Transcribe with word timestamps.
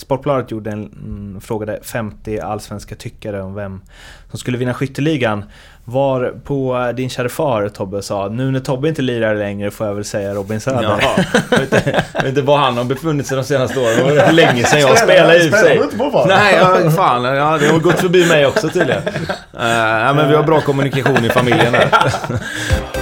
Sportbladet 0.00 0.50
gjorde 0.50 0.70
en, 0.70 0.84
mm, 0.84 1.40
frågade 1.40 1.78
50 1.82 2.40
allsvenska 2.40 2.94
tyckare 2.94 3.42
om 3.42 3.54
vem 3.54 3.80
som 4.30 4.38
skulle 4.38 4.58
vinna 4.58 4.74
skytteligan. 4.74 5.44
Var 5.84 6.34
på 6.44 6.92
din 6.96 7.10
kära 7.10 7.28
far 7.28 7.68
Tobbe 7.68 8.02
sa, 8.02 8.28
nu 8.28 8.50
när 8.50 8.60
Tobbe 8.60 8.88
inte 8.88 9.02
lirar 9.02 9.34
längre 9.34 9.70
får 9.70 9.86
jag 9.86 9.94
väl 9.94 10.04
säga 10.04 10.34
Robin 10.34 10.60
Söder. 10.60 10.82
Jag 11.50 11.58
vet 11.58 11.72
inte, 11.72 12.40
jag 12.40 12.42
var 12.42 12.58
han 12.58 12.76
har 12.76 12.84
befunnit 12.84 13.26
sig 13.26 13.36
de 13.36 13.44
senaste 13.44 13.80
åren. 13.80 13.96
Det 13.96 14.24
var 14.26 14.32
länge 14.32 14.64
sedan 14.64 14.80
jag 14.80 14.98
spelade 14.98 15.44
i 15.44 15.50
och 15.50 15.54
sig. 15.54 15.76
Du 15.76 15.84
inte 15.84 15.96
på 15.96 16.10
far? 16.10 16.26
Nej, 16.26 16.54
ja, 16.54 16.90
fan. 16.90 17.24
Ja, 17.24 17.58
det 17.58 17.66
har 17.66 17.78
gått 17.78 18.00
förbi 18.00 18.28
mig 18.28 18.46
också 18.46 18.68
tydligen. 18.68 19.02
Uh, 19.02 19.66
ja, 19.68 20.12
men 20.12 20.28
vi 20.28 20.36
har 20.36 20.42
bra 20.42 20.60
kommunikation 20.60 21.24
i 21.24 21.28
familjen 21.28 21.72
där. 21.72 21.90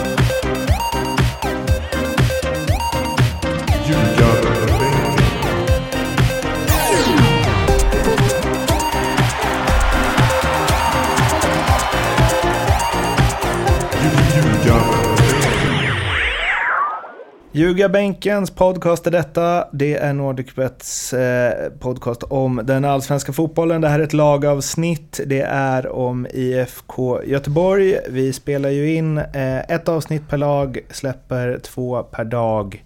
Ljugarbänkens 17.58 18.50
podcast 18.50 19.06
är 19.06 19.10
detta. 19.10 19.68
Det 19.72 19.94
är 19.94 20.12
Nordicbets 20.12 21.12
eh, 21.12 21.70
podcast 21.70 22.22
om 22.22 22.60
den 22.64 22.84
allsvenska 22.84 23.32
fotbollen. 23.32 23.80
Det 23.80 23.88
här 23.88 24.00
är 24.00 24.04
ett 24.04 24.12
lagavsnitt. 24.12 25.20
Det 25.26 25.40
är 25.50 25.88
om 25.88 26.26
IFK 26.30 27.22
Göteborg. 27.24 27.98
Vi 28.08 28.32
spelar 28.32 28.68
ju 28.68 28.94
in 28.94 29.18
eh, 29.18 29.58
ett 29.58 29.88
avsnitt 29.88 30.28
per 30.28 30.36
lag, 30.36 30.78
släpper 30.90 31.58
två 31.58 32.02
per 32.02 32.24
dag 32.24 32.84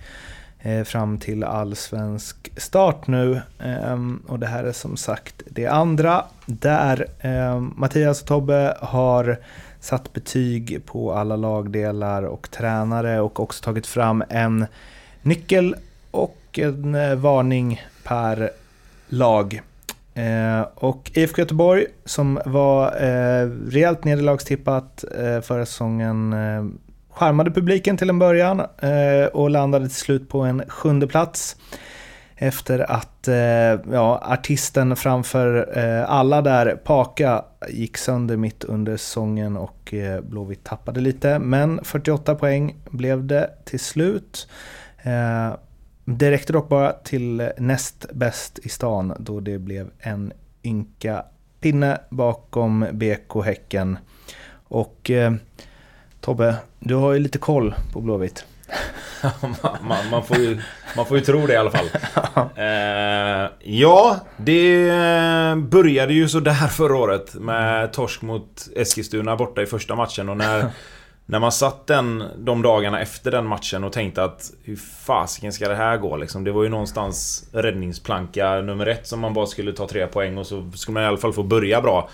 eh, 0.60 0.84
fram 0.84 1.18
till 1.18 1.44
allsvensk 1.44 2.52
start 2.56 3.06
nu. 3.06 3.40
Ehm, 3.64 4.22
och 4.28 4.38
det 4.38 4.46
här 4.46 4.64
är 4.64 4.72
som 4.72 4.96
sagt 4.96 5.42
det 5.50 5.66
andra 5.66 6.24
där 6.46 7.06
ehm, 7.20 7.74
Mattias 7.76 8.20
och 8.20 8.26
Tobbe 8.26 8.76
har 8.80 9.38
satt 9.82 10.12
betyg 10.12 10.86
på 10.86 11.12
alla 11.12 11.36
lagdelar 11.36 12.22
och 12.22 12.50
tränare 12.50 13.20
och 13.20 13.40
också 13.40 13.64
tagit 13.64 13.86
fram 13.86 14.24
en 14.28 14.66
nyckel 15.22 15.76
och 16.10 16.38
en 16.52 16.94
eh, 16.94 17.14
varning 17.14 17.82
per 18.04 18.50
lag. 19.08 19.62
Eh, 20.14 20.60
och 20.74 21.10
IFK 21.14 21.42
Göteborg 21.42 21.86
som 22.04 22.40
var 22.46 22.86
eh, 22.86 23.50
rejält 23.68 24.04
nederlagstippat 24.04 25.04
eh, 25.18 25.40
förra 25.40 25.66
säsongen 25.66 26.32
eh, 26.32 26.64
charmade 27.10 27.50
publiken 27.50 27.96
till 27.96 28.10
en 28.10 28.18
början 28.18 28.60
eh, 28.60 29.26
och 29.32 29.50
landade 29.50 29.88
till 29.88 29.96
slut 29.96 30.28
på 30.28 30.40
en 30.40 30.62
sjunde 30.68 31.06
plats 31.06 31.56
efter 32.42 32.90
att 32.90 33.28
eh, 33.28 33.34
ja, 33.92 34.22
artisten 34.24 34.96
framför 34.96 35.78
eh, 35.78 36.10
alla 36.10 36.42
där, 36.42 36.76
Paka, 36.76 37.44
gick 37.68 37.96
sönder 37.96 38.36
mitt 38.36 38.64
under 38.64 38.96
säsongen 38.96 39.56
och 39.56 39.94
eh, 39.94 40.20
Blåvitt 40.20 40.64
tappade 40.64 41.00
lite. 41.00 41.38
Men 41.38 41.84
48 41.84 42.34
poäng 42.34 42.76
blev 42.90 43.26
det 43.26 43.50
till 43.64 43.80
slut. 43.80 44.48
Eh, 45.02 45.54
det 46.04 46.30
räckte 46.30 46.52
dock 46.52 46.68
bara 46.68 46.92
till 46.92 47.50
näst 47.58 48.06
bäst 48.12 48.58
i 48.58 48.68
stan 48.68 49.14
då 49.18 49.40
det 49.40 49.58
blev 49.58 49.90
en 49.98 50.32
ynka 50.64 51.24
pinne 51.60 52.00
bakom 52.10 52.86
BK 52.92 53.44
Häcken. 53.44 53.98
Och 54.64 55.10
eh, 55.10 55.32
Tobbe, 56.20 56.56
du 56.78 56.94
har 56.94 57.12
ju 57.12 57.18
lite 57.18 57.38
koll 57.38 57.74
på 57.92 58.00
Blåvitt 58.00 58.44
man, 59.40 59.76
man, 59.82 60.10
man, 60.10 60.24
får 60.24 60.36
ju, 60.36 60.60
man 60.96 61.06
får 61.06 61.18
ju 61.18 61.24
tro 61.24 61.46
det 61.46 61.52
i 61.52 61.56
alla 61.56 61.70
fall. 61.70 61.86
Eh, 62.56 63.50
ja, 63.60 64.20
det 64.36 64.90
började 65.56 66.14
ju 66.14 66.28
sådär 66.28 66.68
förra 66.68 66.96
året 66.96 67.34
med 67.34 67.92
torsk 67.92 68.22
mot 68.22 68.68
Eskilstuna 68.76 69.36
borta 69.36 69.62
i 69.62 69.66
första 69.66 69.94
matchen 69.94 70.28
och 70.28 70.36
när 70.36 70.70
När 71.26 71.38
man 71.38 71.52
satt 71.52 71.86
den, 71.86 72.24
de 72.38 72.62
dagarna 72.62 73.00
efter 73.00 73.30
den 73.30 73.46
matchen 73.46 73.84
och 73.84 73.92
tänkte 73.92 74.24
att 74.24 74.52
hur 74.64 74.76
fasiken 74.76 75.52
ska 75.52 75.68
det 75.68 75.74
här 75.74 75.96
gå 75.96 76.16
liksom? 76.16 76.44
Det 76.44 76.52
var 76.52 76.62
ju 76.62 76.68
någonstans 76.68 77.48
räddningsplanka 77.52 78.60
nummer 78.60 78.86
ett 78.86 79.06
som 79.06 79.20
man 79.20 79.34
bara 79.34 79.46
skulle 79.46 79.72
ta 79.72 79.88
tre 79.88 80.06
poäng 80.06 80.38
och 80.38 80.46
så 80.46 80.70
skulle 80.74 80.94
man 80.94 81.02
i 81.02 81.06
alla 81.06 81.16
fall 81.16 81.32
få 81.32 81.42
börja 81.42 81.80
bra. 81.80 82.10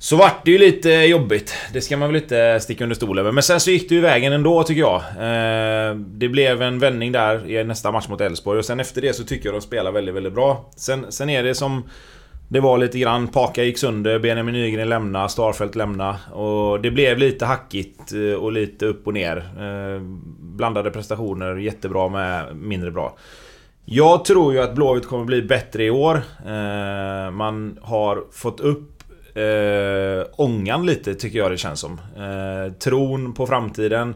Så 0.00 0.16
vart 0.16 0.44
det 0.44 0.50
ju 0.50 0.58
lite 0.58 0.90
jobbigt. 0.90 1.54
Det 1.72 1.80
ska 1.80 1.96
man 1.96 2.08
väl 2.08 2.22
inte 2.22 2.60
sticka 2.60 2.84
under 2.84 2.96
stol 2.96 3.18
över. 3.18 3.32
Men 3.32 3.42
sen 3.42 3.60
så 3.60 3.70
gick 3.70 3.88
det 3.88 3.94
ju 3.94 4.00
vägen 4.00 4.32
ändå 4.32 4.62
tycker 4.62 4.80
jag. 4.80 4.96
Eh, 4.96 5.94
det 5.96 6.28
blev 6.28 6.62
en 6.62 6.78
vändning 6.78 7.12
där 7.12 7.50
i 7.50 7.64
nästa 7.64 7.92
match 7.92 8.08
mot 8.08 8.20
Elfsborg 8.20 8.58
och 8.58 8.64
sen 8.64 8.80
efter 8.80 9.02
det 9.02 9.12
så 9.12 9.24
tycker 9.24 9.48
jag 9.48 9.54
de 9.54 9.60
spelar 9.60 9.92
väldigt, 9.92 10.14
väldigt 10.14 10.32
bra. 10.32 10.70
Sen, 10.76 11.12
sen 11.12 11.30
är 11.30 11.42
det 11.42 11.54
som 11.54 11.88
det 12.48 12.60
var 12.60 12.78
lite 12.78 12.98
grann, 12.98 13.28
Paka 13.28 13.64
gick 13.64 13.78
sönder, 13.78 14.18
Benjamin 14.18 14.54
Nygren 14.54 14.88
lämna, 14.88 15.28
Starfelt 15.28 15.74
lämna 15.74 16.16
och 16.32 16.80
det 16.80 16.90
blev 16.90 17.18
lite 17.18 17.46
hackigt 17.46 18.12
eh, 18.12 18.34
och 18.34 18.52
lite 18.52 18.86
upp 18.86 19.06
och 19.06 19.14
ner. 19.14 19.36
Eh, 19.36 20.02
blandade 20.40 20.90
prestationer, 20.90 21.56
jättebra 21.56 22.08
med 22.08 22.56
mindre 22.56 22.90
bra. 22.90 23.16
Jag 23.84 24.24
tror 24.24 24.52
ju 24.52 24.60
att 24.60 24.74
Blåvitt 24.74 25.06
kommer 25.06 25.24
bli 25.24 25.42
bättre 25.42 25.84
i 25.84 25.90
år. 25.90 26.22
Man 27.30 27.78
har 27.82 28.24
fått 28.32 28.60
upp 28.60 28.97
eh, 29.34 30.26
ångan 30.36 30.86
lite 30.86 31.14
tycker 31.14 31.38
jag 31.38 31.50
det 31.50 31.58
känns 31.58 31.80
som. 31.80 32.00
Eh, 32.16 32.72
tron 32.72 33.34
på 33.34 33.46
framtiden. 33.46 34.14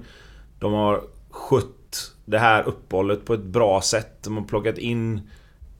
De 0.58 0.72
har 0.72 1.00
skött 1.30 2.12
det 2.24 2.38
här 2.38 2.62
uppehållet 2.62 3.24
på 3.24 3.34
ett 3.34 3.42
bra 3.42 3.80
sätt. 3.80 4.22
De 4.22 4.36
har 4.36 4.44
plockat 4.44 4.78
in 4.78 5.20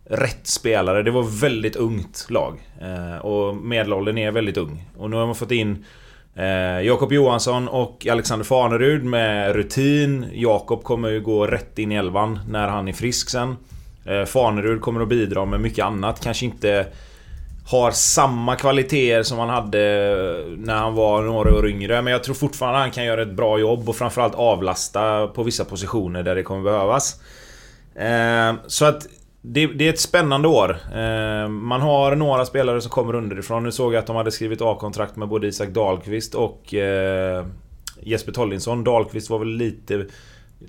rätt 0.05 0.47
spelare. 0.47 1.03
Det 1.03 1.11
var 1.11 1.41
väldigt 1.41 1.77
ungt 1.77 2.27
lag. 2.31 2.61
Eh, 2.81 3.17
och 3.17 3.57
medelåldern 3.57 4.19
är 4.19 4.31
väldigt 4.31 4.57
ung. 4.57 4.85
Och 4.97 5.11
nu 5.11 5.17
har 5.17 5.27
man 5.27 5.35
fått 5.35 5.51
in 5.51 5.85
eh, 6.35 6.81
Jakob 6.81 7.13
Johansson 7.13 7.69
och 7.69 8.07
Alexander 8.07 8.45
Farnerud 8.45 9.05
med 9.05 9.55
rutin. 9.55 10.27
Jakob 10.33 10.83
kommer 10.83 11.09
ju 11.09 11.21
gå 11.21 11.47
rätt 11.47 11.79
in 11.79 11.93
i 11.93 11.95
elvan 11.95 12.39
när 12.49 12.69
han 12.69 12.89
är 12.89 12.93
frisk 12.93 13.31
sen. 13.31 13.57
Eh, 14.05 14.25
Farnerud 14.25 14.81
kommer 14.81 15.01
att 15.01 15.09
bidra 15.09 15.45
med 15.45 15.61
mycket 15.61 15.85
annat. 15.85 16.21
Kanske 16.21 16.45
inte 16.45 16.87
har 17.67 17.91
samma 17.91 18.57
kvaliteter 18.57 19.23
som 19.23 19.39
han 19.39 19.49
hade 19.49 19.79
när 20.57 20.75
han 20.75 20.95
var 20.95 21.23
några 21.23 21.55
år 21.55 21.69
yngre. 21.69 22.03
Men 22.03 22.13
jag 22.13 22.25
tror 22.25 22.35
fortfarande 22.35 22.79
han 22.79 22.91
kan 22.91 23.05
göra 23.05 23.23
ett 23.23 23.33
bra 23.37 23.59
jobb 23.59 23.89
och 23.89 23.97
framförallt 23.97 24.35
avlasta 24.35 25.27
på 25.27 25.43
vissa 25.43 25.65
positioner 25.65 26.23
där 26.23 26.35
det 26.35 26.43
kommer 26.43 26.63
behövas. 26.63 27.21
Eh, 27.95 28.55
så 28.67 28.85
att 28.85 29.07
det, 29.43 29.67
det, 29.67 29.89
är 29.89 29.93
ett 29.93 30.01
spännande 30.01 30.49
år. 30.49 30.71
Eh, 30.95 31.49
man 31.49 31.81
har 31.81 32.17
några 32.17 32.45
spelare 32.45 32.81
som 32.81 32.91
kommer 32.91 33.15
underifrån. 33.15 33.65
Nu 33.65 33.73
såg 33.73 33.95
jag 33.95 33.99
att 33.99 34.07
de 34.07 34.17
hade 34.17 34.33
skrivit 34.33 34.63
A-kontrakt 34.63 35.17
med 35.17 35.29
både 35.29 35.47
Isak 35.47 35.69
Dahlqvist 35.69 36.35
och 36.35 36.75
eh, 36.75 37.47
Jesper 38.01 38.33
Tollinsson. 38.33 38.85
Dahlqvist 38.85 39.31
var 39.31 39.39
väl 39.39 39.49
lite... 39.49 40.07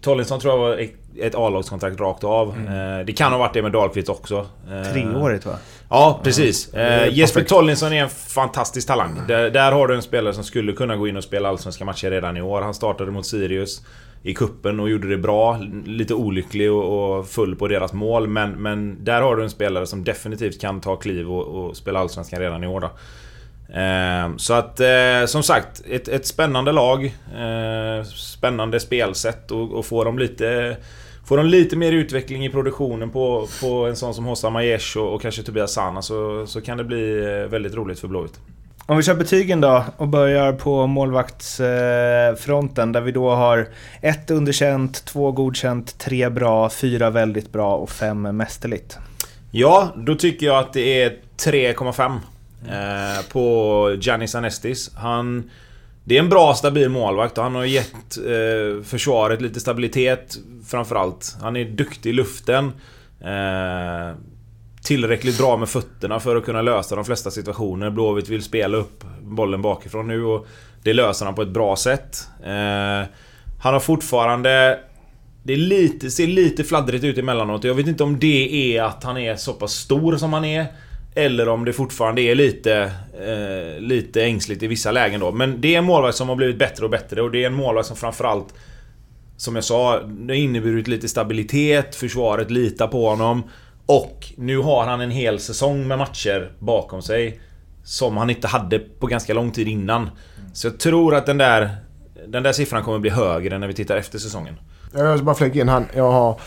Tollinsson 0.01 0.39
tror 0.39 0.53
jag 0.53 0.59
var 0.59 0.87
ett, 1.19 1.35
A-lagskontrakt 1.35 1.99
rakt 1.99 2.23
av. 2.23 2.47
Eh, 2.47 3.05
det 3.05 3.13
kan 3.13 3.31
ha 3.31 3.39
varit 3.39 3.53
det 3.53 3.61
med 3.61 3.71
Dahlqvist 3.71 4.09
också. 4.09 4.47
Eh, 4.71 4.93
Treårigt 4.93 5.45
va? 5.45 5.53
Ja, 5.89 6.19
precis. 6.23 6.73
är 6.73 7.07
Eh, 7.07 7.13
Jesper. 7.13 7.43
Tollinsson 7.43 7.93
är 7.93 8.03
en 8.03 8.09
fantastisk 8.09 8.87
talang. 8.87 9.21
Där, 9.27 9.49
där 9.49 9.71
har 9.71 9.87
du 9.87 9.95
en 9.95 10.01
spelare 10.01 10.33
som 10.33 10.43
skulle 10.43 10.73
kunna 10.73 10.95
gå 10.95 11.07
in 11.07 11.17
och 11.17 11.23
spela 11.23 11.49
Allsvenska 11.49 11.85
matcher 11.85 12.11
redan 12.11 12.37
i 12.37 12.41
år. 12.41 12.61
Han 12.61 12.73
startade 12.73 13.11
mot 13.11 13.25
Sirius 13.25 13.81
i 14.23 14.33
kuppen 14.33 14.79
och 14.79 14.89
gjorde 14.89 15.09
det 15.09 15.17
bra. 15.17 15.59
Lite 15.85 16.13
olycklig 16.13 16.71
och, 16.71 17.17
och 17.17 17.27
full 17.27 17.55
på 17.55 17.67
deras 17.67 17.93
mål. 17.93 18.27
Men, 18.27 18.51
men 18.51 19.03
där 19.03 19.21
har 19.21 19.35
du 19.35 19.43
en 19.43 19.49
spelare 19.49 19.87
som 19.87 20.03
definitivt 20.03 20.61
kan 20.61 20.81
ta 20.81 20.95
kliv 20.95 21.31
och, 21.31 21.43
och 21.43 21.77
spela 21.77 21.99
Allsvenskan 21.99 22.39
redan 22.39 22.63
i 22.63 22.67
år 22.67 22.79
då. 22.79 22.89
Eh, 23.73 24.35
så 24.38 24.53
att, 24.53 24.79
eh, 24.79 25.25
som 25.25 25.44
sagt, 25.44 25.81
ett, 25.89 26.07
ett 26.07 26.28
spännande 26.28 26.72
lag. 26.72 27.06
Eh, 27.35 28.03
spännande 28.06 28.79
spelsätt 28.79 29.51
och, 29.51 29.72
och 29.72 29.85
får 29.85 30.06
de 30.06 30.19
lite... 30.19 30.78
Får 31.25 31.38
de 31.38 31.45
lite 31.45 31.75
mer 31.75 31.91
utveckling 31.91 32.45
i 32.45 32.50
produktionen 32.50 33.09
på, 33.09 33.47
på 33.61 33.85
en 33.85 33.95
sån 33.95 34.13
som 34.13 34.25
Hossam 34.25 34.56
Aiesh 34.56 34.97
och, 34.97 35.13
och 35.13 35.22
kanske 35.22 35.44
Tobias 35.44 35.73
Sana 35.73 36.01
så, 36.01 36.47
så 36.47 36.61
kan 36.61 36.78
det 36.78 36.84
bli 36.84 37.20
eh, 37.20 37.25
väldigt 37.49 37.73
roligt 37.73 37.99
för 37.99 38.08
Blåvitt. 38.08 38.40
Om 38.85 38.97
vi 38.97 39.03
kör 39.03 39.16
betygen 39.16 39.61
då 39.61 39.85
och 39.97 40.08
börjar 40.08 40.53
på 40.53 40.87
målvaktsfronten 40.87 42.91
där 42.91 43.02
vi 43.02 43.11
då 43.11 43.29
har 43.29 43.67
ett 44.02 44.31
underkänt, 44.31 45.05
två 45.05 45.31
godkänt, 45.31 45.99
tre 45.99 46.29
bra, 46.29 46.70
fyra 46.70 47.09
väldigt 47.09 47.52
bra 47.52 47.75
och 47.75 47.90
fem 47.90 48.22
mästerligt. 48.22 48.97
Ja, 49.52 49.93
då 49.96 50.16
tycker 50.16 50.46
jag 50.46 50.59
att 50.59 50.73
det 50.73 51.03
är 51.03 51.09
3,5 51.37 52.20
Mm. 52.65 53.17
eh, 53.17 53.23
på 53.31 53.97
Giannis 53.99 54.35
Anestis. 54.35 54.91
Han... 54.95 55.49
Det 56.05 56.15
är 56.15 56.19
en 56.19 56.29
bra 56.29 56.53
stabil 56.53 56.89
målvakt 56.89 57.37
och 57.37 57.43
han 57.43 57.55
har 57.55 57.65
gett 57.65 58.17
eh, 58.17 58.83
försvaret 58.83 59.41
lite 59.41 59.59
stabilitet 59.59 60.37
framförallt. 60.67 61.37
Han 61.41 61.55
är 61.55 61.65
duktig 61.65 62.09
i 62.09 62.13
luften. 62.13 62.71
Eh, 63.21 64.15
tillräckligt 64.83 65.37
bra 65.37 65.57
med 65.57 65.69
fötterna 65.69 66.19
för 66.19 66.35
att 66.35 66.45
kunna 66.45 66.61
lösa 66.61 66.95
de 66.95 67.05
flesta 67.05 67.31
situationer. 67.31 67.89
Blåvitt 67.89 68.29
vill 68.29 68.43
spela 68.43 68.77
upp 68.77 69.03
bollen 69.21 69.61
bakifrån 69.61 70.07
nu 70.07 70.23
och 70.23 70.47
det 70.83 70.93
löser 70.93 71.25
han 71.25 71.35
på 71.35 71.41
ett 71.41 71.53
bra 71.53 71.75
sätt. 71.75 72.27
Eh, 72.43 73.07
han 73.59 73.73
har 73.73 73.79
fortfarande 73.79 74.79
det 75.43 75.53
är 75.53 75.57
lite, 75.57 76.11
ser 76.11 76.27
lite 76.27 76.63
fladdrigt 76.63 77.03
ut 77.03 77.17
emellanåt. 77.17 77.63
Jag 77.63 77.73
vet 77.73 77.87
inte 77.87 78.03
om 78.03 78.19
det 78.19 78.75
är 78.77 78.83
att 78.83 79.03
han 79.03 79.17
är 79.17 79.35
så 79.35 79.53
pass 79.53 79.73
stor 79.73 80.17
som 80.17 80.33
han 80.33 80.45
är. 80.45 80.65
Eller 81.15 81.49
om 81.49 81.65
det 81.65 81.73
fortfarande 81.73 82.21
är 82.21 82.35
lite, 82.35 82.91
eh, 83.27 83.81
lite 83.81 84.23
ängsligt 84.23 84.63
i 84.63 84.67
vissa 84.67 84.91
lägen 84.91 85.19
då. 85.19 85.31
Men 85.31 85.61
det 85.61 85.75
är 85.75 85.77
en 85.77 85.83
målvakt 85.83 86.17
som 86.17 86.29
har 86.29 86.35
blivit 86.35 86.59
bättre 86.59 86.85
och 86.85 86.91
bättre 86.91 87.21
och 87.21 87.31
det 87.31 87.43
är 87.43 87.47
en 87.47 87.53
målvakt 87.53 87.87
som 87.87 87.97
framförallt 87.97 88.53
Som 89.37 89.55
jag 89.55 89.63
sa, 89.63 89.99
det 89.99 90.33
har 90.33 90.37
inneburit 90.39 90.87
lite 90.87 91.07
stabilitet, 91.07 91.95
försvaret 91.95 92.51
litar 92.51 92.87
på 92.87 93.09
honom. 93.09 93.43
Och 93.85 94.33
nu 94.37 94.57
har 94.57 94.85
han 94.85 95.01
en 95.01 95.11
hel 95.11 95.39
säsong 95.39 95.87
med 95.87 95.97
matcher 95.97 96.51
bakom 96.59 97.01
sig. 97.01 97.39
Som 97.83 98.17
han 98.17 98.29
inte 98.29 98.47
hade 98.47 98.79
på 98.79 99.07
ganska 99.07 99.33
lång 99.33 99.51
tid 99.51 99.67
innan. 99.67 100.09
Så 100.53 100.67
jag 100.67 100.79
tror 100.79 101.15
att 101.15 101.25
den 101.25 101.37
där 101.37 101.69
Den 102.27 102.43
där 102.43 102.53
siffran 102.53 102.83
kommer 102.83 102.99
bli 102.99 103.09
högre 103.09 103.59
när 103.59 103.67
vi 103.67 103.73
tittar 103.73 103.97
efter 103.97 104.19
säsongen. 104.19 104.55
Jag 104.93 105.17
ska 105.17 105.25
bara 105.25 105.35
flika 105.35 105.61
in 105.61 105.69
han. 105.69 105.85
Jag 105.95 106.11
har... 106.11 106.39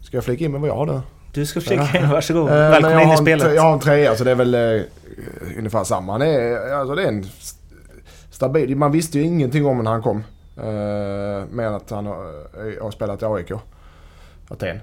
Ska 0.00 0.16
jag 0.16 0.24
flika 0.24 0.44
in 0.44 0.52
med 0.52 0.60
vad 0.60 0.70
jag 0.70 0.76
har 0.76 0.86
där? 0.86 1.00
Du 1.36 1.46
ska 1.46 1.60
flika 1.60 1.98
in, 1.98 2.10
varsågod. 2.10 2.48
Eh, 2.48 2.54
men 2.56 2.70
Välkommen 2.70 2.98
in 3.00 3.02
i 3.02 3.04
har 3.04 3.12
en- 3.12 3.18
spelet. 3.18 3.54
Jag 3.54 3.62
har 3.62 3.72
en 3.72 3.80
trea 3.80 4.16
så 4.16 4.24
det 4.24 4.30
är 4.30 4.34
väl 4.34 4.54
eh, 4.54 4.82
ungefär 5.58 5.84
samma. 5.84 6.12
Han 6.12 6.22
är, 6.22 6.72
alltså 6.74 6.94
det 6.94 7.02
är 7.02 7.08
en 7.08 7.20
st- 7.20 7.58
stabil... 8.30 8.76
Man 8.76 8.92
visste 8.92 9.18
ju 9.18 9.24
ingenting 9.24 9.66
om 9.66 9.78
när 9.84 9.90
han 9.90 10.02
kom. 10.02 10.24
Mer 11.50 11.64
än 11.66 11.74
att 11.74 11.90
han 11.90 12.06
har, 12.06 12.14
eh, 12.16 12.82
har 12.82 12.90
spelat 12.90 13.22
i 13.22 13.24
AIK. 13.24 13.52
Aten. 14.48 14.80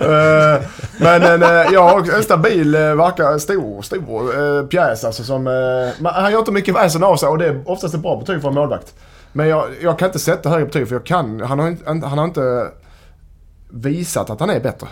Eh, 0.00 0.60
men 1.00 1.22
en, 1.22 1.42
eh, 1.42 1.48
ja, 1.72 2.04
en 2.16 2.22
stabil, 2.22 2.74
eh, 2.74 2.80
verkar 2.94 3.38
stor, 3.38 3.82
stor 3.82 4.66
pjäs 4.66 5.04
alltså 5.04 5.22
som... 5.24 5.46
eh, 5.46 6.12
han 6.12 6.32
gör 6.32 6.38
inte 6.38 6.52
mycket 6.52 6.74
väsen 6.74 7.04
av 7.04 7.16
sig 7.16 7.28
och 7.28 7.38
det 7.38 7.46
är 7.46 7.62
oftast 7.66 7.94
ett 7.94 8.00
bra 8.02 8.16
betyg 8.16 8.40
för 8.40 8.48
en 8.48 8.54
målvakt. 8.54 8.94
Men 9.32 9.48
jag, 9.48 9.64
jag 9.82 9.98
kan 9.98 10.06
inte 10.06 10.18
sätta 10.18 10.48
högre 10.48 10.66
betyg 10.66 10.88
för 10.88 10.94
jag 10.94 11.04
kan, 11.04 11.40
han 11.40 11.58
har, 11.58 11.68
inte, 11.68 12.06
han 12.06 12.18
har 12.18 12.24
inte 12.24 12.68
visat 13.68 14.30
att 14.30 14.40
han 14.40 14.50
är 14.50 14.60
bättre. 14.60 14.88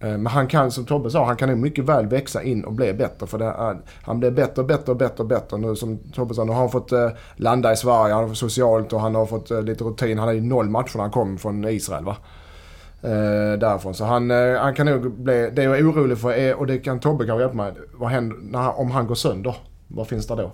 Eh, 0.00 0.08
Men 0.08 0.26
han 0.26 0.46
kan, 0.46 0.70
som 0.70 0.84
Tobbe 0.84 1.10
sa, 1.10 1.24
han 1.24 1.36
kan 1.36 1.48
nog 1.48 1.58
mycket 1.58 1.84
väl 1.84 2.06
växa 2.06 2.42
in 2.42 2.64
och 2.64 2.72
bli 2.72 2.92
bättre. 2.92 3.26
För 3.26 3.40
är, 3.42 3.76
han 4.02 4.20
blir 4.20 4.30
bättre 4.30 4.62
och 4.62 4.68
bättre 4.68 4.92
och 4.92 4.98
bättre 4.98 5.22
och 5.22 5.26
bättre. 5.28 5.56
Nu 5.58 5.76
som 5.76 5.98
Tobbe 6.14 6.34
sa, 6.34 6.44
nu 6.44 6.52
har 6.52 6.60
han 6.60 6.70
fått 6.70 6.92
eh, 6.92 7.08
landa 7.36 7.72
i 7.72 7.76
Sverige, 7.76 8.14
han 8.14 8.22
har 8.22 8.28
fått 8.28 8.38
socialt 8.38 8.92
och 8.92 9.00
han 9.00 9.14
har 9.14 9.26
fått 9.26 9.50
eh, 9.50 9.62
lite 9.62 9.84
rutin. 9.84 10.18
Han 10.18 10.28
hade 10.28 10.38
ju 10.40 10.44
noll 10.44 10.68
matcher 10.70 10.96
när 10.96 11.02
han 11.02 11.10
kom 11.10 11.38
från 11.38 11.64
Israel 11.68 12.04
va. 12.04 12.16
Eh, 13.02 13.58
därifrån. 13.58 13.94
Så 13.94 14.04
han, 14.04 14.30
han 14.56 14.74
kan 14.74 14.86
nog 14.86 15.12
bli, 15.12 15.50
det 15.52 15.62
jag 15.62 15.78
är 15.78 15.90
orolig 15.90 16.18
för 16.18 16.32
är, 16.32 16.54
och 16.54 16.66
det 16.66 16.78
kan 16.78 17.00
Tobbe 17.00 17.26
kanske 17.26 17.40
hjälpa 17.42 17.56
mig, 17.56 17.72
vad 17.94 18.10
händer 18.10 18.36
när, 18.42 18.80
om 18.80 18.90
han 18.90 19.06
går 19.06 19.14
sönder? 19.14 19.54
Vad 19.88 20.08
finns 20.08 20.26
det 20.26 20.34
då? 20.34 20.52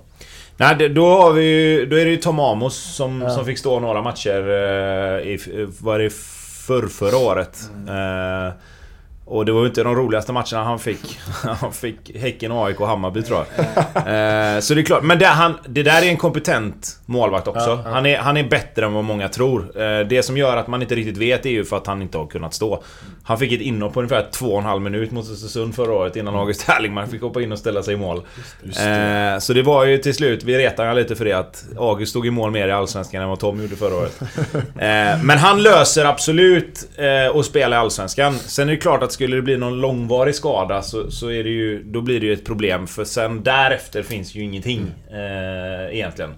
Nej, 0.57 0.89
då 0.89 1.07
har 1.07 1.33
vi 1.33 1.43
ju, 1.45 1.87
Då 1.87 1.97
är 1.97 2.05
det 2.05 2.11
ju 2.11 2.17
Tom 2.17 2.41
Amos 2.41 2.97
som, 2.97 3.23
Ja. 3.23 3.31
som 3.31 3.45
fick 3.45 3.59
stå 3.59 3.81
några 3.81 4.03
matcher 4.03 4.49
i... 5.21 5.67
Var 5.81 5.99
det 5.99 6.11
förr, 6.67 6.87
förra 6.87 7.17
året? 7.17 7.71
Eh, 7.89 8.53
och 9.27 9.47
det 9.47 9.53
var 9.53 9.61
ju 9.61 9.67
inte 9.67 9.83
de 9.83 9.95
roligaste 9.95 10.33
matcherna 10.33 10.65
han 10.65 10.79
fick. 10.79 11.19
Han 11.61 11.73
fick 11.73 12.17
Häcken, 12.17 12.53
AIK 12.53 12.81
och 12.81 12.87
Hammarby 12.87 13.23
tror 13.23 13.39
jag. 13.39 13.65
Eh, 13.97 14.61
så 14.61 14.75
det 14.75 14.81
är 14.81 14.85
klart. 14.85 15.03
Men 15.03 15.19
det, 15.19 15.27
han, 15.27 15.55
det 15.67 15.83
där 15.83 16.03
är 16.03 16.07
en 16.07 16.17
kompetent 16.17 16.99
målvakt 17.07 17.49
också. 17.49 17.71
Ja, 17.71 17.83
ja. 17.85 17.91
Han, 17.91 18.07
är, 18.07 18.19
han 18.19 18.37
är 18.37 18.45
bättre 18.45 18.87
än 18.87 18.93
vad 18.93 19.05
många 19.05 19.29
tror. 19.29 19.83
Eh, 19.83 20.07
det 20.07 20.23
som 20.23 20.37
gör 20.37 20.57
att 20.57 20.67
man 20.67 20.83
inte 20.83 20.95
riktigt 20.95 21.17
vet 21.17 21.47
är 21.47 21.51
ju 21.51 21.65
för 21.65 21.77
att 21.77 21.87
han 21.87 22.03
inte 22.03 22.19
har 22.19 22.27
kunnat 22.27 22.55
stå. 22.55 22.83
Han 23.25 23.39
fick 23.39 23.53
ett 23.53 23.61
inhopp 23.61 23.95
på 23.95 24.01
ungefär 24.01 24.27
två 24.33 24.47
och 24.47 24.59
en 24.59 24.65
halv 24.65 24.83
minut 24.83 25.11
mot 25.11 25.31
Östersund 25.31 25.75
förra 25.75 25.93
året 25.93 26.17
innan 26.17 26.35
August 26.37 26.63
Herlingmark 26.63 27.11
fick 27.11 27.23
hoppa 27.23 27.43
in 27.43 27.53
och 27.53 27.59
ställa 27.59 27.83
sig 27.83 27.95
i 27.95 27.97
mål. 27.97 28.23
Eh, 28.63 29.39
så 29.39 29.53
det 29.53 29.63
var 29.63 29.85
ju 29.85 29.99
till 29.99 30.15
slut, 30.15 30.45
vi 30.45 30.59
retade 30.59 30.89
han 30.89 30.97
lite 30.97 31.17
för 31.17 31.25
det 31.25 31.33
att 31.33 31.65
August 31.79 32.11
stod 32.11 32.27
i 32.27 32.31
mål 32.31 32.51
mer 32.51 32.69
i 32.69 32.73
Allsvenskan 32.73 33.23
än 33.23 33.29
vad 33.29 33.41
Tom 33.41 33.63
gjorde 33.63 33.77
förra 33.77 33.95
året. 33.95 34.21
Eh, 34.75 35.23
men 35.23 35.39
han 35.39 35.63
löser 35.63 36.05
absolut 36.05 36.89
att 37.35 37.47
spela 37.47 37.77
i 37.77 37.79
Allsvenskan. 37.79 38.39
Sen 38.39 38.69
är 38.69 38.73
det 38.73 38.79
klart 38.79 39.03
att 39.03 39.13
skulle 39.15 39.37
det 39.37 39.43
bli 39.43 39.57
någon 39.57 39.81
långvarig 39.81 40.35
skada 40.35 40.83
så, 40.83 41.11
så 41.11 41.31
är 41.31 41.45
det 41.45 41.51
ju, 41.51 41.83
då 41.83 42.01
blir 42.01 42.21
det 42.21 42.27
ju 42.27 42.33
ett 42.33 42.45
problem. 42.45 42.87
För 42.87 43.05
sen 43.05 43.43
därefter 43.43 44.03
finns 44.03 44.35
ju 44.35 44.43
ingenting 44.43 44.93
eh, 45.11 45.95
egentligen. 45.95 46.35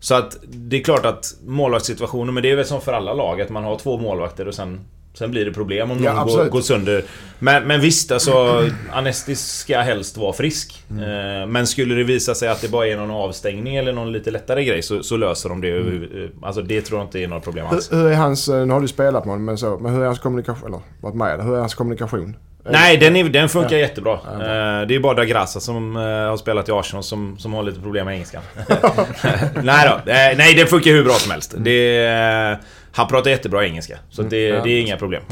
Så 0.00 0.14
att 0.14 0.36
det 0.42 0.76
är 0.76 0.84
klart 0.84 1.06
att 1.06 1.34
målvaktssituationen, 1.44 2.34
men 2.34 2.42
det 2.42 2.50
är 2.50 2.56
väl 2.56 2.64
som 2.64 2.80
för 2.80 2.92
alla 2.92 3.12
lag 3.14 3.40
att 3.40 3.50
man 3.50 3.64
har 3.64 3.78
två 3.78 3.98
målvakter 3.98 4.48
och 4.48 4.54
sen 4.54 4.80
Sen 5.18 5.30
blir 5.30 5.44
det 5.44 5.52
problem 5.52 5.90
om 5.90 6.02
Ja, 6.04 6.12
någon 6.12 6.22
går, 6.24 6.30
absolut. 6.32 6.52
går 6.52 6.60
sönder. 6.60 7.04
Men, 7.38 7.64
men 7.64 7.80
visst, 7.80 8.12
alltså 8.12 8.64
Anestis 8.92 9.40
ska 9.46 9.78
helst 9.80 10.16
vara 10.16 10.32
frisk. 10.32 10.82
Mm. 10.90 11.40
Eh, 11.42 11.46
men 11.46 11.66
skulle 11.66 11.94
det 11.94 12.04
visa 12.04 12.34
sig 12.34 12.48
att 12.48 12.60
det 12.60 12.68
bara 12.68 12.86
är 12.88 12.96
någon 12.96 13.10
avstängning 13.10 13.76
eller 13.76 13.92
någon 13.92 14.12
lite 14.12 14.30
lättare 14.30 14.64
grej 14.64 14.82
så, 14.82 15.02
så 15.02 15.16
löser 15.16 15.48
de 15.48 15.60
det. 15.60 15.70
Mm. 15.70 15.86
över- 15.96 16.30
Alltså 16.42 16.62
det 16.62 16.80
tror 16.80 17.00
jag 17.00 17.06
inte 17.06 17.18
är 17.20 17.28
några 17.28 17.40
problem 17.42 17.66
alls. 17.66 17.92
Hur, 17.92 17.96
hur 17.96 18.06
är 18.10 18.14
hans, 18.14 18.48
eh, 18.48 18.66
nu 18.66 18.72
har 18.72 18.80
du 18.80 18.88
spelat 18.88 19.24
med 19.24 19.32
honom, 19.32 19.44
men, 19.44 19.58
så, 19.58 19.78
men 19.78 19.92
hur 19.94 20.02
är 20.02 20.06
hans 20.06 20.18
kommunikation, 20.18 20.66
eller 20.68 20.80
varit 21.00 21.14
med, 21.16 21.44
hur 21.44 21.54
är 21.54 21.60
hans 21.60 21.74
kommunikation? 21.74 22.36
Nej, 22.70 22.96
den, 22.96 23.16
är, 23.16 23.24
den 23.24 23.48
funkar 23.48 23.72
Ja. 23.76 23.78
jättebra. 23.78 24.18
Ja, 24.24 24.32
Eh, 24.32 24.86
det 24.86 24.94
är 24.94 25.00
bara 25.00 25.14
Dagrassa 25.14 25.60
som 25.60 25.96
eh, 25.96 26.02
har 26.02 26.36
spelat 26.36 26.68
i 26.68 26.72
Arsenal 26.72 27.02
som, 27.02 27.38
som 27.38 27.52
har 27.52 27.62
lite 27.62 27.80
problem 27.80 28.04
med 28.06 28.12
engelskan. 28.14 28.42
nej 29.62 29.88
då. 29.88 30.10
Eh, 30.12 30.36
nej, 30.36 30.54
det 30.54 30.66
funkar 30.66 30.90
hur 30.90 31.04
bra 31.04 31.12
som 31.14 31.30
helst. 31.32 31.54
Det, 31.58 32.04
eh, 32.06 32.56
han 32.94 33.08
pratar 33.08 33.30
jättebra 33.30 33.64
engelska. 33.66 33.98
Så 34.10 34.22
det, 34.22 34.44
Mm. 34.46 34.56
Ja. 34.58 34.64
det 34.64 34.70
är 34.70 34.80
inga 34.80 34.96
problem. 34.96 35.22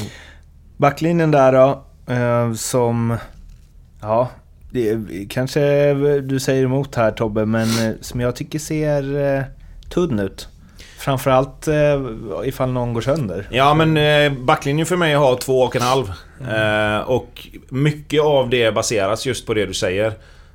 Backlinjen 0.76 1.30
där 1.30 1.52
då, 1.52 1.84
eh, 2.12 2.52
som... 2.52 3.16
Ja, 4.00 4.28
det 4.70 4.88
är, 4.88 5.26
kanske 5.30 5.94
du 6.20 6.40
säger 6.40 6.64
emot 6.64 6.94
här 6.94 7.10
Tobbe, 7.10 7.46
men 7.46 7.68
eh, 7.88 7.94
som 8.00 8.20
jag 8.20 8.36
tycker 8.36 8.58
ser 8.58 9.36
eh, 9.36 9.42
tunn 9.90 10.18
ut. 10.18 10.48
Framförallt 10.98 11.68
eh, 11.68 12.00
ifall 12.44 12.72
någon 12.72 12.94
går 12.94 13.00
sönder. 13.00 13.48
Ja 13.50 13.74
men 13.74 13.96
eh, 13.96 14.32
backlinjen 14.32 14.86
för 14.86 14.96
mig 14.96 15.14
har 15.14 15.36
två 15.36 15.60
och 15.60 15.76
en 15.76 15.82
halv. 15.82 16.12
Eh, 16.50 16.98
och 17.08 17.48
mycket 17.68 18.22
av 18.22 18.50
det 18.50 18.74
baseras 18.74 19.26
just 19.26 19.46
på 19.46 19.54
det 19.54 19.66
du 19.66 19.74
säger. 19.74 20.12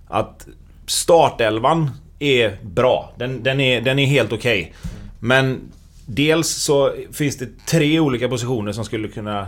Att 0.07 0.47
startelvan 0.85 1.91
är 2.19 2.57
bra. 2.61 3.11
Den, 3.17 3.43
den, 3.43 3.59
är, 3.59 3.81
den 3.81 3.99
är 3.99 4.05
helt 4.05 4.33
okej. 4.33 4.73
Men 5.19 5.59
dels 6.07 6.47
så 6.47 6.93
finns 7.11 7.37
det 7.37 7.65
tre 7.65 7.99
olika 7.99 8.29
positioner 8.29 8.71
som 8.71 8.85
skulle 8.85 9.07
kunna 9.07 9.47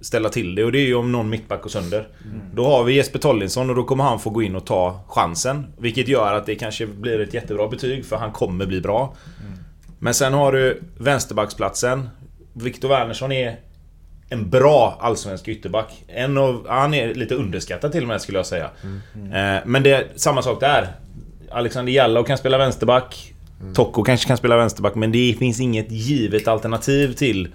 ställa 0.00 0.28
till 0.28 0.54
det 0.54 0.64
och 0.64 0.72
det 0.72 0.78
är 0.78 0.86
ju 0.86 0.94
om 0.94 1.12
någon 1.12 1.30
mittback 1.30 1.62
går 1.62 1.70
sönder. 1.70 2.08
Då 2.54 2.66
har 2.66 2.84
vi 2.84 2.94
Jesper 2.94 3.18
Tollinsson 3.18 3.70
och 3.70 3.76
då 3.76 3.84
kommer 3.84 4.04
han 4.04 4.20
få 4.20 4.30
gå 4.30 4.42
in 4.42 4.56
och 4.56 4.66
ta 4.66 5.04
chansen. 5.08 5.66
Vilket 5.78 6.08
gör 6.08 6.34
att 6.34 6.46
det 6.46 6.54
kanske 6.54 6.86
blir 6.86 7.20
ett 7.20 7.34
jättebra 7.34 7.68
betyg 7.68 8.04
för 8.04 8.16
han 8.16 8.32
kommer 8.32 8.66
bli 8.66 8.80
bra. 8.80 9.14
Men 9.98 10.14
sen 10.14 10.32
har 10.32 10.52
du 10.52 10.82
vänsterbacksplatsen. 10.98 12.08
Viktor 12.52 12.88
Wernersson 12.88 13.32
är 13.32 13.56
en 14.28 14.50
bra 14.50 14.98
allsvensk 15.00 15.48
ytterback. 15.48 16.04
En 16.08 16.38
av, 16.38 16.66
han 16.68 16.94
är 16.94 17.14
lite 17.14 17.34
underskattad 17.34 17.92
till 17.92 18.02
och 18.02 18.08
med 18.08 18.20
skulle 18.20 18.38
jag 18.38 18.46
säga. 18.46 18.70
Eh, 19.14 19.62
men 19.66 19.82
det 19.82 19.90
är 19.90 20.06
samma 20.16 20.42
sak 20.42 20.60
där. 20.60 20.88
Alexander 21.50 21.92
Jallow 21.92 22.24
kan 22.24 22.38
spela 22.38 22.58
vänsterback. 22.58 23.33
Tocco 23.74 24.02
kanske 24.02 24.26
kan 24.26 24.36
spela 24.36 24.56
vänsterback 24.56 24.94
men 24.94 25.12
det 25.12 25.36
finns 25.38 25.60
inget 25.60 25.90
givet 25.90 26.48
alternativ 26.48 27.12
till 27.12 27.48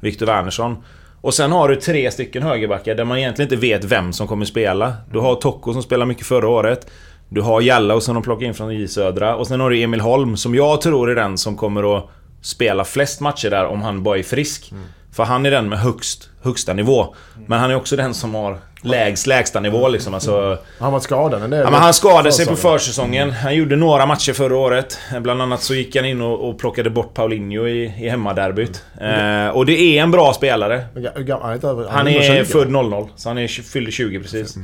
Viktor 0.00 0.26
Wernersson. 0.26 0.76
Och 1.20 1.34
sen 1.34 1.52
har 1.52 1.68
du 1.68 1.76
tre 1.76 2.10
stycken 2.10 2.42
högerbackar 2.42 2.94
där 2.94 3.04
man 3.04 3.18
egentligen 3.18 3.52
inte 3.52 3.60
vet 3.60 3.84
vem 3.84 4.12
som 4.12 4.26
kommer 4.26 4.44
spela. 4.44 4.94
Du 5.12 5.18
har 5.18 5.34
Tocco 5.34 5.72
som 5.72 5.82
spelade 5.82 6.08
mycket 6.08 6.26
förra 6.26 6.48
året. 6.48 6.90
Du 7.28 7.40
har 7.40 7.60
Jallow 7.60 8.00
som 8.00 8.14
de 8.14 8.22
plockade 8.22 8.46
in 8.46 8.54
från 8.54 8.74
J 8.74 8.88
Södra. 8.88 9.36
Och 9.36 9.46
sen 9.46 9.60
har 9.60 9.70
du 9.70 9.82
Emil 9.82 10.00
Holm 10.00 10.36
som 10.36 10.54
jag 10.54 10.80
tror 10.80 11.10
är 11.10 11.14
den 11.14 11.38
som 11.38 11.56
kommer 11.56 11.98
att 11.98 12.08
spela 12.40 12.84
flest 12.84 13.20
matcher 13.20 13.50
där 13.50 13.66
om 13.66 13.82
han 13.82 14.02
bara 14.02 14.18
är 14.18 14.22
frisk. 14.22 14.72
För 15.16 15.24
han 15.24 15.46
är 15.46 15.50
den 15.50 15.68
med 15.68 15.78
högst, 15.78 16.28
högsta 16.42 16.72
nivå. 16.72 17.14
Men 17.46 17.60
han 17.60 17.70
är 17.70 17.74
också 17.74 17.96
den 17.96 18.14
som 18.14 18.34
har 18.34 18.58
lägst 18.82 19.26
lägsta 19.26 19.60
nivå 19.60 19.88
liksom. 19.88 20.14
Alltså, 20.14 20.58
Han 20.80 20.92
varit 20.92 21.02
skadad 21.02 21.42
en 21.42 21.50
del. 21.50 21.60
Ja, 21.60 21.70
men 21.70 21.82
han 21.82 21.94
skadade 21.94 22.32
sig 22.32 22.46
på 22.46 22.56
Försäsongen. 22.56 23.30
Han 23.30 23.54
gjorde 23.54 23.76
några 23.76 24.06
matcher 24.06 24.32
förra 24.32 24.56
året. 24.56 24.98
Bland 25.20 25.42
annat 25.42 25.62
så 25.62 25.74
gick 25.74 25.96
han 25.96 26.04
in 26.04 26.22
och, 26.22 26.48
och 26.48 26.58
plockade 26.58 26.90
bort 26.90 27.14
Paulinho 27.14 27.66
i, 27.66 27.84
i 27.84 28.08
hemmaderbyt. 28.08 28.84
Eh, 29.00 29.48
och 29.48 29.66
det 29.66 29.80
är 29.98 30.02
en 30.02 30.10
bra 30.10 30.34
spelare. 30.34 30.84
Han 30.94 31.50
är, 31.50 31.54
inte 31.54 31.68
över, 31.68 31.88
Han 31.88 32.06
under 32.06 32.20
är 32.20 32.44
20. 32.44 32.52
född 32.52 32.70
00, 32.70 33.08
så 33.16 33.28
han 33.28 33.38
är, 33.38 33.48
fyllde 33.48 33.90
20 33.90 34.20
precis. 34.20 34.56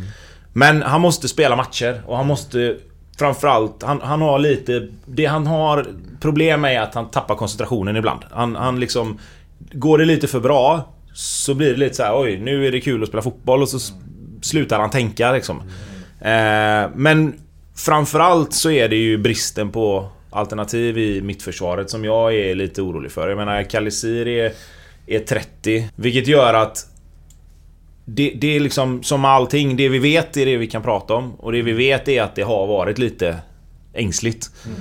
Men 0.53 0.83
han 0.83 1.01
måste 1.01 1.29
spela 1.29 1.57
matcher 1.57 2.03
och 2.07 2.17
han 2.17 2.27
måste... 2.27 2.77
Framförallt, 3.19 3.83
han, 3.83 4.01
han 4.03 4.23
har 4.23 4.39
lite... 4.39 4.89
Det 5.07 5.27
han 5.27 5.47
har 5.47 5.87
problem 6.21 6.61
med 6.61 6.77
är 6.77 6.81
att 6.81 6.95
han 6.95 7.11
tappar 7.11 7.35
koncentrationen 7.35 7.97
ibland. 7.97 8.21
Han, 8.31 8.57
han 8.57 8.81
liksom... 8.81 9.19
Går 9.73 9.99
det 9.99 10.04
lite 10.04 10.28
för 10.28 10.40
bra 10.40 10.95
så 11.14 11.54
blir 11.54 11.71
det 11.71 11.76
lite 11.76 11.95
så 11.95 12.02
här: 12.02 12.21
oj, 12.21 12.38
nu 12.38 12.66
är 12.66 12.73
det 12.73 12.81
kul 12.81 13.02
att 13.02 13.09
spela 13.09 13.23
fotboll 13.23 13.62
och 13.62 13.69
så 13.69 13.78
slutar 14.42 14.81
han 14.81 14.90
tänka 14.90 15.33
liksom. 15.33 15.61
Eh, 16.21 16.90
men 16.95 17.35
framförallt 17.76 18.52
så 18.52 18.71
är 18.71 18.88
det 18.88 18.97
ju 18.97 19.19
bristen 19.19 19.71
på 19.71 20.09
alternativ 20.31 20.99
i 20.99 21.23
mittförsvaret 21.23 21.90
som 21.90 22.04
jag 22.04 22.35
är 22.35 22.54
lite 22.54 22.83
orolig 22.83 23.12
för. 23.12 23.28
Jag 23.28 23.38
menar, 23.38 23.62
Kalisir 23.62 24.28
är, 24.28 24.52
är 25.07 25.19
30, 25.19 25.88
vilket 25.97 26.26
gör 26.26 26.54
att 26.54 26.87
det, 28.04 28.33
det 28.37 28.57
är 28.57 28.61
liksom 28.61 29.02
som 29.02 29.21
med 29.21 29.31
allting, 29.31 29.76
det 29.76 29.88
vi 29.88 29.99
vet 29.99 30.37
är 30.37 30.47
det 30.47 30.57
vi 30.57 30.66
kan 30.66 30.83
prata 30.83 31.14
om. 31.14 31.35
Och 31.35 31.52
det 31.52 31.62
vi 31.62 31.73
vet 31.73 32.09
är 32.09 32.23
att 32.23 32.35
det 32.35 32.42
har 32.42 32.66
varit 32.66 32.99
lite 32.99 33.37
ängsligt. 33.92 34.50
Mm 34.66 34.81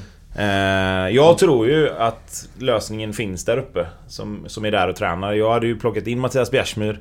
jag 1.11 1.38
tror 1.38 1.67
ju 1.67 1.89
att 1.89 2.50
lösningen 2.59 3.13
finns 3.13 3.45
där 3.45 3.57
uppe. 3.57 3.88
Som, 4.07 4.43
som 4.47 4.65
är 4.65 4.71
där 4.71 4.88
och 4.88 4.95
tränar. 4.95 5.33
Jag 5.33 5.53
hade 5.53 5.67
ju 5.67 5.79
plockat 5.79 6.07
in 6.07 6.19
Mattias 6.19 6.51
Bjärsmyr. 6.51 7.00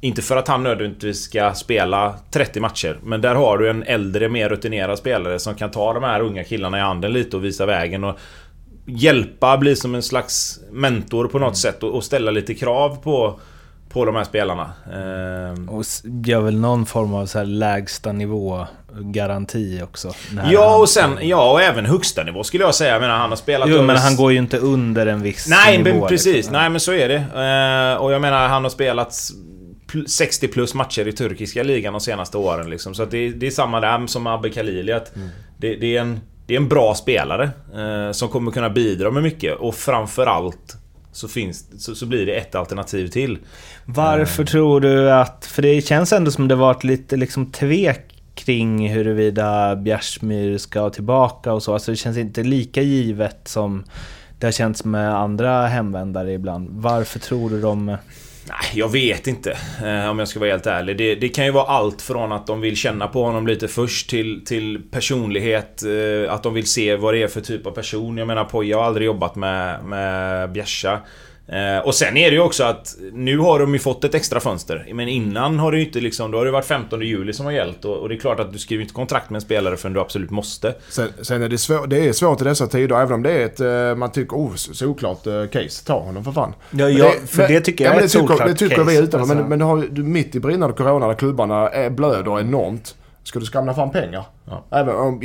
Inte 0.00 0.22
för 0.22 0.36
att 0.36 0.48
han 0.48 0.62
nödvändigtvis 0.62 1.22
ska 1.22 1.54
spela 1.54 2.14
30 2.30 2.60
matcher. 2.60 2.98
Men 3.02 3.20
där 3.20 3.34
har 3.34 3.58
du 3.58 3.70
en 3.70 3.82
äldre, 3.82 4.28
mer 4.28 4.48
rutinerad 4.48 4.98
spelare 4.98 5.38
som 5.38 5.54
kan 5.54 5.70
ta 5.70 5.92
de 5.92 6.02
här 6.02 6.20
unga 6.20 6.44
killarna 6.44 6.78
i 6.78 6.80
handen 6.80 7.12
lite 7.12 7.36
och 7.36 7.44
visa 7.44 7.66
vägen. 7.66 8.04
Och 8.04 8.18
hjälpa, 8.86 9.58
bli 9.58 9.76
som 9.76 9.94
en 9.94 10.02
slags 10.02 10.60
mentor 10.70 11.28
på 11.28 11.38
något 11.38 11.46
mm. 11.46 11.54
sätt 11.54 11.82
och, 11.82 11.94
och 11.94 12.04
ställa 12.04 12.30
lite 12.30 12.54
krav 12.54 12.96
på 13.02 13.40
på 13.92 14.04
de 14.04 14.16
här 14.16 14.24
spelarna. 14.24 14.72
Ehm. 14.92 15.68
Och 15.68 15.84
gör 16.24 16.40
väl 16.40 16.60
någon 16.60 16.86
form 16.86 17.14
av 17.14 17.26
så 17.26 17.38
här 17.38 17.44
lägsta 17.44 18.12
nivå 18.12 18.66
garanti 18.98 19.80
också. 19.82 20.14
Ja 20.52 20.76
och 20.76 20.88
sen, 20.88 21.18
ja 21.22 21.52
och 21.52 21.62
även 21.62 21.86
högsta 21.86 22.24
nivå 22.24 22.44
skulle 22.44 22.64
jag 22.64 22.74
säga. 22.74 22.92
Jag 22.92 23.00
menar 23.00 23.18
han 23.18 23.30
har 23.30 23.36
spelat... 23.36 23.68
Jo 23.68 23.82
men 23.82 23.96
han 23.96 24.16
går 24.16 24.32
ju 24.32 24.38
inte 24.38 24.58
under 24.58 25.06
en 25.06 25.22
viss 25.22 25.46
Nej 25.48 25.78
nivå. 25.78 25.90
Nej 25.90 26.00
men 26.00 26.08
precis, 26.08 26.34
liksom. 26.34 26.52
nej 26.52 26.70
men 26.70 26.80
så 26.80 26.92
är 26.92 27.08
det. 27.08 27.24
Ehm, 27.36 28.02
och 28.02 28.12
jag 28.12 28.20
menar 28.20 28.48
han 28.48 28.62
har 28.62 28.70
spelat 28.70 29.14
60 30.06 30.48
plus 30.48 30.74
matcher 30.74 31.08
i 31.08 31.12
turkiska 31.12 31.62
ligan 31.62 31.92
de 31.92 32.00
senaste 32.00 32.38
åren 32.38 32.70
liksom. 32.70 32.94
Så 32.94 33.04
det, 33.04 33.30
det, 33.30 33.46
är 33.46 33.50
samma 33.50 33.80
där 33.80 34.06
som 34.06 34.26
Abbe 34.26 34.50
Khalili. 34.50 34.92
Att 34.92 35.16
mm. 35.16 35.28
det, 35.58 35.76
det, 35.76 35.96
är 35.96 36.00
en, 36.00 36.20
det 36.46 36.54
är 36.54 36.56
en 36.56 36.68
bra 36.68 36.94
spelare. 36.94 37.50
Eh, 37.74 38.12
som 38.12 38.28
kommer 38.28 38.50
kunna 38.50 38.70
bidra 38.70 39.10
med 39.10 39.22
mycket. 39.22 39.56
Och 39.56 39.74
framförallt 39.74 40.76
så, 41.12 41.28
finns, 41.28 41.84
så, 41.84 41.94
så 41.94 42.06
blir 42.06 42.26
det 42.26 42.32
ett 42.32 42.54
alternativ 42.54 43.08
till. 43.08 43.38
Varför 43.84 44.42
mm. 44.42 44.46
tror 44.46 44.80
du 44.80 45.12
att... 45.12 45.46
För 45.46 45.62
det 45.62 45.86
känns 45.86 46.12
ändå 46.12 46.30
som 46.30 46.48
det 46.48 46.54
varit 46.54 46.84
lite 46.84 47.16
liksom 47.16 47.52
tvek 47.52 48.09
kring 48.44 48.88
huruvida 48.88 49.76
Bjärsmyr 49.76 50.58
ska 50.58 50.90
tillbaka 50.90 51.52
och 51.52 51.62
så. 51.62 51.72
Alltså 51.72 51.90
det 51.90 51.96
känns 51.96 52.16
inte 52.16 52.42
lika 52.42 52.82
givet 52.82 53.48
som 53.48 53.84
det 54.38 54.46
har 54.46 54.52
känts 54.52 54.84
med 54.84 55.14
andra 55.16 55.66
hemvändare 55.66 56.32
ibland. 56.32 56.68
Varför 56.70 57.18
tror 57.18 57.50
du 57.50 57.60
de... 57.60 57.86
Nej, 58.48 58.70
jag 58.74 58.88
vet 58.88 59.26
inte 59.26 59.56
eh, 59.84 60.10
om 60.10 60.18
jag 60.18 60.28
ska 60.28 60.40
vara 60.40 60.50
helt 60.50 60.66
ärlig. 60.66 60.96
Det, 60.98 61.14
det, 61.14 61.28
kan 61.28 61.44
ju 61.44 61.50
vara 61.50 61.64
allt 61.64 62.02
från 62.02 62.32
att 62.32 62.46
de 62.46 62.60
vill 62.60 62.76
känna 62.76 63.06
på 63.06 63.24
honom 63.24 63.46
lite 63.46 63.68
först 63.68 64.10
till, 64.10 64.44
till 64.44 64.82
personlighet. 64.90 65.82
Eh, 65.82 66.32
att 66.32 66.42
de 66.42 66.54
vill 66.54 66.66
se 66.66 66.96
vad 66.96 67.14
det 67.14 67.22
är 67.22 67.28
för 67.28 67.40
typ 67.40 67.66
av 67.66 67.70
person. 67.70 68.18
Jag 68.18 68.26
menar 68.26 68.44
Poja 68.44 68.76
har 68.76 68.84
aldrig 68.84 69.06
jobbat 69.06 69.36
med, 69.36 69.84
med 69.84 70.52
Bjärsa. 70.52 71.00
Eh, 71.52 71.86
och 71.86 71.94
sen 71.94 72.16
är 72.16 72.30
det 72.30 72.34
ju 72.34 72.42
också 72.42 72.64
att 72.64 72.96
nu 73.12 73.38
har 73.38 73.58
de 73.58 73.72
ju 73.72 73.78
fått 73.78 74.04
ett 74.04 74.14
extra 74.14 74.40
fönster. 74.40 74.88
Men 74.92 75.08
innan 75.08 75.58
har 75.58 75.72
det 75.72 75.78
ju 75.78 75.84
inte 75.84 76.00
liksom... 76.00 76.30
Då 76.30 76.38
har 76.38 76.44
det 76.44 76.50
varit 76.50 76.64
15 76.64 77.00
juli 77.00 77.32
som 77.32 77.46
har 77.46 77.52
gällt. 77.52 77.84
Och, 77.84 78.08
det 78.08 78.14
är 78.14 78.18
klart 78.18 78.40
att 78.40 78.52
du 78.52 78.58
skriver 78.58 78.82
inte 78.82 78.94
kontrakt 78.94 79.30
med 79.30 79.36
en 79.36 79.40
spelare 79.40 79.76
förrän 79.76 79.92
du 79.92 80.00
absolut 80.00 80.30
måste. 80.30 80.74
Sen, 80.88 81.08
sen 81.22 81.42
är 81.42 81.48
det, 81.48 81.58
svår, 81.58 81.86
det 81.86 82.08
är 82.08 82.12
svårt 82.12 82.40
i 82.40 82.44
dessa 82.44 82.66
tider, 82.66 82.96
även 82.96 83.12
om 83.12 83.22
det 83.22 83.32
är 83.32 83.44
ett... 83.44 83.60
Eh, 83.60 83.96
man 83.96 84.12
tycker, 84.12 84.36
oh, 84.36 84.54
såklart 84.54 85.26
uh, 85.26 85.46
case. 85.46 85.84
Ta 85.86 86.00
honom 86.00 86.24
för 86.24 86.32
fan. 86.32 86.54
Ja, 86.70 86.88
ja 86.88 87.12
det, 87.20 87.26
för 87.26 87.48
det 87.48 87.60
tycker 87.60 87.84
jag 87.84 87.94
ja, 87.94 88.00
är 88.00 88.04
ett 88.04 88.10
solklart 88.10 88.38
case. 88.38 88.50
Det 88.50 88.56
tycker 88.58 88.76
case, 88.76 88.90
vi 88.90 88.98
utanför. 88.98 89.18
Alltså. 89.18 89.34
Men, 89.34 89.48
men 89.48 89.58
du 89.58 89.64
har 89.64 89.86
du 89.90 90.02
mitt 90.02 90.34
i 90.34 90.40
brinnande 90.40 90.76
corona 90.76 91.06
där 91.06 91.14
klubbarna 91.14 91.68
är, 91.68 91.90
blöder 91.90 92.40
enormt. 92.40 92.94
Ska 93.22 93.38
du 93.38 93.46
skramla 93.46 93.74
fram 93.74 93.90
pengar? 93.90 94.24
Ja. 94.44 94.64
Även 94.70 94.96
om 94.96 95.18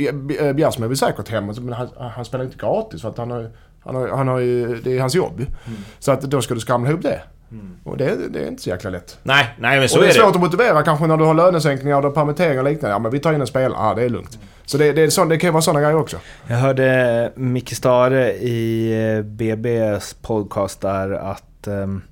Bjärsmyr 0.54 0.88
vill 0.88 0.98
säkert 0.98 1.28
hem, 1.28 1.46
men 1.46 1.72
han, 1.72 1.88
han 1.96 2.24
spelar 2.24 2.44
inte 2.44 2.56
gratis 2.56 3.02
för 3.02 3.08
att 3.08 3.18
han 3.18 3.30
har 3.30 3.50
han 3.86 3.94
har, 3.94 4.08
han 4.08 4.28
har 4.28 4.38
ju, 4.38 4.80
det 4.80 4.96
är 4.96 5.00
hans 5.00 5.14
jobb. 5.14 5.36
Mm. 5.36 5.78
Så 5.98 6.12
att 6.12 6.20
då 6.20 6.42
ska 6.42 6.54
du 6.54 6.60
skramla 6.60 6.90
ihop 6.90 7.02
det. 7.02 7.20
Mm. 7.50 7.76
Och 7.84 7.96
det, 7.96 8.16
det, 8.30 8.44
är 8.44 8.48
inte 8.48 8.62
så 8.62 8.70
jäkla 8.70 8.90
lätt. 8.90 9.18
Nej, 9.22 9.54
nej 9.58 9.80
men 9.80 9.88
så 9.88 9.98
och 9.98 10.04
är 10.04 10.08
det. 10.08 10.14
är 10.14 10.22
svårt 10.22 10.34
att 10.34 10.40
motivera 10.40 10.82
kanske 10.82 11.06
när 11.06 11.16
du 11.16 11.24
har 11.24 11.34
lönesänkningar 11.34 12.06
och 12.06 12.14
permitteringar 12.14 12.58
och 12.64 12.70
liknande. 12.70 12.94
Ja 12.94 12.98
men 12.98 13.12
vi 13.12 13.18
tar 13.18 13.32
in 13.32 13.40
en 13.40 13.46
spelare, 13.46 13.78
ja 13.78 13.94
det 13.94 14.02
är 14.02 14.08
lugnt. 14.08 14.34
Mm. 14.34 14.46
Så 14.64 14.78
det, 14.78 14.92
det, 14.92 15.02
är 15.02 15.10
så, 15.10 15.24
det 15.24 15.38
kan 15.38 15.48
ju 15.48 15.52
vara 15.52 15.62
sådana 15.62 15.80
grejer 15.80 15.96
också. 15.96 16.16
Jag 16.46 16.56
hörde 16.56 17.32
Micke 17.34 17.76
Stare 17.76 18.32
i 18.32 19.22
BBs 19.24 20.14
podcast 20.22 20.80
där 20.80 21.12
att 21.12 21.66
um, 21.66 22.02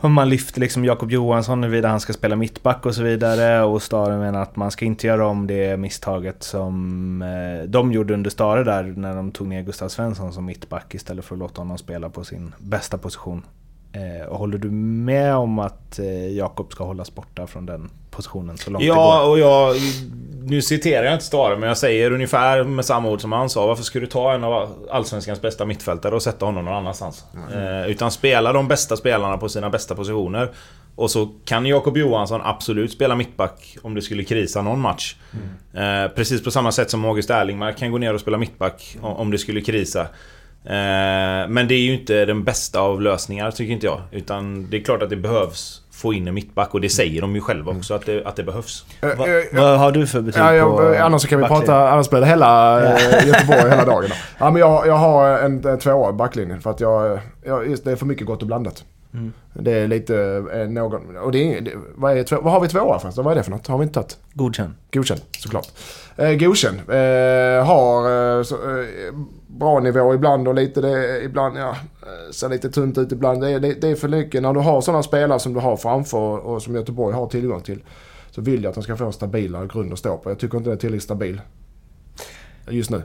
man 0.00 0.28
lyfter 0.28 0.60
liksom 0.60 0.84
Jakob 0.84 1.10
Johansson 1.10 1.62
huruvida 1.62 1.88
han 1.88 2.00
ska 2.00 2.12
spela 2.12 2.36
mittback 2.36 2.86
och 2.86 2.94
så 2.94 3.02
vidare. 3.02 3.62
Och 3.62 3.82
Stare 3.82 4.18
menar 4.18 4.42
att 4.42 4.56
man 4.56 4.70
ska 4.70 4.84
inte 4.84 5.06
göra 5.06 5.26
om 5.26 5.46
det 5.46 5.76
misstaget 5.76 6.42
som 6.42 7.22
eh, 7.22 7.68
de 7.68 7.92
gjorde 7.92 8.14
under 8.14 8.30
Stare 8.30 8.64
där 8.64 8.82
när 8.96 9.16
de 9.16 9.30
tog 9.30 9.46
ner 9.46 9.62
Gustav 9.62 9.88
Svensson 9.88 10.32
som 10.32 10.44
mittback 10.44 10.94
istället 10.94 11.24
för 11.24 11.34
att 11.34 11.38
låta 11.38 11.60
honom 11.60 11.78
spela 11.78 12.10
på 12.10 12.24
sin 12.24 12.54
bästa 12.58 12.98
position. 12.98 13.42
Eh, 13.96 14.26
och 14.26 14.38
håller 14.38 14.58
du 14.58 14.70
med 14.70 15.34
om 15.34 15.58
att 15.58 15.98
eh, 15.98 16.28
Jakob 16.36 16.72
ska 16.72 16.84
hållas 16.84 17.14
borta 17.14 17.46
från 17.46 17.66
den 17.66 17.90
positionen 18.10 18.58
så 18.58 18.70
långt 18.70 18.84
ja, 18.84 18.94
det 18.94 19.00
går? 19.00 19.06
Ja, 19.06 19.22
och 19.22 19.38
jag... 19.38 19.76
Nu 20.48 20.62
citerar 20.62 21.04
jag 21.04 21.14
inte 21.14 21.24
Stare, 21.24 21.56
men 21.56 21.68
jag 21.68 21.78
säger 21.78 22.10
ungefär 22.10 22.64
med 22.64 22.84
samma 22.84 23.10
ord 23.10 23.20
som 23.20 23.32
han 23.32 23.50
sa. 23.50 23.66
Varför 23.66 23.82
ska 23.82 24.00
du 24.00 24.06
ta 24.06 24.32
en 24.32 24.44
av 24.44 24.86
Allsvenskans 24.90 25.42
bästa 25.42 25.64
mittfältare 25.64 26.14
och 26.14 26.22
sätta 26.22 26.46
honom 26.46 26.64
någon 26.64 26.74
annanstans? 26.74 27.24
Mm. 27.34 27.82
Eh, 27.82 27.90
utan 27.90 28.10
spela 28.10 28.52
de 28.52 28.68
bästa 28.68 28.96
spelarna 28.96 29.36
på 29.36 29.48
sina 29.48 29.70
bästa 29.70 29.94
positioner. 29.94 30.50
Och 30.96 31.10
så 31.10 31.30
kan 31.44 31.66
Jakob 31.66 31.96
Johansson 31.96 32.40
absolut 32.44 32.92
spela 32.92 33.16
mittback 33.16 33.76
om 33.82 33.94
det 33.94 34.02
skulle 34.02 34.24
krisa 34.24 34.62
någon 34.62 34.80
match. 34.80 35.16
Mm. 35.72 36.04
Eh, 36.04 36.10
precis 36.10 36.44
på 36.44 36.50
samma 36.50 36.72
sätt 36.72 36.90
som 36.90 37.04
August 37.04 37.30
Erlingmark 37.30 37.78
kan 37.78 37.92
gå 37.92 37.98
ner 37.98 38.14
och 38.14 38.20
spela 38.20 38.38
mittback 38.38 38.96
om 39.00 39.30
det 39.30 39.38
skulle 39.38 39.60
krisa. 39.60 40.06
Eh, 40.66 41.48
men 41.48 41.68
det 41.68 41.74
är 41.74 41.80
ju 41.80 41.94
inte 41.94 42.24
den 42.24 42.44
bästa 42.44 42.80
av 42.80 43.02
lösningar 43.02 43.50
tycker 43.50 43.72
inte 43.72 43.86
jag. 43.86 44.00
Utan 44.10 44.70
det 44.70 44.76
är 44.76 44.84
klart 44.84 45.02
att 45.02 45.10
det 45.10 45.16
behövs 45.16 45.82
få 45.96 46.14
in 46.14 46.28
en 46.28 46.34
mittback 46.34 46.74
och 46.74 46.80
det 46.80 46.88
säger 46.88 47.20
de 47.20 47.34
ju 47.34 47.40
själva 47.40 47.72
också 47.72 47.94
att 47.94 48.06
det, 48.06 48.26
att 48.26 48.36
det 48.36 48.42
behövs. 48.42 48.84
Va, 49.00 49.26
vad 49.52 49.78
har 49.78 49.92
du 49.92 50.06
för 50.06 50.20
betyg 50.20 50.42
ja, 50.42 50.54
jag, 50.54 50.76
på 50.76 51.04
Annars 51.04 51.26
kan 51.26 51.38
vi 51.38 51.42
backlinjen? 51.42 51.66
prata, 51.66 51.90
annars 51.90 52.10
blir 52.10 52.20
det 52.20 52.26
hela 52.26 52.82
äh, 52.96 53.26
Göteborg 53.26 53.70
hela 53.70 53.84
dagen. 53.84 54.10
Ja, 54.38 54.50
men 54.50 54.60
jag, 54.60 54.86
jag 54.86 54.94
har 54.94 55.38
en, 55.38 55.64
en 55.64 55.78
tvåa 55.78 56.10
i 56.10 56.12
backlinjen 56.12 56.60
för 56.60 56.70
att 56.70 56.80
jag, 56.80 57.20
jag, 57.44 57.76
det 57.84 57.92
är 57.92 57.96
för 57.96 58.06
mycket 58.06 58.26
gott 58.26 58.40
och 58.42 58.46
blandat. 58.46 58.84
Mm. 59.16 59.32
Det 59.52 59.72
är 59.72 59.88
lite 59.88 60.44
eh, 60.52 60.68
någon... 60.68 61.16
Och 61.16 61.32
det 61.32 61.54
är, 61.54 61.60
det, 61.60 61.72
vad, 61.94 62.18
är, 62.18 62.40
vad 62.42 62.52
har 62.52 62.60
vi 62.60 62.68
tvåa 62.68 62.98
förresten? 62.98 63.24
Vad 63.24 63.32
är 63.32 63.36
det 63.36 63.42
för 63.42 63.50
något? 63.50 63.66
Har 63.66 63.78
vi 63.78 63.82
inte 63.82 63.94
tagit? 63.94 64.18
Godkänd. 64.32 64.72
Godkänd, 64.92 65.20
såklart. 65.38 65.68
Eh, 66.16 66.32
godkänd. 66.32 66.78
Eh, 66.78 67.66
har 67.66 68.36
eh, 68.38 68.42
så, 68.42 68.54
eh, 68.54 69.14
bra 69.46 69.80
nivå 69.80 70.14
ibland 70.14 70.48
och 70.48 70.54
lite 70.54 70.80
det, 70.80 71.22
ibland, 71.24 71.58
ja, 71.58 71.70
eh, 72.02 72.30
ser 72.32 72.48
lite 72.48 72.70
tunt 72.70 72.98
ut 72.98 73.12
ibland. 73.12 73.40
Det 73.40 73.50
är, 73.50 73.60
det, 73.60 73.80
det 73.80 73.88
är 73.88 73.94
för 73.94 74.08
mycket. 74.08 74.42
När 74.42 74.52
du 74.52 74.60
har 74.60 74.80
sådana 74.80 75.02
spelare 75.02 75.38
som 75.38 75.54
du 75.54 75.60
har 75.60 75.76
framför 75.76 76.38
och 76.38 76.62
som 76.62 76.74
Göteborg 76.74 77.14
har 77.14 77.26
tillgång 77.26 77.60
till. 77.60 77.82
Så 78.30 78.40
vill 78.40 78.62
jag 78.62 78.68
att 78.68 78.74
de 78.74 78.82
ska 78.82 78.96
få 78.96 79.06
en 79.06 79.12
stabilare 79.12 79.68
grund 79.72 79.92
att 79.92 79.98
stå 79.98 80.16
på. 80.16 80.30
Jag 80.30 80.38
tycker 80.38 80.58
inte 80.58 80.70
den 80.70 80.76
är 80.76 80.80
tillräckligt 80.80 81.02
stabil. 81.02 81.40
Just 82.68 82.90
nu. 82.90 83.02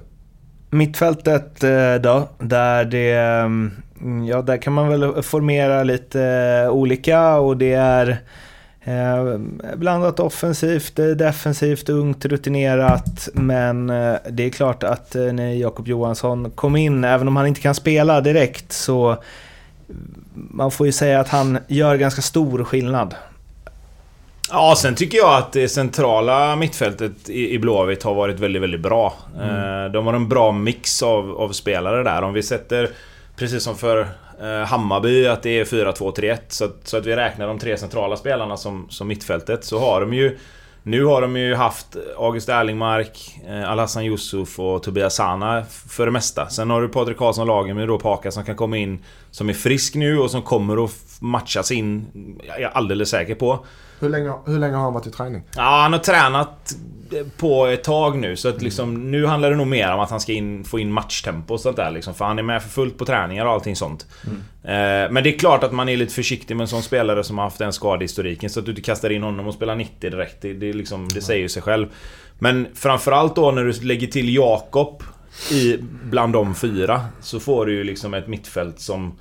Mittfältet 0.70 1.60
då, 2.02 2.30
där 2.40 2.86
det... 2.86 3.50
Mm, 4.02 4.26
ja, 4.26 4.42
där 4.42 4.58
kan 4.58 4.74
man 4.74 4.90
väl 4.90 5.24
formera 5.24 5.84
lite 5.84 6.68
olika 6.72 7.36
och 7.36 7.58
det 7.58 7.74
är 7.74 8.22
Eh, 8.84 9.38
blandat 9.76 10.20
offensivt, 10.20 11.00
eh, 11.00 11.06
defensivt, 11.06 11.90
ungt, 11.90 12.26
rutinerat. 12.26 13.30
Men 13.34 13.90
eh, 13.90 14.16
det 14.30 14.46
är 14.46 14.50
klart 14.50 14.84
att 14.84 15.16
eh, 15.16 15.24
när 15.24 15.54
Jakob 15.54 15.88
Johansson 15.88 16.52
kom 16.52 16.76
in, 16.76 17.04
även 17.04 17.28
om 17.28 17.36
han 17.36 17.48
inte 17.48 17.62
kan 17.62 17.76
spela 17.76 18.22
direkt, 18.22 18.72
så 18.72 19.18
man 20.34 20.72
får 20.72 20.86
ju 20.86 20.92
säga 20.92 21.20
att 21.20 21.30
han 21.30 21.58
gör 21.68 21.96
ganska 21.96 22.22
stor 22.22 22.64
skillnad. 22.64 23.16
Ja, 24.50 24.76
sen 24.78 24.96
tycker 24.96 25.18
jag 25.18 25.38
att 25.38 25.54
det 25.54 25.70
centrala 25.70 26.56
mittfältet 26.56 27.30
i, 27.30 27.60
Blåvitt 27.60 28.04
har 28.04 28.14
varit 28.14 28.40
väldigt, 28.40 28.62
väldigt 28.62 28.82
bra. 28.82 29.14
Mm. 29.42 29.92
De 29.92 30.06
har 30.06 30.14
en 30.14 30.30
bra 30.30 30.52
mix 30.52 31.04
av, 31.04 31.32
av 31.32 31.50
spelare 31.50 32.04
där. 32.04 32.22
Om 32.22 32.34
vi 32.34 32.44
sätter, 32.44 32.90
precis 33.42 33.64
som 33.64 33.78
för 33.78 34.08
eh, 34.42 34.66
Hammarby 34.66 35.28
att 35.28 35.44
det 35.44 35.60
är 35.60 35.66
4-2-3-1. 35.66 36.38
Så, 36.48 36.66
att, 36.66 36.88
så 36.88 36.98
att 36.98 37.06
vi 37.06 37.16
räknar 37.16 37.48
de 37.48 37.60
tre 37.60 37.78
centrala 37.78 38.18
spelarna 38.18 38.58
som, 38.58 38.88
som 38.90 39.08
mittfältet. 39.08 39.64
Så 39.66 39.80
har 39.80 40.02
de 40.02 40.14
ju... 40.14 40.38
Nu 40.84 41.06
har 41.06 41.22
de 41.22 41.38
ju 41.38 41.56
haft 41.56 41.98
August 42.18 42.50
Erlingmark, 42.50 43.40
eh, 43.48 43.72
Alhassan 43.72 44.06
Yusuf 44.06 44.60
och 44.60 44.84
Tobias 44.84 45.16
Sana 45.16 45.64
för 45.88 46.06
det 46.06 46.12
mesta. 46.12 46.50
Sen 46.50 46.70
har 46.70 46.82
du 46.82 46.88
Patrik 46.88 47.18
Karlsson 47.18 47.48
Lagermyr 47.48 47.88
då 47.88 48.00
Paka 48.00 48.32
som 48.32 48.44
kan 48.44 48.56
komma 48.56 48.78
in 48.78 49.04
som 49.32 49.50
är 49.50 49.54
frisk 49.54 49.96
nu 49.96 50.20
och 50.20 50.32
som 50.32 50.42
kommer 50.42 50.86
att 50.86 50.92
matchas 51.20 51.72
in. 51.72 52.06
Jag 52.48 52.62
är 52.62 52.68
alldeles 52.70 53.10
säker 53.10 53.36
på. 53.36 53.66
Hur 54.02 54.10
länge, 54.10 54.34
hur 54.46 54.60
länge 54.60 54.76
har 54.76 54.84
han 54.84 54.94
varit 54.94 55.08
i 55.08 55.12
träning? 55.12 55.44
Ja, 55.56 55.82
han 55.82 55.94
har 55.94 56.00
tränat 56.00 56.76
på 57.38 57.66
ett 57.66 57.84
tag 57.84 58.18
nu. 58.18 58.36
Så 58.36 58.50
att 58.50 58.62
liksom, 58.62 59.12
nu 59.12 59.26
handlar 59.26 59.50
det 59.50 59.56
nog 59.56 59.68
mer 59.68 59.94
om 59.94 60.00
att 60.00 60.10
han 60.10 60.20
ska 60.20 60.34
in, 60.34 60.64
få 60.64 60.80
in 60.80 60.92
matchtempo 60.92 61.54
och 61.54 61.60
sånt 61.60 61.78
där. 61.78 61.92
Liksom, 61.92 62.14
för 62.14 62.26
han 62.26 62.40
är 62.40 62.44
med 62.44 62.62
för 62.64 62.70
fullt 62.70 62.98
på 62.98 63.06
träningar 63.06 63.46
och 63.46 63.52
allting 63.52 63.76
sånt. 63.76 64.06
Mm. 64.24 64.38
Eh, 64.64 65.12
men 65.12 65.24
det 65.24 65.36
är 65.36 65.40
klart 65.40 65.64
att 65.64 65.72
man 65.72 65.90
är 65.90 65.98
lite 65.98 66.14
försiktig 66.14 66.56
med 66.56 66.64
en 66.64 66.68
sån 66.68 66.84
spelare 66.84 67.24
som 67.24 67.38
har 67.38 67.46
haft 67.46 67.60
den 67.60 67.74
skadehistoriken. 67.74 68.50
Så 68.50 68.60
att 68.60 68.66
du 68.66 68.72
inte 68.72 68.82
kastar 68.82 69.10
in 69.10 69.24
honom 69.24 69.48
och 69.48 69.54
spelar 69.54 69.76
90 69.76 70.10
direkt. 70.10 70.42
Det, 70.42 70.54
det, 70.54 70.74
liksom, 70.74 71.08
det 71.08 71.22
säger 71.22 71.42
ju 71.42 71.50
sig 71.50 71.62
själv. 71.62 71.88
Men 72.40 72.68
framförallt 72.76 73.36
då 73.36 73.52
när 73.52 73.64
du 73.64 73.72
lägger 73.72 74.08
till 74.08 74.36
Jakob 74.36 75.04
i, 75.52 75.78
bland 76.04 76.34
de 76.34 76.56
fyra. 76.56 77.02
Så 77.22 77.40
får 77.40 77.66
du 77.66 77.74
ju 77.74 77.84
liksom 77.84 78.14
ett 78.14 78.28
mittfält 78.28 78.80
som... 78.80 79.20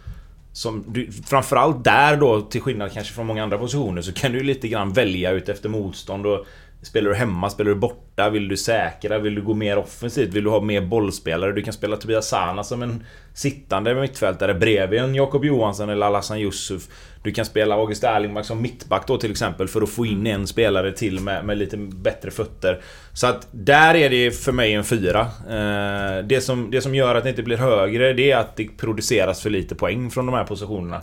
Som 0.52 0.84
du, 0.88 1.12
framförallt 1.12 1.84
där 1.84 2.16
då, 2.16 2.40
till 2.40 2.60
skillnad 2.60 2.92
kanske 2.92 3.14
från 3.14 3.26
många 3.26 3.42
andra 3.42 3.58
positioner, 3.58 4.02
så 4.02 4.12
kan 4.12 4.32
du 4.32 4.42
lite 4.42 4.68
grann 4.68 4.92
välja 4.92 5.30
ut 5.30 5.48
efter 5.48 5.68
motstånd 5.68 6.26
och 6.26 6.46
Spelar 6.82 7.10
du 7.10 7.16
hemma? 7.16 7.50
Spelar 7.50 7.70
du 7.70 7.76
borta? 7.76 8.30
Vill 8.30 8.48
du 8.48 8.56
säkra? 8.56 9.18
Vill 9.18 9.34
du 9.34 9.42
gå 9.42 9.54
mer 9.54 9.78
offensivt? 9.78 10.34
Vill 10.34 10.44
du 10.44 10.50
ha 10.50 10.60
mer 10.60 10.80
bollspelare? 10.80 11.52
Du 11.52 11.62
kan 11.62 11.72
spela 11.72 11.96
Tobias 11.96 12.28
Sana 12.28 12.64
som 12.64 12.82
en 12.82 13.04
sittande 13.34 13.94
mittfältare 13.94 14.54
bredvid 14.54 15.00
en 15.00 15.14
Jakob 15.14 15.44
Johansson 15.44 15.88
eller 15.88 16.06
Alhassan 16.06 16.38
Yusuf. 16.38 16.82
Du 17.22 17.32
kan 17.32 17.44
spela 17.44 17.74
August 17.74 18.04
Erlingmark 18.04 18.46
som 18.46 18.62
mittback 18.62 19.06
då 19.06 19.18
till 19.18 19.30
exempel 19.30 19.68
för 19.68 19.82
att 19.82 19.90
få 19.90 20.06
in 20.06 20.26
en 20.26 20.46
spelare 20.46 20.92
till 20.92 21.20
med, 21.20 21.44
med 21.44 21.58
lite 21.58 21.76
bättre 21.76 22.30
fötter. 22.30 22.80
Så 23.12 23.26
att 23.26 23.48
där 23.50 23.94
är 23.94 24.10
det 24.10 24.30
för 24.30 24.52
mig 24.52 24.72
en 24.72 24.84
fyra. 24.84 25.20
Eh, 25.48 26.24
det, 26.24 26.40
som, 26.40 26.70
det 26.70 26.80
som 26.80 26.94
gör 26.94 27.14
att 27.14 27.24
det 27.24 27.30
inte 27.30 27.42
blir 27.42 27.56
högre 27.56 28.12
det 28.12 28.30
är 28.30 28.36
att 28.36 28.56
det 28.56 28.76
produceras 28.76 29.42
för 29.42 29.50
lite 29.50 29.74
poäng 29.74 30.10
från 30.10 30.26
de 30.26 30.34
här 30.34 30.44
positionerna. 30.44 31.00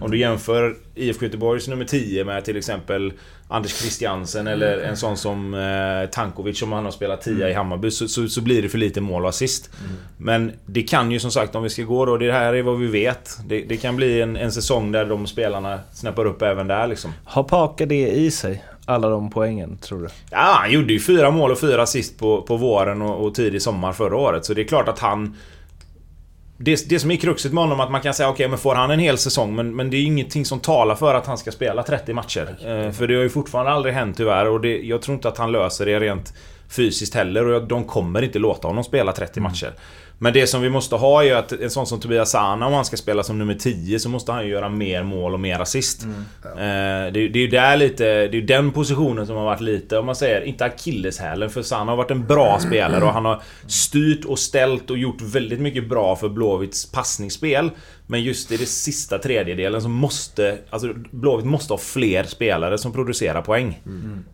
Om 0.00 0.10
du 0.10 0.18
jämför 0.18 0.76
IFK 0.94 1.24
Göteborgs 1.24 1.68
nummer 1.68 1.84
10 1.84 2.24
med 2.24 2.44
till 2.44 2.56
exempel 2.56 3.12
Anders 3.48 3.72
Christiansen 3.72 4.46
eller 4.46 4.78
en 4.78 4.96
sån 4.96 5.16
som 5.16 5.54
eh, 5.54 6.10
Tankovic 6.10 6.58
som 6.58 6.72
han 6.72 6.84
har 6.84 6.92
spelat 6.92 7.22
10 7.22 7.34
mm. 7.34 7.48
i 7.48 7.52
Hammarby 7.52 7.90
så, 7.90 8.08
så, 8.08 8.28
så, 8.28 8.40
blir 8.40 8.62
det 8.62 8.68
för 8.68 8.78
lite 8.78 9.00
mål 9.00 9.22
och 9.22 9.28
assist. 9.28 9.70
Mm. 9.80 9.96
Men 10.16 10.52
det 10.66 10.82
kan 10.82 11.10
ju 11.10 11.20
som 11.20 11.30
sagt 11.30 11.54
om 11.54 11.62
vi 11.62 11.70
ska 11.70 11.82
gå 11.82 12.06
då, 12.06 12.16
det 12.16 12.32
här 12.32 12.54
är 12.54 12.62
vad 12.62 12.78
vi 12.78 12.86
vet. 12.86 13.38
Det, 13.46 13.60
det 13.60 13.76
kan 13.76 13.96
bli 13.96 14.22
en, 14.22 14.36
en 14.36 14.52
säsong 14.52 14.92
där 14.92 15.04
de 15.04 15.26
spelarna 15.26 15.80
snäppar 15.92 16.24
upp 16.24 16.42
även 16.42 16.66
där 16.66 16.86
liksom. 16.86 17.12
Har 17.24 17.42
Paka 17.42 17.86
det 17.86 18.08
i 18.08 18.30
sig? 18.30 18.64
Alla 18.88 19.08
de 19.08 19.30
poängen, 19.30 19.78
tror 19.78 20.02
du? 20.02 20.08
Ja, 20.30 20.56
han 20.60 20.72
gjorde 20.72 20.92
ju 20.92 21.00
fyra 21.00 21.30
mål 21.30 21.50
och 21.50 21.60
fyra 21.60 21.82
assist 21.82 22.18
på, 22.18 22.42
på 22.42 22.56
våren 22.56 23.02
och, 23.02 23.26
och 23.26 23.34
tidig 23.34 23.62
sommar 23.62 23.92
förra 23.92 24.16
året. 24.16 24.44
Så 24.44 24.54
det 24.54 24.62
är 24.62 24.68
klart 24.68 24.88
att 24.88 24.98
han 24.98 25.36
det, 26.58 26.88
det 26.88 26.98
som 26.98 27.10
är 27.10 27.16
kruxet 27.16 27.52
med 27.52 27.64
honom 27.64 27.80
att 27.80 27.90
man 27.90 28.00
kan 28.00 28.14
säga 28.14 28.28
okej 28.28 28.34
okay, 28.34 28.48
men 28.48 28.58
får 28.58 28.74
han 28.74 28.90
en 28.90 28.98
hel 28.98 29.18
säsong? 29.18 29.54
Men, 29.54 29.76
men 29.76 29.90
det 29.90 29.96
är 29.96 30.04
ingenting 30.04 30.44
som 30.44 30.60
talar 30.60 30.94
för 30.94 31.14
att 31.14 31.26
han 31.26 31.38
ska 31.38 31.52
spela 31.52 31.82
30 31.82 32.12
matcher. 32.12 32.56
Eh, 32.60 32.92
för 32.92 33.06
det 33.06 33.14
har 33.14 33.22
ju 33.22 33.28
fortfarande 33.28 33.72
aldrig 33.72 33.94
hänt 33.94 34.16
tyvärr. 34.16 34.48
Och 34.48 34.60
det, 34.60 34.78
jag 34.78 35.02
tror 35.02 35.14
inte 35.14 35.28
att 35.28 35.38
han 35.38 35.52
löser 35.52 35.86
det 35.86 36.00
rent 36.00 36.34
fysiskt 36.68 37.14
heller 37.14 37.46
och 37.46 37.68
de 37.68 37.84
kommer 37.84 38.22
inte 38.22 38.38
låta 38.38 38.68
honom 38.68 38.84
spela 38.84 39.12
30 39.12 39.38
mm. 39.38 39.50
matcher. 39.50 39.72
Men 40.18 40.32
det 40.32 40.46
som 40.46 40.62
vi 40.62 40.70
måste 40.70 40.96
ha 40.96 41.24
är 41.24 41.34
att 41.34 41.52
en 41.52 41.70
sån 41.70 41.86
som 41.86 42.00
Tobias 42.00 42.30
Sana, 42.30 42.66
om 42.66 42.72
han 42.72 42.84
ska 42.84 42.96
spela 42.96 43.22
som 43.22 43.38
nummer 43.38 43.54
10 43.54 43.98
så 43.98 44.08
måste 44.08 44.32
han 44.32 44.44
ju 44.44 44.50
göra 44.50 44.68
mer 44.68 45.02
mål 45.02 45.34
och 45.34 45.40
mer 45.40 45.60
assist. 45.60 46.02
Mm. 46.02 46.18
Eh, 46.44 47.12
det, 47.12 47.28
det 47.28 47.38
är 47.38 47.42
ju 47.42 47.48
där 47.48 47.76
lite, 47.76 48.04
det 48.04 48.38
är 48.38 48.42
den 48.42 48.72
positionen 48.72 49.26
som 49.26 49.36
har 49.36 49.44
varit 49.44 49.60
lite, 49.60 49.98
om 49.98 50.06
man 50.06 50.16
säger, 50.16 50.40
inte 50.40 50.64
akilleshälen 50.64 51.50
för 51.50 51.62
Sana 51.62 51.92
har 51.92 51.96
varit 51.96 52.10
en 52.10 52.26
bra 52.26 52.58
spelare 52.60 53.04
och 53.04 53.12
han 53.12 53.24
har 53.24 53.42
styrt 53.66 54.24
och 54.24 54.38
ställt 54.38 54.90
och 54.90 54.98
gjort 54.98 55.22
väldigt 55.22 55.60
mycket 55.60 55.88
bra 55.88 56.16
för 56.16 56.28
Blåvitts 56.28 56.92
passningsspel. 56.92 57.70
Men 58.06 58.22
just 58.22 58.52
i 58.52 58.56
den 58.56 58.66
sista 58.66 59.18
tredjedelen 59.18 59.82
så 59.82 59.88
måste, 59.88 60.58
alltså 60.70 60.92
Blåvitt 61.10 61.46
måste 61.46 61.72
ha 61.72 61.78
fler 61.78 62.24
spelare 62.24 62.78
som 62.78 62.92
producerar 62.92 63.42
poäng. 63.42 63.82
Mm. 63.86 64.24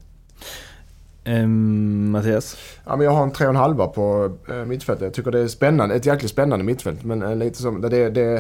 Um, 1.25 2.11
Mattias? 2.11 2.57
Ja, 2.87 2.97
men 2.97 3.07
jag 3.07 3.13
har 3.13 3.23
en 3.23 3.33
3,5 3.33 3.89
på 3.89 4.37
uh, 4.53 4.65
mittfältet. 4.65 5.03
Jag 5.03 5.15
tycker 5.15 5.31
det 5.31 5.41
är 5.41 5.49
spännande. 5.49 5.95
Ett 5.95 6.07
jäkligt 6.07 6.31
spännande 6.31 6.65
mittfält. 6.65 7.05
Men 7.05 7.23
uh, 7.23 7.37
lite 7.37 7.63
som, 7.63 7.81
det, 7.81 8.11
det 8.11 8.21
är 8.21 8.37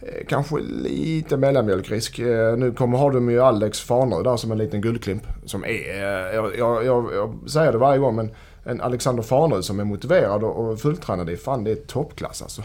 eh, 0.00 0.26
kanske 0.28 0.56
lite 0.60 1.36
mellanmjölkrisk. 1.36 2.18
Uh, 2.18 2.56
nu 2.56 2.72
kommer, 2.72 2.98
har 2.98 3.12
de 3.12 3.30
ju 3.30 3.40
Alex 3.40 3.80
Farnerud 3.80 4.24
där 4.24 4.36
som 4.36 4.52
en 4.52 4.58
liten 4.58 4.80
guldklimp. 4.80 5.22
Som 5.44 5.64
är, 5.64 6.02
jag, 6.34 6.58
jag, 6.58 6.84
jag, 6.84 7.14
jag, 7.14 7.50
säger 7.50 7.72
det 7.72 7.78
varje 7.78 7.98
gång 7.98 8.16
men 8.16 8.30
en 8.64 8.80
Alexander 8.80 9.22
Farnerud 9.22 9.64
som 9.64 9.80
är 9.80 9.84
motiverad 9.84 10.44
och, 10.44 10.70
och 10.70 10.80
fulltränad. 10.80 11.26
Det 11.26 11.32
är 11.32 11.36
fan 11.36 11.64
det 11.64 11.70
är 11.70 11.76
toppklass 11.76 12.42
alltså. 12.42 12.62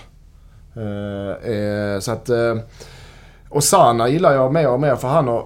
så 2.00 2.12
att... 2.12 2.30
och 3.50 3.64
Sana 3.64 4.10
gillar 4.10 4.34
jag 4.34 4.54
mer 4.54 4.70
och 4.70 4.80
mer 4.80 4.96
för 4.96 5.08
han 5.08 5.28
har 5.28 5.46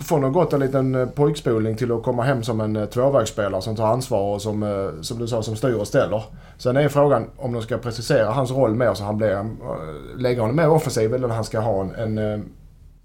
från 0.00 0.24
att 0.24 0.34
ha 0.34 0.42
gått 0.42 0.52
en 0.52 0.60
liten 0.60 0.94
eh, 0.94 1.06
pojkspolning 1.06 1.76
till 1.76 1.92
att 1.92 2.02
komma 2.02 2.22
hem 2.22 2.42
som 2.42 2.60
en 2.60 2.76
eh, 2.76 2.86
tvåvägsspelare 2.86 3.62
som 3.62 3.76
tar 3.76 3.86
ansvar 3.86 4.34
och 4.34 4.42
som, 4.42 4.62
eh, 4.62 5.00
som 5.00 5.18
du 5.18 5.28
sa, 5.28 5.42
som 5.42 5.56
styr 5.56 5.74
och 5.74 5.88
ställer. 5.88 6.22
Sen 6.58 6.76
är 6.76 6.88
frågan 6.88 7.30
om 7.36 7.52
de 7.52 7.62
ska 7.62 7.78
precisera 7.78 8.30
hans 8.30 8.50
roll 8.50 8.74
mer 8.74 8.94
så 8.94 9.04
han 9.04 9.16
blir, 9.16 9.50
lägga 10.16 10.40
honom 10.40 10.56
mer 10.56 10.68
offensiv 10.68 11.14
eller 11.14 11.28
han 11.28 11.44
ska 11.44 11.60
ha 11.60 11.80
en, 11.80 11.94
en, 11.94 12.18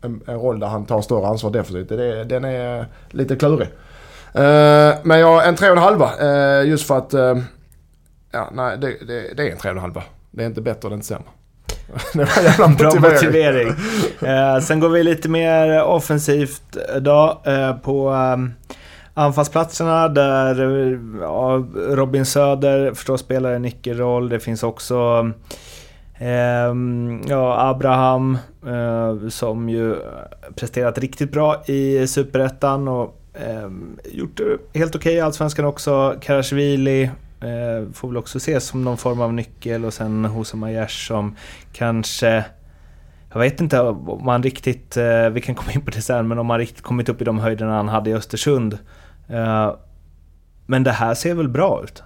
en, 0.01 0.21
en 0.27 0.39
roll 0.39 0.59
där 0.59 0.67
han 0.67 0.85
tar 0.85 1.01
större 1.01 1.27
ansvar 1.27 1.51
defensivt. 1.51 1.89
Det, 1.89 2.23
den 2.23 2.45
är 2.45 2.85
lite 3.09 3.35
klurig. 3.35 3.67
Men 5.03 5.19
jag, 5.19 5.47
en 5.47 5.55
tre 5.55 5.69
och 5.69 5.77
en 5.77 5.83
halva 5.83 6.11
just 6.63 6.87
för 6.87 6.97
att, 6.97 7.13
ja 8.31 8.49
nej 8.51 8.77
det, 8.77 8.87
det, 8.87 9.33
det 9.37 9.47
är 9.47 9.51
en 9.51 9.57
tre 9.57 9.69
och 9.69 9.75
en 9.75 9.81
halva. 9.81 10.03
Det 10.31 10.43
är 10.43 10.47
inte 10.47 10.61
bättre, 10.61 10.89
det 10.89 10.93
är 10.93 10.95
inte 10.95 11.07
sämre. 11.07 11.27
det 12.13 12.19
var 12.19 12.43
jävla 12.43 12.67
motivering. 12.67 13.01
Bra 13.01 13.09
motivering. 13.11 13.67
Eh, 14.21 14.59
sen 14.59 14.79
går 14.79 14.89
vi 14.89 15.03
lite 15.03 15.29
mer 15.29 15.83
offensivt 15.83 16.77
då 17.01 17.41
eh, 17.45 17.75
på 17.75 18.09
um, 18.09 18.53
anfallsplatserna 19.13 20.07
där 20.07 20.55
ja, 21.21 21.65
Robin 21.75 22.25
Söder 22.25 22.93
förstås 22.93 23.21
spelar 23.21 23.53
en 23.53 23.61
nyckelroll. 23.61 24.29
Det 24.29 24.39
finns 24.39 24.63
också 24.63 25.31
eh, 26.19 26.75
ja, 27.27 27.69
Abraham 27.69 28.37
eh, 28.67 29.29
som 29.29 29.69
ju 29.69 29.95
presterat 30.55 30.97
riktigt 30.97 31.31
bra 31.31 31.63
i 31.65 32.07
Superettan 32.07 32.87
och 32.87 33.17
ehm, 33.33 33.99
gjort 34.11 34.37
det 34.37 34.79
helt 34.79 34.95
okej 34.95 35.09
okay 35.09 35.17
i 35.17 35.21
Allsvenskan 35.21 35.65
också. 35.65 36.15
Karasjvili 36.21 37.09
Eh, 37.41 37.91
får 37.93 38.07
väl 38.07 38.17
också 38.17 38.37
ses 38.37 38.65
som 38.65 38.83
någon 38.83 38.97
form 38.97 39.21
av 39.21 39.33
nyckel 39.33 39.85
och 39.85 39.93
sen 39.93 40.25
Hosam 40.25 40.59
Majers 40.59 41.07
som 41.07 41.35
kanske... 41.73 42.45
Jag 43.33 43.39
vet 43.39 43.61
inte 43.61 43.79
om 43.81 44.27
han 44.27 44.43
riktigt, 44.43 44.97
eh, 44.97 45.29
vi 45.29 45.41
kan 45.41 45.55
komma 45.55 45.71
in 45.71 45.81
på 45.81 45.91
det 45.91 46.01
sen, 46.01 46.27
men 46.27 46.39
om 46.39 46.49
han 46.49 46.59
riktigt 46.59 46.81
kommit 46.81 47.09
upp 47.09 47.21
i 47.21 47.25
de 47.25 47.39
höjderna 47.39 47.75
han 47.75 47.87
hade 47.87 48.09
i 48.09 48.13
Östersund. 48.13 48.77
Eh, 49.29 49.73
men 50.65 50.83
det 50.83 50.91
här 50.91 51.13
ser 51.13 51.33
väl 51.33 51.49
bra 51.49 51.81
ut? 51.83 52.03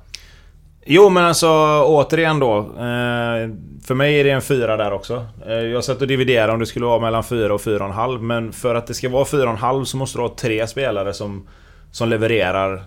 Jo 0.85 1.09
men 1.09 1.25
alltså 1.25 1.49
återigen 1.85 2.39
då. 2.39 2.57
Eh, 2.57 3.49
för 3.85 3.93
mig 3.93 4.19
är 4.19 4.23
det 4.23 4.29
en 4.31 4.41
fyra 4.41 4.77
där 4.77 4.93
också. 4.93 5.25
Eh, 5.47 5.53
jag 5.53 5.83
satt 5.83 6.01
och 6.01 6.07
dividerade 6.07 6.53
om 6.53 6.59
det 6.59 6.65
skulle 6.65 6.85
vara 6.85 6.99
mellan 6.99 7.23
fyra 7.23 7.53
och 7.53 7.61
fyra 7.61 7.83
och 7.83 7.89
en 7.89 7.95
halv. 7.95 8.23
Men 8.23 8.51
för 8.51 8.75
att 8.75 8.87
det 8.87 8.93
ska 8.93 9.09
vara 9.09 9.25
fyra 9.25 9.43
och 9.43 9.49
en 9.49 9.57
halv 9.57 9.85
så 9.85 9.97
måste 9.97 10.17
du 10.17 10.21
ha 10.21 10.35
tre 10.35 10.67
spelare 10.67 11.13
som, 11.13 11.47
som 11.91 12.09
levererar 12.09 12.83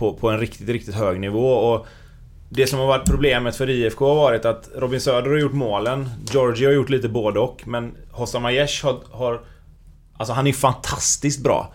på, 0.00 0.14
på 0.14 0.30
en 0.30 0.40
riktigt, 0.40 0.68
riktigt 0.68 0.94
hög 0.94 1.20
nivå. 1.20 1.52
Och 1.52 1.86
det 2.48 2.66
som 2.66 2.78
har 2.78 2.86
varit 2.86 3.06
problemet 3.06 3.56
för 3.56 3.70
IFK 3.70 4.08
har 4.08 4.14
varit 4.14 4.44
att 4.44 4.68
Robin 4.76 5.00
Söder 5.00 5.30
har 5.30 5.38
gjort 5.38 5.52
målen. 5.52 6.10
Georgie 6.32 6.66
har 6.66 6.72
gjort 6.72 6.90
lite 6.90 7.08
både 7.08 7.40
och. 7.40 7.62
Men 7.66 7.94
Hossam 8.10 8.44
Aiesh 8.44 8.84
har, 8.84 9.00
har... 9.10 9.40
Alltså 10.16 10.32
han 10.32 10.46
är 10.46 10.52
fantastiskt 10.52 11.42
bra. 11.42 11.72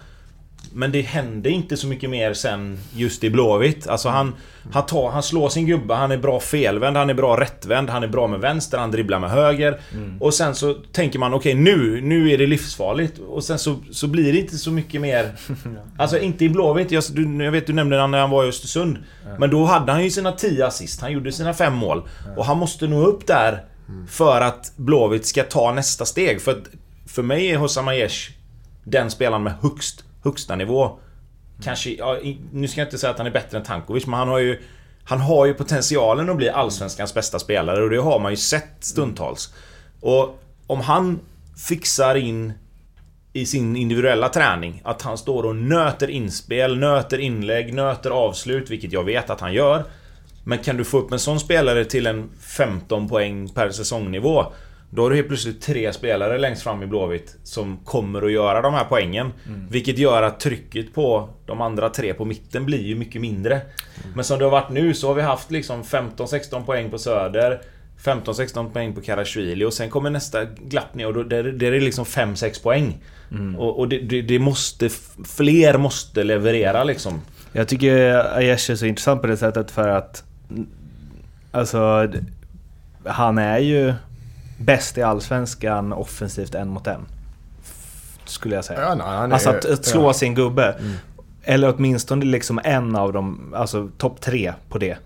Men 0.78 0.92
det 0.92 1.02
händer 1.02 1.50
inte 1.50 1.78
så 1.78 1.88
mycket 1.88 2.10
mer 2.10 2.34
sen 2.34 2.80
just 2.94 3.24
i 3.24 3.30
Blåvitt. 3.30 3.88
Alltså 3.88 4.10
han, 4.10 4.36
han, 4.72 4.86
tar, 4.86 5.12
han 5.12 5.24
slår 5.24 5.50
sin 5.50 5.66
gubbe, 5.66 5.94
han 5.94 6.12
är 6.12 6.18
bra 6.18 6.40
felvänd, 6.40 6.98
han 6.98 7.10
är 7.10 7.14
bra 7.14 7.40
rättvänd, 7.40 7.90
han 7.90 8.04
är 8.04 8.08
bra 8.08 8.28
med 8.28 8.40
vänster, 8.40 8.78
han 8.78 8.92
dribblar 8.92 9.20
med 9.20 9.30
höger. 9.30 9.80
Mm. 9.94 10.22
Och 10.22 10.34
sen 10.34 10.56
så 10.56 10.74
tänker 10.74 11.20
man 11.20 11.34
okej 11.34 11.52
okay, 11.52 11.64
nu, 11.64 12.02
nu 12.02 12.32
är 12.32 12.38
det 12.38 12.48
livsfarligt. 12.48 13.20
Och 13.20 13.44
sen 13.44 13.60
så, 13.60 13.76
så 13.92 14.08
blir 14.08 14.34
det 14.34 14.40
inte 14.40 14.58
så 14.58 14.72
mycket 14.72 15.02
mer... 15.02 15.32
Alltså 15.98 16.20
inte 16.20 16.46
i 16.46 16.50
Blåvitt, 16.50 16.92
jag, 16.92 17.04
du, 17.12 17.44
jag 17.44 17.52
vet 17.52 17.68
du 17.68 17.74
nämnde 17.74 18.08
när 18.08 18.20
han 18.20 18.30
var 18.30 18.46
i 18.46 18.48
Östersund. 18.48 18.98
Mm. 19.26 19.38
Men 19.40 19.50
då 19.50 19.66
hade 19.66 19.92
han 19.92 20.04
ju 20.04 20.10
sina 20.10 20.32
10 20.32 20.66
assist, 20.66 21.02
han 21.02 21.12
gjorde 21.12 21.32
sina 21.32 21.54
fem 21.54 21.74
mål. 21.74 22.04
Mm. 22.26 22.38
Och 22.38 22.46
han 22.46 22.58
måste 22.58 22.88
nå 22.88 23.06
upp 23.06 23.28
där 23.28 23.66
för 24.10 24.42
att 24.42 24.72
Blåvitt 24.76 25.26
ska 25.26 25.44
ta 25.44 25.72
nästa 25.72 26.06
steg. 26.06 26.42
För, 26.42 26.64
för 27.06 27.24
mig 27.24 27.52
är 27.52 27.58
Hossam 27.58 27.88
Aiesh 27.88 28.32
den 28.84 29.12
spelaren 29.12 29.44
med 29.44 29.54
högst 29.62 30.04
högsta 30.26 30.56
nivå. 30.56 31.00
Kanske, 31.64 31.90
ja, 31.90 32.20
nu 32.52 32.68
ska 32.68 32.82
jag 32.82 32.88
inte 32.88 32.98
säga 32.98 33.12
att 33.12 33.18
han 33.18 33.28
är 33.28 33.32
bättre 33.32 33.58
än 33.58 33.64
Tankovic, 33.64 34.08
men 34.08 34.20
han 34.20 34.28
har 34.28 34.40
ju... 34.40 34.62
Han 35.08 35.20
har 35.20 35.46
ju 35.46 35.54
potentialen 35.54 36.30
att 36.30 36.38
bli 36.38 36.50
Allsvenskans 36.50 37.14
bästa 37.14 37.40
spelare 37.40 37.84
och 37.84 37.90
det 37.90 37.98
har 37.98 38.20
man 38.20 38.32
ju 38.32 38.38
sett 38.38 38.78
stundtals. 38.80 39.54
Och 40.02 40.42
om 40.68 40.82
han 40.82 41.20
fixar 41.68 42.16
in 42.16 42.54
i 43.34 43.46
sin 43.46 43.76
individuella 43.76 44.30
träning 44.30 44.82
att 44.86 45.02
han 45.02 45.18
står 45.18 45.44
och 45.44 45.56
nöter 45.56 46.10
inspel, 46.10 46.78
nöter 46.78 47.18
inlägg, 47.18 47.74
nöter 47.74 48.10
avslut, 48.10 48.70
vilket 48.70 48.92
jag 48.92 49.04
vet 49.04 49.30
att 49.30 49.42
han 49.42 49.54
gör. 49.54 49.84
Men 50.44 50.58
kan 50.58 50.78
du 50.78 50.84
få 50.84 50.98
upp 50.98 51.12
en 51.12 51.20
sån 51.20 51.40
spelare 51.40 51.86
till 51.86 52.08
en 52.08 52.30
15 52.40 53.10
poäng 53.10 53.50
per 53.50 53.70
säsongnivå 53.70 54.46
då 54.96 55.02
har 55.02 55.10
du 55.10 55.16
helt 55.16 55.28
plötsligt 55.28 55.62
tre 55.62 55.94
spelare 55.94 56.38
längst 56.38 56.64
fram 56.64 56.84
i 56.84 56.88
Blåvitt 56.88 57.36
som 57.44 57.78
kommer 57.78 58.22
att 58.22 58.32
göra 58.32 58.62
de 58.62 58.74
här 58.74 58.86
poängen. 58.90 59.34
Mm. 59.48 59.68
Vilket 59.70 59.98
gör 59.98 60.24
att 60.24 60.40
trycket 60.40 60.94
på 60.94 61.30
de 61.46 61.62
andra 61.62 61.90
tre 61.90 62.14
på 62.14 62.26
mitten 62.26 62.66
blir 62.66 62.82
ju 62.82 62.96
mycket 62.96 63.22
mindre. 63.22 63.54
Mm. 63.56 64.16
Men 64.16 64.24
som 64.24 64.40
det 64.40 64.46
har 64.46 64.52
varit 64.52 64.70
nu 64.70 64.94
så 64.94 65.08
har 65.08 65.16
vi 65.16 65.22
haft 65.22 65.52
liksom 65.52 65.84
15-16 65.84 66.66
poäng 66.66 66.90
på 66.92 66.98
Söder. 66.98 67.62
15-16 68.04 68.72
poäng 68.74 68.94
på 68.94 69.02
Karasjvili 69.02 69.66
och 69.66 69.74
sen 69.74 69.90
kommer 69.90 70.10
nästa 70.10 70.46
glapp 70.46 70.96
ner 70.96 71.08
och 71.08 71.14
då, 71.14 71.24
där, 71.24 71.44
där 71.44 71.68
är 71.68 71.72
det 71.72 71.86
liksom 71.86 72.06
5-6 72.06 72.64
poäng. 72.64 72.98
Mm. 73.32 73.56
Och, 73.56 73.80
och 73.80 73.90
det, 73.90 74.00
det, 74.00 74.22
det, 74.22 74.40
måste... 74.40 74.90
Fler 75.26 75.78
måste 75.78 76.24
leverera 76.24 76.84
liksom. 76.84 77.22
Jag 77.52 77.68
tycker 77.68 78.16
Aiesh 78.38 78.72
är 78.72 78.76
så 78.76 78.86
intressant 78.86 79.22
på 79.22 79.28
det 79.28 79.38
sättet 79.38 79.72
för 79.72 79.88
att... 79.88 80.24
Alltså... 81.52 82.10
Han 83.06 83.38
är 83.38 83.60
ju 83.60 83.94
bäst 84.58 84.98
i 84.98 85.02
Allsvenskan 85.02 85.94
offensivt 85.94 86.56
en 86.56 86.68
mot 86.68 86.88
en. 86.88 87.06
Skulle 88.26 88.56
jag 88.56 88.66
säga. 88.66 88.82
Ja, 88.82 88.96
nej, 88.96 89.34
alltså 89.34 89.50
att, 89.50 89.66
att 89.66 89.86
slå 89.86 90.04
ja. 90.04 90.14
sin 90.14 90.36
gubbe. 90.36 90.76
Mm. 90.80 90.94
Eller 91.44 91.74
åtminstone 91.76 92.26
liksom 92.26 92.62
en 92.64 92.96
av 92.96 93.14
dem, 93.14 93.54
alltså 93.56 93.90
topp 93.98 94.22
tre 94.22 94.54
på 94.70 94.78
det. 94.78 94.98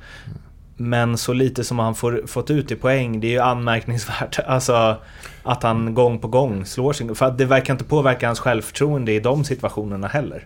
Men 0.78 1.18
så 1.18 1.34
lite 1.34 1.64
som 1.64 1.80
han 1.80 1.96
får, 1.96 2.24
fått 2.28 2.50
ut 2.50 2.72
i 2.72 2.76
poäng, 2.76 3.20
det 3.20 3.28
är 3.28 3.32
ju 3.32 3.40
anmärkningsvärt. 3.40 4.40
Alltså 4.48 4.96
att 5.44 5.64
han 5.64 5.94
gång 5.94 6.20
på 6.20 6.28
gång 6.28 6.66
slår 6.66 6.94
sin... 6.94 7.16
För 7.16 7.26
att 7.26 7.38
det 7.38 7.46
verkar 7.46 7.74
inte 7.74 7.84
påverka 7.84 8.28
hans 8.28 8.40
självförtroende 8.40 9.12
i 9.12 9.20
de 9.20 9.44
situationerna 9.44 10.08
heller. 10.08 10.46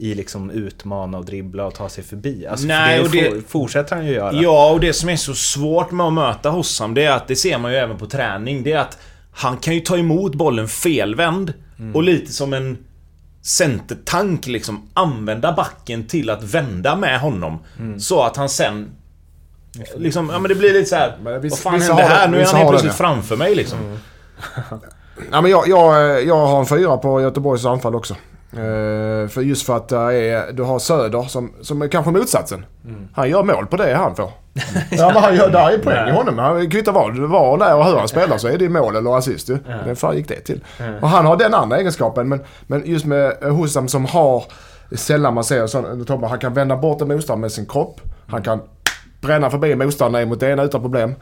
I 0.00 0.14
liksom 0.14 0.50
utmana 0.50 1.18
och 1.18 1.24
dribbla 1.24 1.66
och 1.66 1.74
ta 1.74 1.88
sig 1.88 2.04
förbi. 2.04 2.46
Alltså 2.46 2.66
Nej, 2.66 2.98
för 2.98 3.04
och 3.04 3.10
det, 3.10 3.20
det- 3.20 3.30
for- 3.30 3.48
fortsätter 3.48 3.96
han 3.96 4.06
ju 4.06 4.12
göra. 4.12 4.32
Ja, 4.42 4.70
och 4.70 4.80
det 4.80 4.92
som 4.92 5.08
är 5.08 5.16
så 5.16 5.34
svårt 5.34 5.90
med 5.90 6.06
att 6.06 6.12
möta 6.12 6.50
Hossam, 6.50 6.94
det 6.94 7.04
är 7.04 7.10
att 7.12 7.28
det 7.28 7.36
ser 7.36 7.58
man 7.58 7.70
ju 7.72 7.76
även 7.76 7.98
på 7.98 8.06
träning. 8.06 8.62
Det 8.62 8.72
är 8.72 8.78
att 8.78 8.98
han 9.32 9.56
kan 9.56 9.74
ju 9.74 9.80
ta 9.80 9.96
emot 9.96 10.34
bollen 10.34 10.68
felvänd 10.68 11.52
och 11.94 12.02
lite 12.02 12.32
som 12.32 12.52
en 12.52 12.78
centertank 13.42 14.46
liksom 14.46 14.88
använda 14.94 15.52
backen 15.52 16.06
till 16.06 16.30
att 16.30 16.42
vända 16.42 16.96
med 16.96 17.20
honom. 17.20 17.58
Så 17.98 18.22
att 18.22 18.36
han 18.36 18.48
sen... 18.48 18.90
Liksom, 19.96 20.30
ja 20.32 20.38
men 20.38 20.48
det 20.48 20.54
blir 20.54 20.72
lite 20.72 20.88
så 20.88 20.96
här. 20.96 21.16
Men 21.22 21.40
vissa- 21.40 21.54
Vad 21.54 21.58
fan 21.58 21.74
vissa 21.74 21.92
hände 21.94 22.02
har 22.02 22.10
det- 22.10 22.16
här? 22.16 22.28
Nu 22.28 22.40
är 22.40 22.46
han 22.46 22.56
helt 22.56 22.68
plötsligt 22.70 22.92
ja. 22.92 22.96
framför 22.96 23.36
mig 23.36 23.54
liksom. 23.54 23.78
Ja, 25.32 25.40
men 25.40 25.50
jag, 25.50 25.68
jag, 25.68 26.24
jag 26.26 26.46
har 26.46 26.60
en 26.60 26.66
fyra 26.66 26.96
på 26.96 27.20
Göteborgs 27.20 27.64
anfall 27.64 27.94
också. 27.94 28.16
Eh, 28.52 29.28
för 29.28 29.40
just 29.40 29.66
för 29.66 29.76
att 29.76 29.88
det 29.88 29.96
är, 29.96 30.52
du 30.52 30.62
har 30.62 30.78
Söder 30.78 31.22
som, 31.22 31.52
som 31.60 31.82
är 31.82 31.88
kanske 31.88 32.10
motsatsen. 32.10 32.64
Han 33.14 33.30
gör 33.30 33.42
mål 33.42 33.66
på 33.66 33.76
det 33.76 33.94
han 33.94 34.16
får. 34.16 34.30
ja, 34.90 35.10
men 35.14 35.22
han 35.22 35.36
gör, 35.36 35.50
där 35.50 35.70
är 35.70 35.78
poäng 35.78 36.08
i 36.08 36.12
honom. 36.12 36.38
Han 36.38 36.70
kvittar 36.70 36.92
vad 36.92 37.16
var 37.18 37.50
och 37.50 37.58
när 37.58 37.76
och 37.76 37.84
hur 37.84 37.96
han 37.96 38.08
spelar 38.08 38.38
så 38.38 38.48
är 38.48 38.58
det 38.58 38.68
mål 38.68 38.96
eller 38.96 39.18
assist 39.18 39.48
ju. 39.48 39.58
Vem 39.84 39.96
fan 39.96 40.16
gick 40.16 40.28
det 40.28 40.40
till? 40.40 40.64
Och 41.00 41.08
han 41.08 41.26
har 41.26 41.36
den 41.36 41.54
andra 41.54 41.78
egenskapen. 41.78 42.28
Men, 42.28 42.40
men 42.66 42.82
just 42.86 43.04
med 43.04 43.36
Hussam 43.40 43.88
som 43.88 44.04
har, 44.04 44.44
sällan 44.92 45.34
man 45.34 45.44
ser 45.44 45.66
sån, 45.66 46.04
Tobbe, 46.04 46.26
han 46.26 46.38
kan 46.38 46.54
vända 46.54 46.76
bort 46.76 47.00
en 47.02 47.08
motståndare 47.08 47.40
med 47.40 47.52
sin 47.52 47.66
kropp. 47.66 48.00
Han 48.26 48.42
kan 48.42 48.60
bränna 49.20 49.50
förbi 49.50 49.74
motståndaren 49.74 50.28
mot 50.28 50.40
det 50.40 50.50
ena 50.50 50.62
utan 50.62 50.80
problem. 50.80 51.14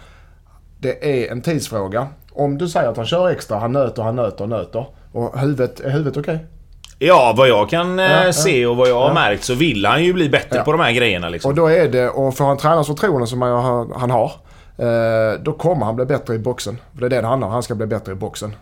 Det 0.78 1.24
är 1.24 1.32
en 1.32 1.42
tidsfråga. 1.42 2.08
Om 2.32 2.58
du 2.58 2.68
säger 2.68 2.88
att 2.88 2.96
han 2.96 3.06
kör 3.06 3.28
extra, 3.28 3.58
han 3.58 3.72
nöter, 3.72 4.02
han 4.02 4.16
nöter, 4.16 4.46
nöter. 4.46 4.86
Och 5.12 5.38
huvudet, 5.40 5.80
är 5.80 5.90
huvudet 5.90 6.16
okej? 6.16 6.46
Ja, 6.98 7.34
vad 7.36 7.48
jag 7.48 7.68
kan 7.70 7.98
eh, 7.98 8.04
Ja, 8.04 8.32
se 8.32 8.66
och 8.66 8.76
vad 8.76 8.88
jag 8.88 9.00
har 9.00 9.14
märkt 9.14 9.44
så 9.44 9.54
vill 9.54 9.86
han 9.86 10.04
ju 10.04 10.12
bli 10.12 10.28
bättre 10.28 10.60
på 10.62 10.72
de 10.72 10.80
här 10.80 10.92
grejerna 10.92 11.28
liksom. 11.28 11.48
Och 11.50 11.54
då 11.54 11.66
är 11.66 11.88
det, 11.88 12.08
och 12.08 12.36
får 12.36 12.44
han 12.44 12.56
tränarens 12.56 12.86
förtroende 12.86 13.26
som 13.26 13.42
han, 13.96 14.10
har. 14.10 14.32
Eh, 14.78 15.40
då 15.42 15.52
kommer 15.52 15.86
han 15.86 15.96
bli 15.96 16.04
bättre 16.04 16.34
i 16.34 16.38
boxen. 16.38 16.76
För 16.94 17.00
det 17.00 17.06
är 17.06 17.10
det 17.10 17.20
det 17.20 17.26
handlar 17.26 17.46
om, 17.48 17.52
han 17.52 17.62
ska 17.62 17.74
bli 17.74 17.86
bättre 17.86 18.12
i 18.12 18.14
boxen. 18.14 18.54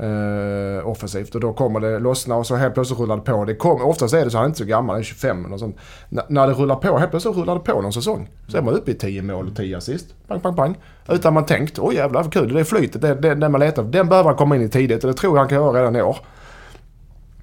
Eh, 0.00 0.88
offensivt 0.88 1.34
och 1.34 1.40
då 1.40 1.52
kommer 1.52 1.80
det 1.80 1.98
lossna 1.98 2.34
och 2.36 2.46
så 2.46 2.56
helt 2.56 2.74
plötsligt 2.74 2.98
rullar 3.00 3.16
det 3.16 3.22
på. 3.22 3.44
Det 3.44 3.54
kom, 3.54 3.82
oftast 3.82 4.14
är 4.14 4.24
det 4.24 4.30
så, 4.30 4.36
han 4.36 4.44
är 4.44 4.48
inte 4.48 4.58
så 4.58 4.64
gammal, 4.64 4.94
han 4.94 5.00
är 5.00 5.04
25 5.04 5.44
eller 5.46 5.56
sånt. 5.58 5.76
N- 6.12 6.20
när 6.28 6.46
det 6.46 6.52
rullar 6.52 6.76
på, 6.76 6.98
helt 6.98 7.10
plötsligt 7.10 7.36
rullar 7.36 7.54
det 7.54 7.60
på 7.60 7.80
någon 7.82 7.92
säsong. 7.92 8.28
Så 8.48 8.56
är 8.56 8.62
man 8.62 8.74
uppe 8.74 8.90
i 8.90 8.94
10 8.94 9.22
mål 9.22 9.48
och 9.48 9.56
10 9.56 9.76
assist. 9.76 10.06
Pang, 10.28 10.40
pang, 10.40 10.56
pang. 10.56 10.76
Utan 11.08 11.34
man 11.34 11.46
tänkt, 11.46 11.78
åh 11.78 11.94
jävlar 11.94 12.22
vad 12.22 12.32
kul, 12.32 12.54
det 12.54 12.60
är 12.60 12.64
flytet, 12.64 13.00
det, 13.02 13.14
det, 13.14 13.34
det 13.34 13.48
man 13.48 13.60
letar 13.60 13.82
efter. 13.82 13.98
Den 13.98 14.08
behöver 14.08 14.28
han 14.30 14.36
komma 14.36 14.56
in 14.56 14.62
i 14.62 14.68
tidigt 14.68 15.04
och 15.04 15.10
det 15.10 15.16
tror 15.16 15.34
jag 15.36 15.40
han 15.40 15.48
kan 15.48 15.58
göra 15.58 15.78
redan 15.80 15.96
i 15.96 16.02
år. 16.02 16.16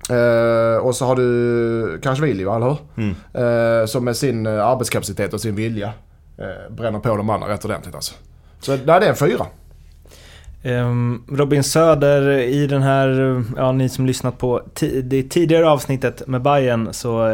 Eh, 0.09 0.77
och 0.77 0.95
så 0.95 1.05
har 1.05 1.15
du 1.15 1.99
Kanshvili, 2.03 2.43
va, 2.43 2.55
eller 2.55 2.65
hur? 2.65 2.77
Mm. 2.97 3.81
Eh, 3.81 3.85
som 3.85 4.05
med 4.05 4.17
sin 4.17 4.45
eh, 4.45 4.65
arbetskapacitet 4.65 5.33
och 5.33 5.41
sin 5.41 5.55
vilja 5.55 5.93
eh, 6.37 6.73
bränner 6.75 6.99
på 6.99 7.17
de 7.17 7.29
andra 7.29 7.47
rätt 7.47 7.65
ordentligt 7.65 7.95
alltså. 7.95 8.13
Så 8.59 8.71
nej, 8.71 8.99
det 8.99 9.05
är 9.05 9.09
en 9.09 9.15
fyra. 9.15 9.45
Ehm, 10.63 11.23
Robin 11.31 11.63
Söder 11.63 12.29
i 12.37 12.67
den 12.67 12.81
här, 12.81 13.43
ja 13.57 13.71
ni 13.71 13.89
som 13.89 14.05
lyssnat 14.05 14.37
på 14.37 14.61
det 15.03 15.23
tidigare 15.23 15.69
avsnittet 15.69 16.27
med 16.27 16.41
Bayern 16.41 16.93
så, 16.93 17.27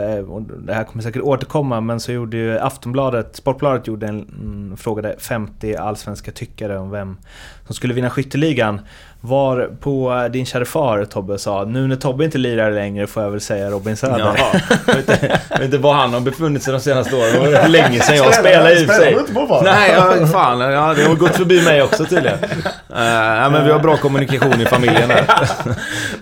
det 0.65 0.73
här 0.73 0.83
kommer 0.83 1.03
säkert 1.03 1.21
återkomma, 1.21 1.81
men 1.81 1.99
så 1.99 2.11
gjorde 2.11 2.37
ju 2.37 2.59
Aftonbladet, 2.59 3.35
Sportbladet 3.35 3.87
gjorde 3.87 4.07
en, 4.07 4.19
mm, 4.41 4.77
frågade 4.77 5.15
50 5.19 5.75
allsvenska 5.75 6.31
tyckare 6.31 6.77
om 6.77 6.91
vem 6.91 7.17
som 7.65 7.75
skulle 7.75 7.93
vinna 7.93 8.09
skytteligan. 8.09 8.81
Var 9.23 9.69
på 9.81 10.27
din 10.33 10.45
kära 10.45 10.65
far 10.65 11.05
Tobbe 11.05 11.37
sa, 11.37 11.63
nu 11.63 11.87
när 11.87 11.95
Tobbe 11.95 12.25
inte 12.25 12.37
lirar 12.37 12.71
längre 12.71 13.07
får 13.07 13.23
jag 13.23 13.31
väl 13.31 13.41
säga 13.41 13.69
Robin 13.69 13.97
Söder. 13.97 14.19
Ja, 14.19 14.35
jag 14.87 14.95
vet 14.95 15.09
inte, 15.09 15.39
jag 15.49 15.57
vet 15.57 15.65
inte 15.65 15.77
var 15.77 15.93
han 15.93 16.13
har 16.13 16.21
befunnit 16.21 16.63
sig 16.63 16.73
de 16.73 16.79
senaste 16.79 17.15
åren. 17.15 17.43
Det 17.43 17.61
var 17.61 17.67
länge 17.67 17.99
sedan 17.99 18.15
jag 18.15 18.35
spelade 18.35 18.73
i 18.73 18.87
sig. 18.87 19.13
inte 19.13 19.33
fortfarande? 19.33 19.71
Nej, 19.71 19.91
ja, 19.91 20.27
fan. 20.27 20.59
Ja, 20.59 20.93
det 20.93 21.03
har 21.03 21.15
gått 21.15 21.35
förbi 21.35 21.61
mig 21.61 21.81
också 21.81 22.05
tydligen. 22.05 22.37
Uh, 22.43 22.49
ja, 22.89 23.49
men 23.49 23.65
vi 23.65 23.71
har 23.71 23.79
bra 23.79 23.97
kommunikation 23.97 24.61
i 24.61 24.65
familjen 24.65 25.09
här. 25.09 25.25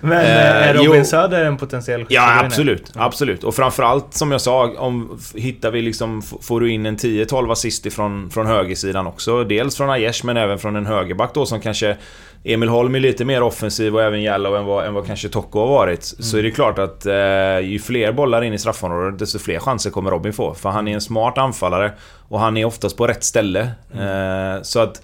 Men 0.00 0.20
Eh, 0.30 0.60
eh, 0.60 0.68
är 0.68 0.74
Robin 0.74 0.94
jo. 0.94 1.04
Söder 1.04 1.44
en 1.44 1.56
potentiell 1.56 2.06
Ja, 2.08 2.40
absolut. 2.44 2.92
Absolut. 2.94 3.44
Och 3.44 3.54
framförallt, 3.54 4.14
som 4.14 4.32
jag 4.32 4.40
sa, 4.40 4.74
om 4.78 5.18
hittar 5.34 5.70
vi 5.70 5.82
liksom... 5.82 6.22
Får 6.22 6.60
du 6.60 6.70
in 6.70 6.86
en 6.86 6.96
10-12 6.96 7.52
assist 7.52 7.86
ifrån, 7.86 8.30
från 8.30 8.46
högersidan 8.46 9.06
också. 9.06 9.44
Dels 9.44 9.76
från 9.76 9.90
Aiesh, 9.90 10.24
men 10.24 10.36
även 10.36 10.58
från 10.58 10.76
en 10.76 10.86
högerback 10.86 11.34
då 11.34 11.46
som 11.46 11.60
kanske... 11.60 11.96
Emil 12.44 12.68
Holm 12.68 12.94
är 12.94 13.00
lite 13.00 13.24
mer 13.24 13.42
offensiv 13.42 13.94
och 13.94 14.02
även 14.02 14.22
Jallow 14.22 14.56
än 14.56 14.64
vad, 14.64 14.86
än 14.86 14.94
vad 14.94 15.06
kanske 15.06 15.28
Tocco 15.28 15.58
har 15.58 15.66
varit. 15.66 16.04
Så 16.04 16.38
är 16.38 16.42
det 16.42 16.50
klart 16.50 16.78
att 16.78 17.06
eh, 17.06 17.58
ju 17.60 17.78
fler 17.78 18.12
bollar 18.12 18.42
in 18.42 18.52
i 18.52 18.58
straffområdet, 18.58 19.18
desto 19.18 19.38
fler 19.38 19.58
chanser 19.58 19.90
kommer 19.90 20.10
Robin 20.10 20.32
få. 20.32 20.54
För 20.54 20.68
han 20.68 20.88
är 20.88 20.94
en 20.94 21.00
smart 21.00 21.38
anfallare 21.38 21.92
och 22.28 22.40
han 22.40 22.56
är 22.56 22.64
oftast 22.64 22.96
på 22.96 23.06
rätt 23.06 23.24
ställe. 23.24 23.60
Eh, 23.94 24.62
så 24.62 24.80
att... 24.80 25.02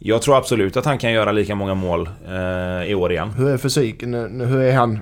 Jag 0.00 0.22
tror 0.22 0.36
absolut 0.36 0.76
att 0.76 0.84
han 0.84 0.98
kan 0.98 1.12
göra 1.12 1.32
lika 1.32 1.54
många 1.54 1.74
mål 1.74 2.08
eh, 2.28 2.90
i 2.90 2.94
år 2.94 3.12
igen. 3.12 3.30
Hur 3.30 3.48
är 3.48 3.58
fysiken? 3.58 4.10
nu? 4.10 4.44
Hur 4.44 4.60
är 4.60 4.72
han? 4.72 4.98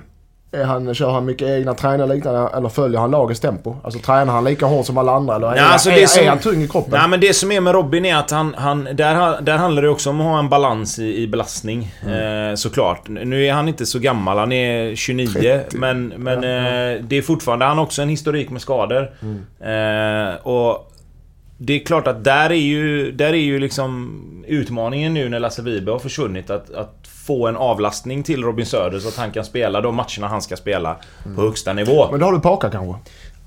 Är 0.51 0.63
han, 0.63 0.93
kör 0.93 1.11
han 1.11 1.25
mycket 1.25 1.47
egna 1.47 1.73
träningar 1.73 2.07
liknande 2.07 2.49
eller 2.57 2.69
följer 2.69 2.99
han 2.99 3.11
lagets 3.11 3.39
tempo? 3.39 3.75
Alltså 3.83 3.99
tränar 3.99 4.33
han 4.33 4.43
lika 4.43 4.65
hårt 4.65 4.85
som 4.85 4.97
alla 4.97 5.11
andra 5.11 5.35
eller 5.35 5.47
är, 5.51 5.55
Ja, 5.57 5.63
alltså 5.63 5.89
är, 5.89 5.95
det 5.95 6.03
är, 6.03 6.07
som- 6.07 6.27
han 6.27 6.39
tung 6.39 6.61
i 6.61 6.67
kroppen? 6.67 6.91
Nej 6.99 7.07
men 7.09 7.19
det 7.19 7.33
som 7.33 7.51
är 7.51 7.61
med 7.61 7.73
Robin 7.73 8.05
är 8.05 8.15
att 8.15 8.31
han, 8.31 8.53
han 8.57 8.83
där, 8.83 9.41
där 9.41 9.57
handlar 9.57 9.81
det 9.81 9.89
också 9.89 10.09
om 10.09 10.21
att 10.21 10.27
ha 10.27 10.39
en 10.39 10.49
balans 10.49 10.99
i, 10.99 11.17
i 11.23 11.27
belastning. 11.27 11.91
Eh, 12.05 12.55
såklart. 12.55 13.07
Nu 13.07 13.45
är 13.45 13.53
han 13.53 13.67
inte 13.67 13.85
så 13.85 13.99
gammal, 13.99 14.37
han 14.37 14.51
är 14.51 14.95
29. 14.95 15.27
30. 15.33 15.77
Men, 15.77 16.07
men 16.07 16.37
eh, 16.37 17.01
det 17.03 17.15
är 17.17 17.21
fortfarande, 17.21 17.65
han 17.65 17.77
har 17.77 17.85
också 17.85 18.01
en 18.01 18.09
historik 18.09 18.49
med 18.49 18.61
skador. 18.61 19.01
Eh, 19.59 20.35
och 20.47 20.91
det 21.57 21.73
är 21.81 21.85
klart 21.85 22.07
att 22.07 22.23
där 22.23 22.49
är 22.49 22.53
ju, 22.55 23.11
där 23.11 23.27
är 23.29 23.33
ju 23.33 23.59
liksom 23.59 24.13
utmaningen 24.47 25.13
nu 25.13 25.29
när 25.29 25.39
Lasse 25.39 25.61
Vibe 25.61 25.91
har 25.91 25.99
försvunnit 25.99 26.49
att, 26.49 26.73
att 26.73 27.07
få 27.27 27.47
en 27.47 27.55
avlastning 27.57 28.23
till 28.23 28.43
Robin 28.43 28.65
Söder 28.65 28.99
så 28.99 29.07
att 29.07 29.17
han 29.17 29.31
kan 29.31 29.45
spela 29.45 29.81
de 29.81 29.95
matcherna 29.95 30.27
han 30.27 30.41
ska 30.41 30.57
spela 30.57 30.95
på 31.35 31.41
högsta 31.41 31.73
nivå. 31.73 32.07
Men 32.11 32.19
då 32.19 32.25
har 32.25 32.33
du 32.33 32.39
Paka 32.39 32.69
kanske? 32.69 32.99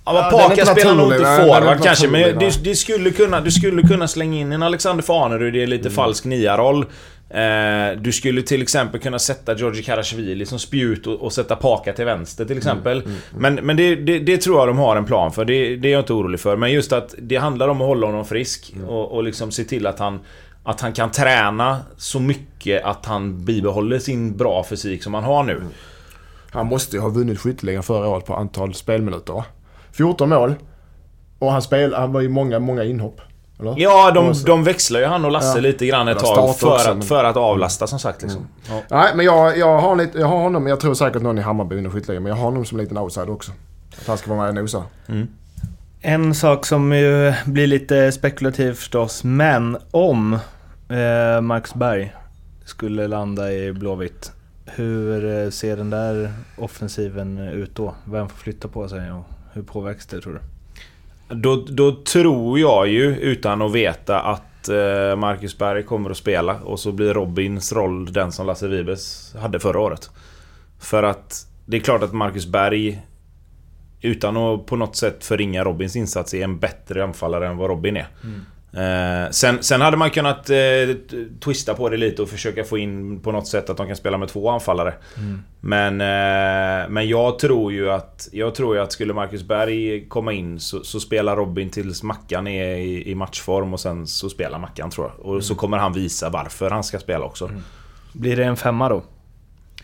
Ja, 0.04 0.12
men 0.12 0.22
Ja, 0.22 0.30
Paka 0.30 0.60
inte 0.60 0.66
spelar 0.66 0.94
nog 0.94 1.12
inte 1.12 1.24
forward 1.24 1.82
kanske, 1.82 2.08
men 2.08 2.38
det, 2.38 2.64
det 2.64 2.74
skulle 2.74 3.10
kunna, 3.10 3.40
du 3.40 3.50
skulle 3.50 3.82
kunna 3.82 4.08
slänga 4.08 4.40
in 4.40 4.52
en 4.52 4.62
Alexander 4.62 5.02
Farnerud 5.02 5.56
i 5.56 5.62
en 5.62 5.70
lite 5.70 5.90
falsk 5.90 6.24
nia-roll. 6.24 6.84
Eh, 7.30 7.98
du 7.98 8.12
skulle 8.12 8.42
till 8.42 8.62
exempel 8.62 9.00
kunna 9.00 9.18
sätta 9.18 9.56
Georgi 9.56 9.82
Karasjvili 9.82 10.46
som 10.46 10.58
spjut 10.58 11.06
och, 11.06 11.14
och 11.14 11.32
sätta 11.32 11.56
Paka 11.56 11.92
till 11.92 12.04
vänster 12.04 12.44
till 12.44 12.56
exempel. 12.56 13.02
Men, 13.36 13.54
men 13.54 13.76
det, 13.76 13.94
det, 13.94 14.18
det 14.18 14.38
tror 14.38 14.58
jag 14.58 14.68
de 14.68 14.78
har 14.78 14.96
en 14.96 15.04
plan 15.04 15.32
för, 15.32 15.44
det, 15.44 15.76
det 15.76 15.88
är 15.88 15.92
jag 15.92 16.00
inte 16.00 16.12
orolig 16.12 16.40
för. 16.40 16.56
Men 16.56 16.72
just 16.72 16.92
att 16.92 17.14
det 17.18 17.36
handlar 17.36 17.68
om 17.68 17.80
att 17.80 17.86
hålla 17.86 18.06
honom 18.06 18.24
frisk 18.24 18.74
och, 18.88 19.12
och 19.12 19.24
liksom 19.24 19.50
se 19.50 19.64
till 19.64 19.86
att 19.86 19.98
han 19.98 20.20
att 20.64 20.80
han 20.80 20.92
kan 20.92 21.10
träna 21.10 21.78
så 21.96 22.20
mycket 22.20 22.84
att 22.84 23.06
han 23.06 23.44
bibehåller 23.44 23.98
sin 23.98 24.36
bra 24.36 24.64
fysik 24.64 25.02
som 25.02 25.14
han 25.14 25.24
har 25.24 25.42
nu. 25.42 25.62
Han 26.50 26.66
måste 26.66 26.96
ju 26.96 27.02
ha 27.02 27.08
vunnit 27.08 27.40
skytteligan 27.40 27.82
förra 27.82 28.08
året 28.08 28.26
på 28.26 28.34
antal 28.34 28.74
spelminuter 28.74 29.32
va? 29.32 29.44
14 29.92 30.28
mål. 30.28 30.54
Och 31.38 31.52
han, 31.52 31.62
spel, 31.62 31.94
han 31.94 32.12
var 32.12 32.20
ju 32.20 32.28
många, 32.28 32.58
många 32.58 32.84
inhopp. 32.84 33.20
Eller? 33.60 33.74
Ja, 33.78 34.10
de, 34.10 34.32
de 34.46 34.64
växlar 34.64 35.00
ju 35.00 35.06
han 35.06 35.24
och 35.24 35.30
Lasse 35.30 35.58
Ja. 35.58 35.60
lite 35.62 35.86
grann 35.86 36.08
ett 36.08 36.18
tag 36.18 36.36
för, 36.58 36.72
också, 36.72 36.90
att, 36.90 36.96
men- 36.96 37.02
för 37.06 37.24
att 37.24 37.36
avlasta 37.36 37.86
som 37.86 37.98
sagt 37.98 38.22
liksom. 38.22 38.46
Ja. 38.68 38.80
Nej, 38.90 39.12
men 39.14 39.26
jag, 39.26 39.58
jag, 39.58 39.78
har 39.78 39.96
lite, 39.96 40.18
jag 40.18 40.26
har 40.26 40.38
honom, 40.38 40.66
jag 40.66 40.80
tror 40.80 40.94
säkert 40.94 41.22
någon 41.22 41.38
i 41.38 41.40
Hammarby 41.40 41.76
vinner 41.76 41.90
skytteligan, 41.90 42.22
men 42.22 42.30
jag 42.30 42.36
har 42.36 42.44
honom 42.44 42.64
som 42.64 42.78
en 42.78 42.84
liten 42.84 42.98
outsider 42.98 43.30
också. 43.30 43.52
Att 44.00 44.06
han 44.06 44.18
ska 44.18 44.30
vara 44.34 44.40
med 44.40 44.48
och 44.48 44.54
nosa. 44.54 44.84
En 46.02 46.34
sak 46.34 46.66
som 46.66 46.92
ju 46.92 47.32
blir 47.46 47.66
lite 47.66 48.12
spekulativ 48.12 48.72
förstås, 48.72 49.24
men 49.24 49.76
om 49.90 50.32
eh, 50.88 51.40
Marcus 51.40 51.74
Berg 51.74 52.12
skulle 52.64 53.08
landa 53.08 53.52
i 53.52 53.72
Blåvitt, 53.72 54.32
hur 54.66 55.24
eh, 55.44 55.50
ser 55.50 55.76
den 55.76 55.90
där 55.90 56.32
offensiven 56.56 57.38
ut 57.38 57.74
då? 57.74 57.94
Vem 58.04 58.28
får 58.28 58.36
flytta 58.36 58.68
på 58.68 58.88
sig 58.88 59.12
och 59.12 59.24
hur 59.52 59.62
påverkas 59.62 60.06
det 60.06 60.20
tror 60.20 60.32
du? 60.32 60.40
Då, 61.34 61.64
då 61.68 61.92
tror 62.04 62.58
jag 62.58 62.88
ju, 62.88 63.16
utan 63.16 63.62
att 63.62 63.72
veta, 63.72 64.20
att 64.20 64.68
eh, 64.68 65.16
Marcus 65.16 65.58
Berg 65.58 65.82
kommer 65.82 66.10
att 66.10 66.16
spela 66.16 66.56
och 66.60 66.80
så 66.80 66.92
blir 66.92 67.14
Robins 67.14 67.72
roll 67.72 68.12
den 68.12 68.32
som 68.32 68.46
Lasse 68.46 68.68
Vibes 68.68 69.34
hade 69.40 69.60
förra 69.60 69.80
året. 69.80 70.10
För 70.78 71.02
att 71.02 71.46
det 71.66 71.76
är 71.76 71.80
klart 71.80 72.02
att 72.02 72.12
Marcus 72.12 72.46
Berg, 72.46 73.02
utan 74.00 74.36
att 74.36 74.66
på 74.66 74.76
något 74.76 74.96
sätt 74.96 75.24
förringa 75.24 75.64
Robins 75.64 75.96
insats, 75.96 76.34
är 76.34 76.44
en 76.44 76.58
bättre 76.58 77.04
anfallare 77.04 77.46
än 77.46 77.56
vad 77.56 77.70
Robin 77.70 77.96
är. 77.96 78.06
Eh, 78.72 79.30
sen, 79.30 79.62
sen 79.62 79.80
hade 79.80 79.96
man 79.96 80.10
kunnat 80.10 80.50
eh, 80.50 80.56
twista 81.40 81.74
på 81.74 81.88
det 81.88 81.96
lite 81.96 82.22
och 82.22 82.28
försöka 82.28 82.64
få 82.64 82.78
in 82.78 83.20
på 83.20 83.32
något 83.32 83.46
sätt 83.46 83.70
att 83.70 83.76
de 83.76 83.86
kan 83.86 83.96
spela 83.96 84.18
med 84.18 84.28
två 84.28 84.50
anfallare. 84.50 84.94
Mm. 85.16 85.42
Men, 85.60 86.00
eh, 86.00 86.88
men 86.88 87.08
jag 87.08 87.38
tror 87.38 87.72
ju 87.72 87.90
att 87.90 88.28
Jag 88.32 88.54
tror 88.54 88.76
ju 88.76 88.82
att 88.82 88.92
skulle 88.92 89.12
Marcus 89.12 89.42
Berg 89.42 90.08
komma 90.08 90.32
in 90.32 90.60
så, 90.60 90.84
så 90.84 91.00
spelar 91.00 91.36
Robin 91.36 91.70
tills 91.70 92.02
Mackan 92.02 92.46
är 92.46 92.76
i, 92.76 93.10
i, 93.10 93.14
matchform 93.14 93.72
och 93.72 93.80
sen 93.80 94.06
så 94.06 94.30
spelar 94.30 94.58
Mackan 94.58 94.90
tror 94.90 95.06
jag. 95.06 95.26
Och 95.26 95.32
mm. 95.32 95.42
så 95.42 95.54
kommer 95.54 95.78
han 95.78 95.92
visa 95.92 96.30
varför 96.30 96.70
han 96.70 96.84
ska 96.84 96.98
spela 96.98 97.24
också. 97.24 97.44
Mm. 97.44 97.62
Blir 98.12 98.36
det 98.36 98.44
en 98.44 98.56
femma 98.56 98.88
då? 98.88 99.02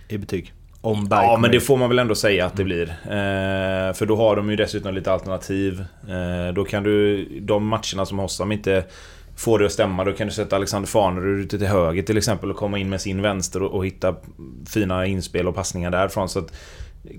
I 0.08 0.18
betyg? 0.18 0.52
Om 0.86 1.08
Berg 1.08 1.24
ja, 1.24 1.36
men 1.36 1.50
det 1.50 1.60
får 1.60 1.76
man 1.76 1.88
väl 1.88 1.98
ändå 1.98 2.14
säga 2.14 2.46
att 2.46 2.56
det 2.56 2.64
blir. 2.64 2.88
Eh, 2.88 3.92
för 3.94 4.06
då 4.06 4.16
har 4.16 4.36
de 4.36 4.50
ju 4.50 4.56
dessutom 4.56 4.94
lite 4.94 5.12
alternativ. 5.12 5.84
Eh, 6.08 6.54
då 6.54 6.64
kan 6.64 6.82
du... 6.82 7.24
De 7.40 7.66
matcherna 7.66 8.06
som 8.06 8.18
Hossam 8.18 8.52
inte 8.52 8.84
får 9.36 9.58
det 9.58 9.66
att 9.66 9.72
stämma, 9.72 10.04
då 10.04 10.12
kan 10.12 10.26
du 10.26 10.32
sätta 10.32 10.56
Alexander 10.56 10.88
Farnerud 10.88 11.40
ute 11.40 11.58
till 11.58 11.66
höger 11.66 12.02
till 12.02 12.16
exempel 12.16 12.50
och 12.50 12.56
komma 12.56 12.78
in 12.78 12.88
med 12.88 13.00
sin 13.00 13.22
vänster 13.22 13.62
och, 13.62 13.74
och 13.74 13.86
hitta 13.86 14.14
fina 14.66 15.06
inspel 15.06 15.48
och 15.48 15.54
passningar 15.54 15.90
därifrån. 15.90 16.28
Så 16.28 16.38
att, 16.38 16.52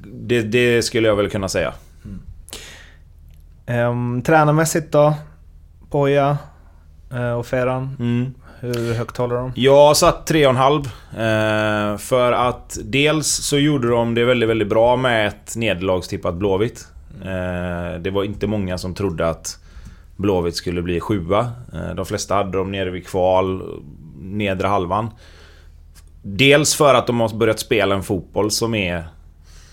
det, 0.05 0.41
det, 0.41 0.81
skulle 0.81 1.07
jag 1.07 1.15
väl 1.15 1.29
kunna 1.29 1.49
säga. 1.49 1.73
Mm. 3.65 3.89
Um, 3.89 4.21
tränarmässigt 4.21 4.91
då? 4.91 5.13
Poja 5.89 6.37
uh, 7.13 7.31
och 7.31 7.45
Ferran? 7.45 7.95
Mm. 7.99 8.33
Hur 8.59 8.93
högt 8.93 9.15
talar 9.15 9.35
de? 9.35 9.51
Jag 9.55 9.97
satt 9.97 10.29
3,5. 10.29 11.93
Eh, 11.93 11.97
för 11.97 12.31
att 12.31 12.77
dels 12.83 13.27
så 13.27 13.57
gjorde 13.57 13.89
de 13.89 14.13
det 14.13 14.25
väldigt, 14.25 14.49
väldigt 14.49 14.67
bra 14.67 14.95
med 14.95 15.27
ett 15.27 15.55
nederlagstippat 15.55 16.35
Blåvitt. 16.35 16.87
Eh, 17.21 17.99
det 17.99 18.09
var 18.09 18.23
inte 18.23 18.47
många 18.47 18.77
som 18.77 18.95
trodde 18.95 19.29
att 19.29 19.59
Blåvitt 20.15 20.55
skulle 20.55 20.81
bli 20.81 20.99
sjua. 20.99 21.51
Eh, 21.73 21.95
de 21.95 22.05
flesta 22.05 22.35
hade 22.35 22.57
dem 22.57 22.71
nere 22.71 22.89
vid 22.89 23.07
kval, 23.07 23.81
nedre 24.21 24.67
halvan. 24.67 25.09
Dels 26.21 26.75
för 26.75 26.93
att 26.93 27.07
de 27.07 27.19
har 27.19 27.35
börjat 27.35 27.59
spela 27.59 27.95
en 27.95 28.03
fotboll 28.03 28.51
som 28.51 28.75
är 28.75 29.07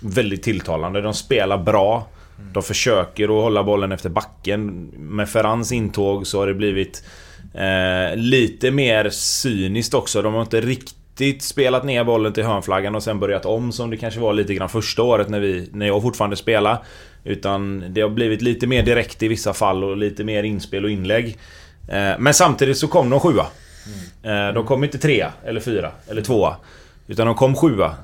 väldigt 0.01 0.43
tilltalande. 0.43 1.01
De 1.01 1.15
spelar 1.15 1.59
bra. 1.59 2.07
De 2.53 2.63
försöker 2.63 3.25
att 3.25 3.43
hålla 3.43 3.65
bollen 3.65 3.93
efter 3.93 4.11
backen. 4.11 4.91
Med 4.97 5.29
Ferrans 5.29 5.73
intåg 5.73 6.27
så 6.27 6.39
har 6.39 6.47
det 6.47 6.55
blivit 6.55 7.05
Eh, 7.55 8.17
lite 8.17 8.71
mer 8.71 9.11
cyniskt 9.11 9.95
också. 9.95 10.23
De 10.23 10.35
har 10.35 10.43
inte 10.43 10.61
riktigt 10.61 11.43
spelat 11.43 11.85
ner 11.85 12.05
bollen 12.05 12.33
till 12.33 12.45
hörnflaggan 12.45 12.95
och 12.95 13.03
sen 13.03 13.21
börjat 13.21 13.47
om 13.47 13.73
som 13.73 13.91
det 13.91 13.97
kanske 13.97 14.21
var 14.21 14.33
lite 14.33 14.55
grann 14.55 14.69
första 14.69 15.03
året 15.03 15.29
när, 15.29 15.41
vi, 15.41 15.69
när 15.73 15.87
jag 15.87 16.03
fortfarande 16.03 16.37
spelade. 16.37 16.79
Utan 17.25 17.85
det 17.89 18.01
har 18.01 18.09
blivit 18.09 18.43
lite 18.43 18.67
mer 18.67 18.83
direkt 18.83 19.23
i 19.23 19.29
vissa 19.29 19.53
fall 19.53 19.85
och 19.85 19.97
lite 19.97 20.25
mer 20.25 20.43
inspel 20.43 20.85
och 20.85 20.91
inlägg. 20.91 21.39
Eh, 21.89 22.13
men 22.19 22.35
samtidigt 22.35 22.79
så 22.79 22.89
kom 22.89 23.11
de 23.11 23.21
sjua. 23.21 23.47
Mm. 24.23 24.49
Eh, 24.49 24.55
de 24.55 24.67
kom 24.67 24.85
inte 24.85 24.99
trea, 24.99 25.33
eller 25.45 25.61
fyra, 25.61 25.91
eller 26.09 26.23
tvåa. 26.23 26.57
Utan 27.07 27.27
de 27.27 27.35
kom 27.35 27.57
sjua. 27.57 27.95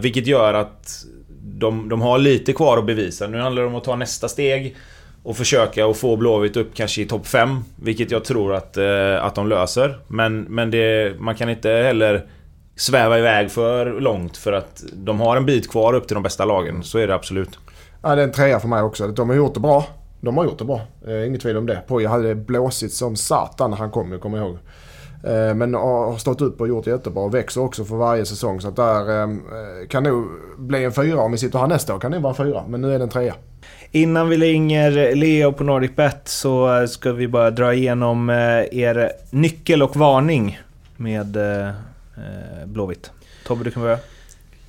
Vilket 0.00 0.26
gör 0.26 0.54
att 0.54 1.04
de, 1.42 1.88
de 1.88 2.00
har 2.00 2.18
lite 2.18 2.52
kvar 2.52 2.78
att 2.78 2.86
bevisa. 2.86 3.26
Nu 3.26 3.38
handlar 3.38 3.62
det 3.62 3.68
om 3.68 3.74
att 3.74 3.84
ta 3.84 3.96
nästa 3.96 4.28
steg 4.28 4.76
och 5.22 5.36
försöka 5.36 5.86
att 5.86 5.96
få 5.96 6.16
Blåvitt 6.16 6.56
upp 6.56 6.74
kanske 6.74 7.02
i 7.02 7.06
topp 7.06 7.26
5. 7.26 7.64
Vilket 7.76 8.10
jag 8.10 8.24
tror 8.24 8.54
att, 8.54 8.76
eh, 8.76 9.24
att 9.24 9.34
de 9.34 9.48
löser. 9.48 9.98
Men, 10.08 10.42
men 10.42 10.70
det, 10.70 11.14
man 11.20 11.34
kan 11.34 11.48
inte 11.48 11.70
heller 11.70 12.26
sväva 12.76 13.18
iväg 13.18 13.50
för 13.50 14.00
långt 14.00 14.36
för 14.36 14.52
att 14.52 14.82
de 14.92 15.20
har 15.20 15.36
en 15.36 15.46
bit 15.46 15.70
kvar 15.70 15.94
upp 15.94 16.06
till 16.06 16.14
de 16.14 16.22
bästa 16.22 16.44
lagen. 16.44 16.82
Så 16.82 16.98
är 16.98 17.06
det 17.06 17.14
absolut. 17.14 17.58
Ja, 18.02 18.14
det 18.14 18.22
är 18.22 18.26
en 18.26 18.32
trea 18.32 18.60
för 18.60 18.68
mig 18.68 18.82
också. 18.82 19.08
De 19.08 19.28
har 19.28 19.36
gjort 19.36 19.54
det 19.54 19.60
bra. 19.60 19.86
De 20.20 20.36
har 20.36 20.44
gjort 20.44 20.58
det 20.58 20.64
bra. 20.64 20.80
Eh, 21.06 21.26
inget 21.26 21.40
tvivel 21.40 21.56
om 21.56 21.66
det. 21.66 21.82
Poja 21.86 22.08
hade 22.08 22.34
blåsigt 22.34 22.94
som 22.94 23.16
satan 23.16 23.70
när 23.70 23.76
han 23.76 23.90
kom, 23.90 24.12
jag 24.12 24.20
kommer 24.20 24.38
ihåg. 24.38 24.58
Eh, 25.24 25.54
men 25.54 25.74
har 25.74 26.16
stått 26.16 26.40
upp 26.40 26.60
och 26.60 26.68
gjort 26.68 26.86
jättebra 26.86 27.22
och 27.22 27.34
växer 27.34 27.60
också 27.60 27.84
för 27.84 27.96
varje 27.96 28.26
säsong. 28.26 28.60
Så 28.60 28.68
att 28.68 28.76
där 28.76 29.22
eh, 29.22 29.28
kan 29.88 30.02
nog 30.02 30.26
bli 30.58 30.84
en 30.84 30.92
fyra. 30.92 31.20
Om 31.20 31.32
vi 31.32 31.38
sitter 31.38 31.58
här 31.58 31.66
nästa 31.66 31.94
år 31.94 31.98
kan 31.98 32.10
det 32.10 32.18
vara 32.18 32.30
en 32.30 32.46
fyra. 32.46 32.64
Men 32.68 32.80
nu 32.80 32.94
är 32.94 32.98
det 32.98 33.04
en 33.04 33.10
trea. 33.10 33.34
Innan 33.92 34.28
vi 34.28 34.36
ringer 34.36 35.14
Leo 35.14 35.52
på 35.52 35.64
NordicBet 35.64 36.28
så 36.28 36.86
ska 36.88 37.12
vi 37.12 37.28
bara 37.28 37.50
dra 37.50 37.74
igenom 37.74 38.30
eh, 38.30 38.78
er 38.78 39.12
nyckel 39.30 39.82
och 39.82 39.96
varning 39.96 40.60
med 40.96 41.36
Blåvitt. 42.64 43.10
Tobbe, 43.46 43.64
du 43.64 43.70
kan 43.70 43.82
börja. 43.82 43.98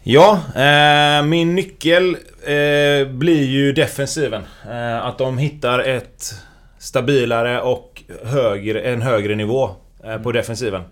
Ja, 0.03 0.39
eh, 0.55 1.25
min 1.25 1.55
nyckel 1.55 2.17
eh, 2.43 3.07
blir 3.07 3.43
ju 3.43 3.73
defensiven. 3.73 4.43
Eh, 4.69 5.05
att 5.05 5.17
de 5.17 5.37
hittar 5.37 5.79
ett 5.79 6.33
stabilare 6.79 7.61
och 7.61 8.03
högre, 8.23 8.81
en 8.81 9.01
högre 9.01 9.35
nivå 9.35 9.69
Eh, 10.03 10.17
på 10.17 10.31
defensiven. 10.31 10.83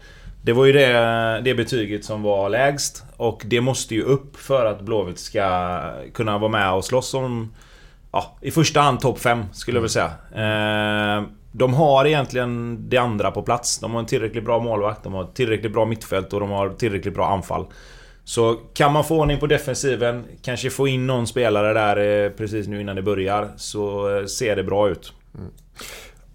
Det 0.43 0.53
var 0.53 0.65
ju 0.65 0.71
det, 0.71 1.41
det 1.43 1.53
betyget 1.53 2.05
som 2.05 2.23
var 2.23 2.49
lägst. 2.49 3.03
Och 3.17 3.41
det 3.45 3.61
måste 3.61 3.95
ju 3.95 4.01
upp 4.01 4.37
för 4.37 4.65
att 4.65 4.81
Blåvitt 4.81 5.19
ska 5.19 5.79
kunna 6.13 6.37
vara 6.37 6.51
med 6.51 6.73
och 6.73 6.85
slåss 6.85 7.13
om... 7.13 7.53
Ja, 8.11 8.37
i 8.41 8.51
första 8.51 8.81
hand 8.81 8.99
topp 8.99 9.19
5 9.19 9.43
skulle 9.51 9.77
jag 9.77 9.81
vilja 9.81 10.11
säga. 10.33 11.17
Eh, 11.17 11.23
de 11.51 11.73
har 11.73 12.05
egentligen 12.05 12.79
det 12.89 12.97
andra 12.97 13.31
på 13.31 13.41
plats. 13.41 13.79
De 13.79 13.91
har 13.91 13.99
en 13.99 14.05
tillräckligt 14.05 14.45
bra 14.45 14.59
målvakt, 14.59 15.03
de 15.03 15.13
har 15.13 15.25
tillräckligt 15.25 15.73
bra 15.73 15.85
mittfält 15.85 16.33
och 16.33 16.39
de 16.39 16.49
har 16.49 16.69
tillräckligt 16.69 17.13
bra 17.13 17.27
anfall. 17.27 17.65
Så 18.23 18.53
kan 18.73 18.93
man 18.93 19.03
få 19.03 19.19
ordning 19.19 19.39
på 19.39 19.47
defensiven, 19.47 20.25
kanske 20.41 20.69
få 20.69 20.87
in 20.87 21.07
någon 21.07 21.27
spelare 21.27 21.73
där 21.73 22.25
eh, 22.25 22.29
precis 22.29 22.67
nu 22.67 22.81
innan 22.81 22.95
det 22.95 23.01
börjar, 23.01 23.51
så 23.57 24.15
eh, 24.17 24.25
ser 24.25 24.55
det 24.55 24.63
bra 24.63 24.89
ut. 24.89 25.13
Mm. 25.35 25.51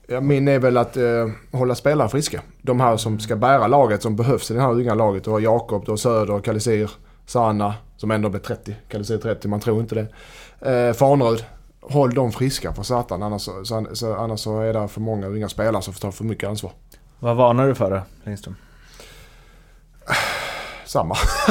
Ja, 0.09 0.21
min 0.21 0.49
är 0.49 0.59
väl 0.59 0.77
att 0.77 0.97
eh, 0.97 1.29
hålla 1.53 1.75
spelare 1.75 2.09
friska. 2.09 2.43
De 2.63 2.81
här 2.81 2.97
som 2.97 3.21
ska 3.21 3.37
bära 3.37 3.67
laget, 3.67 4.03
som 4.03 4.17
behövs 4.17 4.51
i 4.51 4.55
det 4.55 4.61
här 4.61 4.73
unga 4.73 4.95
laget. 4.95 5.25
Du 5.25 5.31
har 5.31 5.41
Jakob, 5.41 5.85
du 5.85 5.93
har 5.93 5.97
Söder, 5.97 6.41
Kalisir, 6.41 6.91
Sanna, 7.27 7.75
som 7.97 8.11
ändå 8.11 8.29
blir 8.29 8.41
30. 8.41 8.77
Kalisir 8.89 9.19
30, 9.19 9.49
man 9.49 9.61
tror 9.61 9.81
inte 9.81 9.95
det. 9.95 10.07
Eh, 10.71 10.93
Farnerud. 10.93 11.45
Håll 11.91 12.15
dem 12.15 12.33
friska 12.33 12.73
för 12.73 12.83
satan, 12.83 13.23
annars, 13.23 13.43
så, 13.43 13.65
så, 13.93 14.15
annars 14.15 14.41
så 14.41 14.61
är 14.61 14.73
det 14.73 14.89
för 14.89 15.01
många 15.01 15.27
unga 15.27 15.49
spelare 15.49 15.83
som 15.83 15.95
får 15.95 16.01
ta 16.01 16.13
för 16.13 16.25
mycket 16.25 16.49
ansvar. 16.49 16.73
Vad 17.19 17.37
varnar 17.37 17.69
du 17.69 17.75
för 17.75 17.91
då, 17.91 18.01
Lindström? 18.25 18.57
Samma. 20.85 21.17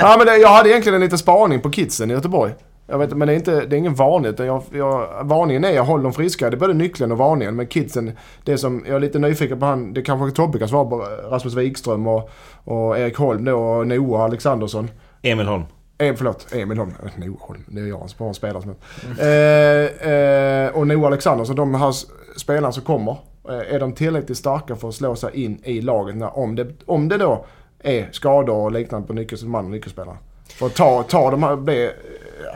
ja, 0.00 0.14
men 0.18 0.26
det, 0.26 0.36
jag 0.36 0.48
hade 0.48 0.68
egentligen 0.68 0.94
en 0.94 1.00
liten 1.00 1.18
spaning 1.18 1.60
på 1.60 1.70
kidsen 1.70 2.10
i 2.10 2.14
Göteborg. 2.14 2.54
Jag 2.88 2.98
vet 2.98 3.16
men 3.16 3.28
det 3.28 3.34
är, 3.34 3.36
inte, 3.36 3.66
det 3.66 3.76
är 3.76 3.78
ingen 3.78 3.94
varning. 3.94 4.46
Jag, 4.46 4.62
jag, 4.72 5.24
varningen 5.24 5.64
är 5.64 5.70
jag 5.70 5.84
håller 5.84 6.04
dem 6.04 6.12
friska. 6.12 6.50
Det 6.50 6.56
är 6.56 6.58
både 6.58 6.74
nyckeln 6.74 7.12
och 7.12 7.18
varningen. 7.18 7.56
Men 7.56 7.66
kidsen, 7.66 8.12
det 8.44 8.58
som 8.58 8.84
jag 8.86 8.96
är 8.96 9.00
lite 9.00 9.18
nyfiken 9.18 9.60
på 9.60 9.66
han, 9.66 9.92
det 9.92 10.02
kanske 10.02 10.36
Tobbe 10.36 10.58
kan 10.58 10.68
svara 10.68 10.90
på. 10.90 10.96
Rasmus 11.30 11.54
Wikström 11.54 12.06
och, 12.06 12.30
och 12.64 12.98
Erik 12.98 13.16
Holm 13.16 13.44
då 13.44 13.58
och 13.58 13.86
Noah 13.86 14.22
Alexandersson. 14.22 14.90
Emil 15.22 15.46
Holm. 15.46 15.62
Eh, 15.98 16.14
förlåt, 16.14 16.52
Emil 16.52 16.78
Holm. 16.78 16.94
Eh, 17.04 17.26
Noah 17.26 17.40
Holm. 17.40 17.64
Det 17.66 17.80
är 17.80 17.86
jag 17.86 18.10
som 18.10 18.26
har 18.26 18.32
spelare 18.32 18.62
som 18.62 18.74
mm. 19.04 19.18
eh, 19.18 20.12
eh, 20.12 20.76
Och 20.76 20.86
Noah 20.86 21.06
Alexandersson, 21.06 21.56
de 21.56 21.74
här 21.74 21.94
spelarna 22.36 22.72
som 22.72 22.82
kommer. 22.82 23.16
Eh, 23.48 23.74
är 23.74 23.80
de 23.80 23.92
tillräckligt 23.92 24.38
starka 24.38 24.76
för 24.76 24.88
att 24.88 24.94
slå 24.94 25.16
sig 25.16 25.44
in 25.44 25.60
i 25.64 25.80
laget 25.80 26.16
när, 26.16 26.38
om, 26.38 26.54
det, 26.54 26.68
om 26.86 27.08
det 27.08 27.18
då 27.18 27.46
är 27.78 28.08
skador 28.12 28.56
och 28.56 28.72
liknande 28.72 29.06
på 29.06 29.12
nyckelspelarna? 29.12 30.10
och? 30.10 30.52
För 30.52 30.66
att 30.66 30.74
ta, 30.74 31.02
ta 31.02 31.30
de 31.30 31.42
här, 31.42 31.56
bli 31.56 31.90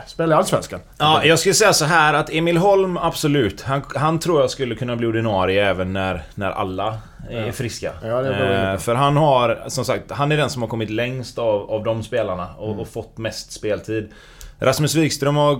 spela 0.07 0.35
i 0.35 0.37
Allsvenskan. 0.37 0.79
Ja, 0.97 1.25
jag 1.25 1.39
skulle 1.39 1.55
säga 1.55 1.73
så 1.73 1.85
här 1.85 2.13
att 2.13 2.29
Emil 2.29 2.57
Holm, 2.57 2.97
absolut. 2.97 3.61
Han, 3.61 3.83
han 3.95 4.19
tror 4.19 4.41
jag 4.41 4.49
skulle 4.49 4.75
kunna 4.75 4.95
bli 4.95 5.07
ordinarie 5.07 5.69
även 5.69 5.93
när, 5.93 6.23
när 6.35 6.51
alla 6.51 6.97
är 7.29 7.45
ja. 7.45 7.51
friska. 7.51 7.91
Ja, 8.03 8.25
eh, 8.25 8.77
för 8.77 8.95
han 8.95 9.17
har, 9.17 9.63
som 9.67 9.85
sagt, 9.85 10.11
han 10.11 10.31
är 10.31 10.37
den 10.37 10.49
som 10.49 10.61
har 10.61 10.69
kommit 10.69 10.89
längst 10.89 11.37
av, 11.37 11.71
av 11.71 11.83
de 11.83 12.03
spelarna 12.03 12.47
och, 12.57 12.67
mm. 12.67 12.79
och 12.79 12.87
fått 12.87 13.17
mest 13.17 13.51
speltid. 13.51 14.11
Rasmus 14.59 14.95
Wikström 14.95 15.35
har 15.35 15.59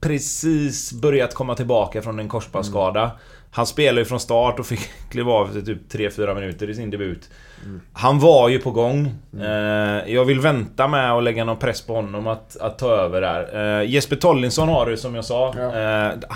precis 0.00 0.92
börjat 0.92 1.34
komma 1.34 1.54
tillbaka 1.54 2.02
från 2.02 2.18
en 2.18 2.28
korsbandsskada. 2.28 3.02
Mm. 3.02 3.16
Han 3.54 3.66
spelade 3.66 4.00
ju 4.00 4.04
från 4.04 4.20
start 4.20 4.58
och 4.58 4.66
fick 4.66 4.80
kliva 5.10 5.32
av 5.32 5.46
efter 5.46 5.60
typ 5.60 5.92
3-4 5.92 6.34
minuter 6.34 6.70
i 6.70 6.74
sin 6.74 6.90
debut. 6.90 7.30
Mm. 7.64 7.80
Han 7.92 8.18
var 8.18 8.48
ju 8.48 8.58
på 8.58 8.70
gång. 8.70 9.14
Mm. 9.32 9.46
Eh, 9.46 10.14
jag 10.14 10.24
vill 10.24 10.40
vänta 10.40 10.88
med 10.88 11.12
att 11.12 11.22
lägga 11.22 11.44
någon 11.44 11.58
press 11.58 11.82
på 11.82 11.94
honom 11.94 12.26
att, 12.26 12.56
att 12.56 12.78
ta 12.78 12.90
över 12.90 13.20
där. 13.20 13.80
Eh, 13.80 13.90
Jesper 13.90 14.16
Tollinsson 14.16 14.68
har 14.68 14.86
du 14.86 14.96
som 14.96 15.14
jag 15.14 15.24
sa. 15.24 15.54
Ja. 15.56 15.78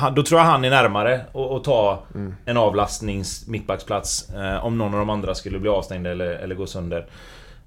Eh, 0.04 0.12
då 0.12 0.22
tror 0.22 0.40
jag 0.40 0.46
han 0.46 0.64
är 0.64 0.70
närmare 0.70 1.20
att 1.56 1.64
ta 1.64 2.02
mm. 2.14 2.34
en 2.44 2.56
avlastnings 2.56 3.46
mittbacksplats. 3.48 4.28
Om 4.62 4.78
någon 4.78 4.94
av 4.94 4.98
de 4.98 5.10
andra 5.10 5.34
skulle 5.34 5.58
bli 5.58 5.70
avstängda 5.70 6.10
eller, 6.10 6.26
eller 6.26 6.54
gå 6.54 6.66
sönder. 6.66 7.06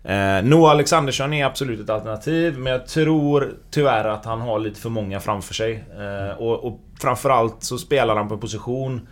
Eh, 0.03 0.43
Noah 0.43 0.71
Alexandersson 0.71 1.33
är 1.33 1.45
absolut 1.45 1.79
ett 1.79 1.89
alternativ, 1.89 2.57
men 2.57 2.73
jag 2.73 2.87
tror 2.87 3.53
tyvärr 3.71 4.05
att 4.05 4.25
han 4.25 4.41
har 4.41 4.59
lite 4.59 4.81
för 4.81 4.89
många 4.89 5.19
framför 5.19 5.53
sig. 5.53 5.83
Eh, 5.99 6.37
och, 6.37 6.65
och 6.65 6.79
framförallt 6.99 7.63
så 7.63 7.77
spelar 7.77 8.15
han 8.15 8.27
på 8.27 8.33
en 8.33 8.39
position 8.39 9.07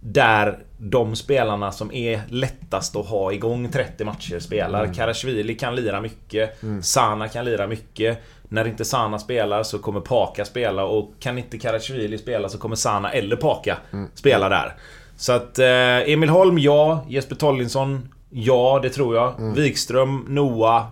där 0.00 0.58
de 0.78 1.16
spelarna 1.16 1.72
som 1.72 1.92
är 1.92 2.22
lättast 2.28 2.96
att 2.96 3.06
ha 3.06 3.32
igång 3.32 3.68
30 3.68 4.04
matcher 4.04 4.38
spelar. 4.38 4.82
Mm. 4.82 4.94
Karasjvili 4.94 5.54
kan 5.54 5.76
lira 5.76 6.00
mycket. 6.00 6.62
Mm. 6.62 6.82
Sana 6.82 7.28
kan 7.28 7.44
lira 7.44 7.66
mycket. 7.66 8.22
När 8.48 8.68
inte 8.68 8.84
Sana 8.84 9.18
spelar 9.18 9.62
så 9.62 9.78
kommer 9.78 10.00
Paka 10.00 10.44
spela 10.44 10.84
och 10.84 11.12
kan 11.20 11.38
inte 11.38 11.58
Karasjvili 11.58 12.18
spela 12.18 12.48
så 12.48 12.58
kommer 12.58 12.76
Sana 12.76 13.12
eller 13.12 13.36
Paka 13.36 13.78
mm. 13.92 14.08
spela 14.14 14.48
där. 14.48 14.74
Så 15.16 15.32
att 15.32 15.58
eh, 15.58 16.12
Emil 16.12 16.28
Holm, 16.28 16.58
ja. 16.58 17.06
Jesper 17.08 17.36
Tollinsson, 17.36 18.08
ja 18.30 18.80
det 18.82 18.90
tror 18.90 19.16
jag. 19.16 19.38
Mm. 19.38 19.54
Wikström, 19.54 20.24
Noah. 20.28 20.86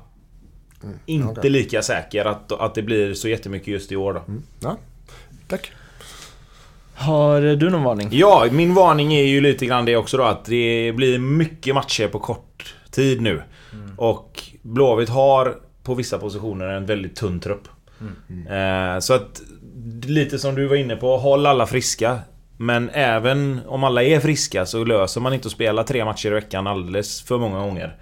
Inte 1.07 1.49
lika 1.49 1.83
säker 1.83 2.25
att, 2.25 2.53
att 2.53 2.75
det 2.75 2.83
blir 2.83 3.15
så 3.15 3.29
jättemycket 3.29 3.69
just 3.69 3.93
i 3.93 3.97
år 3.97 4.13
då. 4.13 4.23
Ja, 4.61 4.77
tack. 5.49 5.73
Har 6.97 7.41
du 7.41 7.71
någon 7.71 7.83
varning? 7.83 8.09
Ja, 8.13 8.47
min 8.51 8.75
varning 8.75 9.15
är 9.15 9.25
ju 9.25 9.41
lite 9.41 9.67
grann 9.67 9.85
det 9.85 9.97
också 9.97 10.17
då 10.17 10.23
att 10.23 10.45
det 10.45 10.93
blir 10.97 11.19
mycket 11.19 11.75
matcher 11.75 12.09
på 12.09 12.19
kort 12.19 12.75
tid 12.91 13.21
nu. 13.21 13.43
Och 13.97 14.43
Blåvitt 14.63 15.09
har 15.09 15.55
på 15.83 15.95
vissa 15.95 16.19
positioner 16.19 16.69
en 16.69 16.87
väldigt 16.87 17.17
tunn 17.17 17.41
trupp. 17.41 17.69
Eh, 18.51 18.99
så 19.01 19.15
att 19.15 19.43
lite 20.07 20.39
som 20.39 20.55
du 20.55 20.67
var 20.67 20.77
inne 20.77 20.97
på, 20.97 21.17
håll 21.17 21.47
alla 21.47 21.67
friska. 21.67 22.19
Men 22.57 22.91
även 22.91 23.61
om 23.67 23.85
alla 23.85 24.03
är 24.03 24.21
friska 24.21 24.67
så 24.67 24.85
löser 24.85 25.21
man 25.21 25.35
inte 25.35 25.47
att 25.47 25.53
spela 25.53 25.85
tre 25.85 26.05
matcher 26.05 26.27
i 26.29 26.31
veckan 26.31 26.67
alldeles 26.67 27.23
för 27.23 27.39
många 27.39 27.59
gånger. 27.59 27.97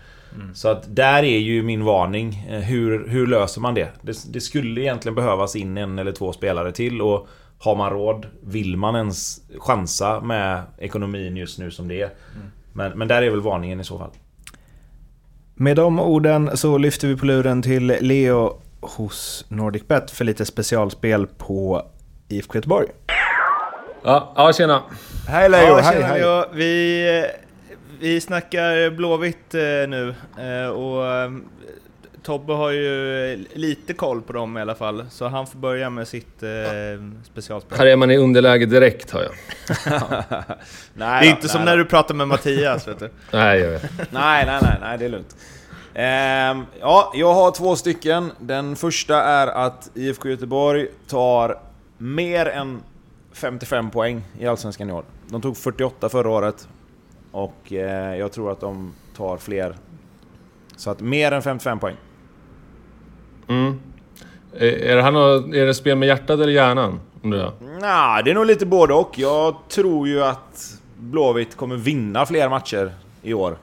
Så 0.54 0.68
att 0.68 0.96
där 0.96 1.22
är 1.22 1.38
ju 1.38 1.62
min 1.62 1.84
varning. 1.84 2.46
Eh, 2.50 2.58
Hur, 2.60 3.08
hur 3.08 3.26
löser 3.26 3.60
man 3.60 3.74
det? 3.74 3.88
det? 4.02 4.32
Det 4.32 4.40
skulle 4.40 4.80
egentligen 4.80 5.14
behövas 5.14 5.56
in 5.56 5.76
en 5.78 5.98
eller 5.98 6.12
två 6.12 6.32
spelare 6.32 6.72
till 6.72 7.02
och 7.02 7.28
har 7.64 7.76
man 7.76 7.90
råd? 7.90 8.26
Vill 8.42 8.76
man 8.76 8.96
ens 8.96 9.40
chansa 9.58 10.20
med 10.20 10.62
ekonomin 10.78 11.36
just 11.36 11.58
nu 11.58 11.70
som 11.70 11.88
det 11.88 12.02
är? 12.02 12.10
Men, 12.72 12.98
men 12.98 13.08
där 13.08 13.22
är 13.22 13.30
väl 13.30 13.40
varningen 13.40 13.80
i 13.80 13.84
så 13.84 13.98
fall. 13.98 14.10
Med 15.54 15.76
de 15.76 16.00
orden 16.00 16.56
så 16.56 16.78
lyfter 16.78 17.08
vi 17.08 17.16
på 17.16 17.26
luren 17.26 17.62
till 17.62 17.86
Leo 17.86 18.60
hos 18.80 19.44
NordicBet 19.48 20.10
för 20.10 20.24
lite 20.24 20.44
specialspel 20.44 21.26
på 21.26 21.82
IFK 22.28 22.54
Göteborg. 22.54 22.86
Ja, 24.04 24.32
ja 24.36 24.52
tjena. 24.52 24.82
Hej 25.28 25.48
Leo, 25.48 25.60
Ja, 25.60 25.80
hej 25.80 25.94
tjena, 25.94 26.06
hej. 26.06 26.20
Leo. 26.20 26.44
Vi, 26.52 27.26
vi 28.00 28.20
snackar 28.20 28.90
Blåvitt 28.90 29.54
eh, 29.54 29.60
nu 29.88 30.14
eh, 30.38 30.68
och 30.68 31.06
eh, 31.06 31.30
Tobbe 32.24 32.52
har 32.52 32.70
ju 32.70 33.36
lite 33.52 33.94
koll 33.94 34.22
på 34.22 34.32
dem 34.32 34.58
i 34.58 34.60
alla 34.60 34.74
fall, 34.74 35.06
så 35.10 35.28
han 35.28 35.46
får 35.46 35.58
börja 35.58 35.90
med 35.90 36.08
sitt 36.08 36.42
eh, 36.42 36.48
specialspel. 37.24 37.78
Här 37.78 37.86
är 37.86 37.96
man 37.96 38.10
i 38.10 38.16
underläge 38.16 38.66
direkt 38.66 39.10
hör 39.10 39.22
jag. 39.22 39.32
Nej, 40.94 41.20
Det 41.22 41.26
är 41.26 41.30
inte 41.30 41.48
som 41.48 41.64
när 41.64 41.76
du 41.76 41.84
pratar 41.84 42.14
med 42.14 42.28
Mattias, 42.28 42.88
vet 42.88 42.98
du. 42.98 43.10
Nej, 43.32 43.60
jag 43.60 43.70
vet. 43.70 43.82
Nej, 43.98 44.46
nej, 44.46 44.58
nej, 44.62 44.76
nej, 44.80 44.98
det 44.98 45.04
är 45.04 45.08
lugnt. 45.08 45.36
Ehm, 45.94 46.66
ja, 46.80 47.12
jag 47.14 47.34
har 47.34 47.50
två 47.50 47.76
stycken. 47.76 48.32
Den 48.38 48.76
första 48.76 49.22
är 49.22 49.46
att 49.46 49.90
IFK 49.94 50.28
Göteborg 50.28 50.86
tar 51.08 51.58
mer 51.98 52.46
än 52.46 52.82
55 53.32 53.90
poäng 53.90 54.22
i 54.38 54.46
Allsvenskan 54.46 54.90
i 54.90 54.92
år. 54.92 55.04
De 55.28 55.42
tog 55.42 55.56
48 55.56 56.08
förra 56.08 56.30
året. 56.30 56.68
Och 57.32 57.72
eh, 57.72 58.16
jag 58.16 58.32
tror 58.32 58.52
att 58.52 58.60
de 58.60 58.94
tar 59.16 59.36
fler. 59.36 59.76
Så 60.76 60.90
att 60.90 61.00
mer 61.00 61.32
än 61.32 61.42
55 61.42 61.78
poäng. 61.78 61.96
Mm. 63.48 63.80
Är, 64.58 64.96
det 64.96 65.02
här 65.02 65.10
något, 65.10 65.54
är 65.54 65.66
det 65.66 65.74
spel 65.74 65.98
med 65.98 66.06
hjärtat 66.06 66.40
eller 66.40 66.52
hjärnan? 66.52 67.00
Nej, 67.22 67.50
nah, 67.80 68.24
det 68.24 68.30
är 68.30 68.34
nog 68.34 68.46
lite 68.46 68.66
både 68.66 68.94
och. 68.94 69.18
Jag 69.18 69.56
tror 69.68 70.08
ju 70.08 70.22
att 70.22 70.80
Blåvitt 70.98 71.56
kommer 71.56 71.76
vinna 71.76 72.26
fler 72.26 72.48
matcher 72.48 72.92
i 73.22 73.34
år. 73.34 73.58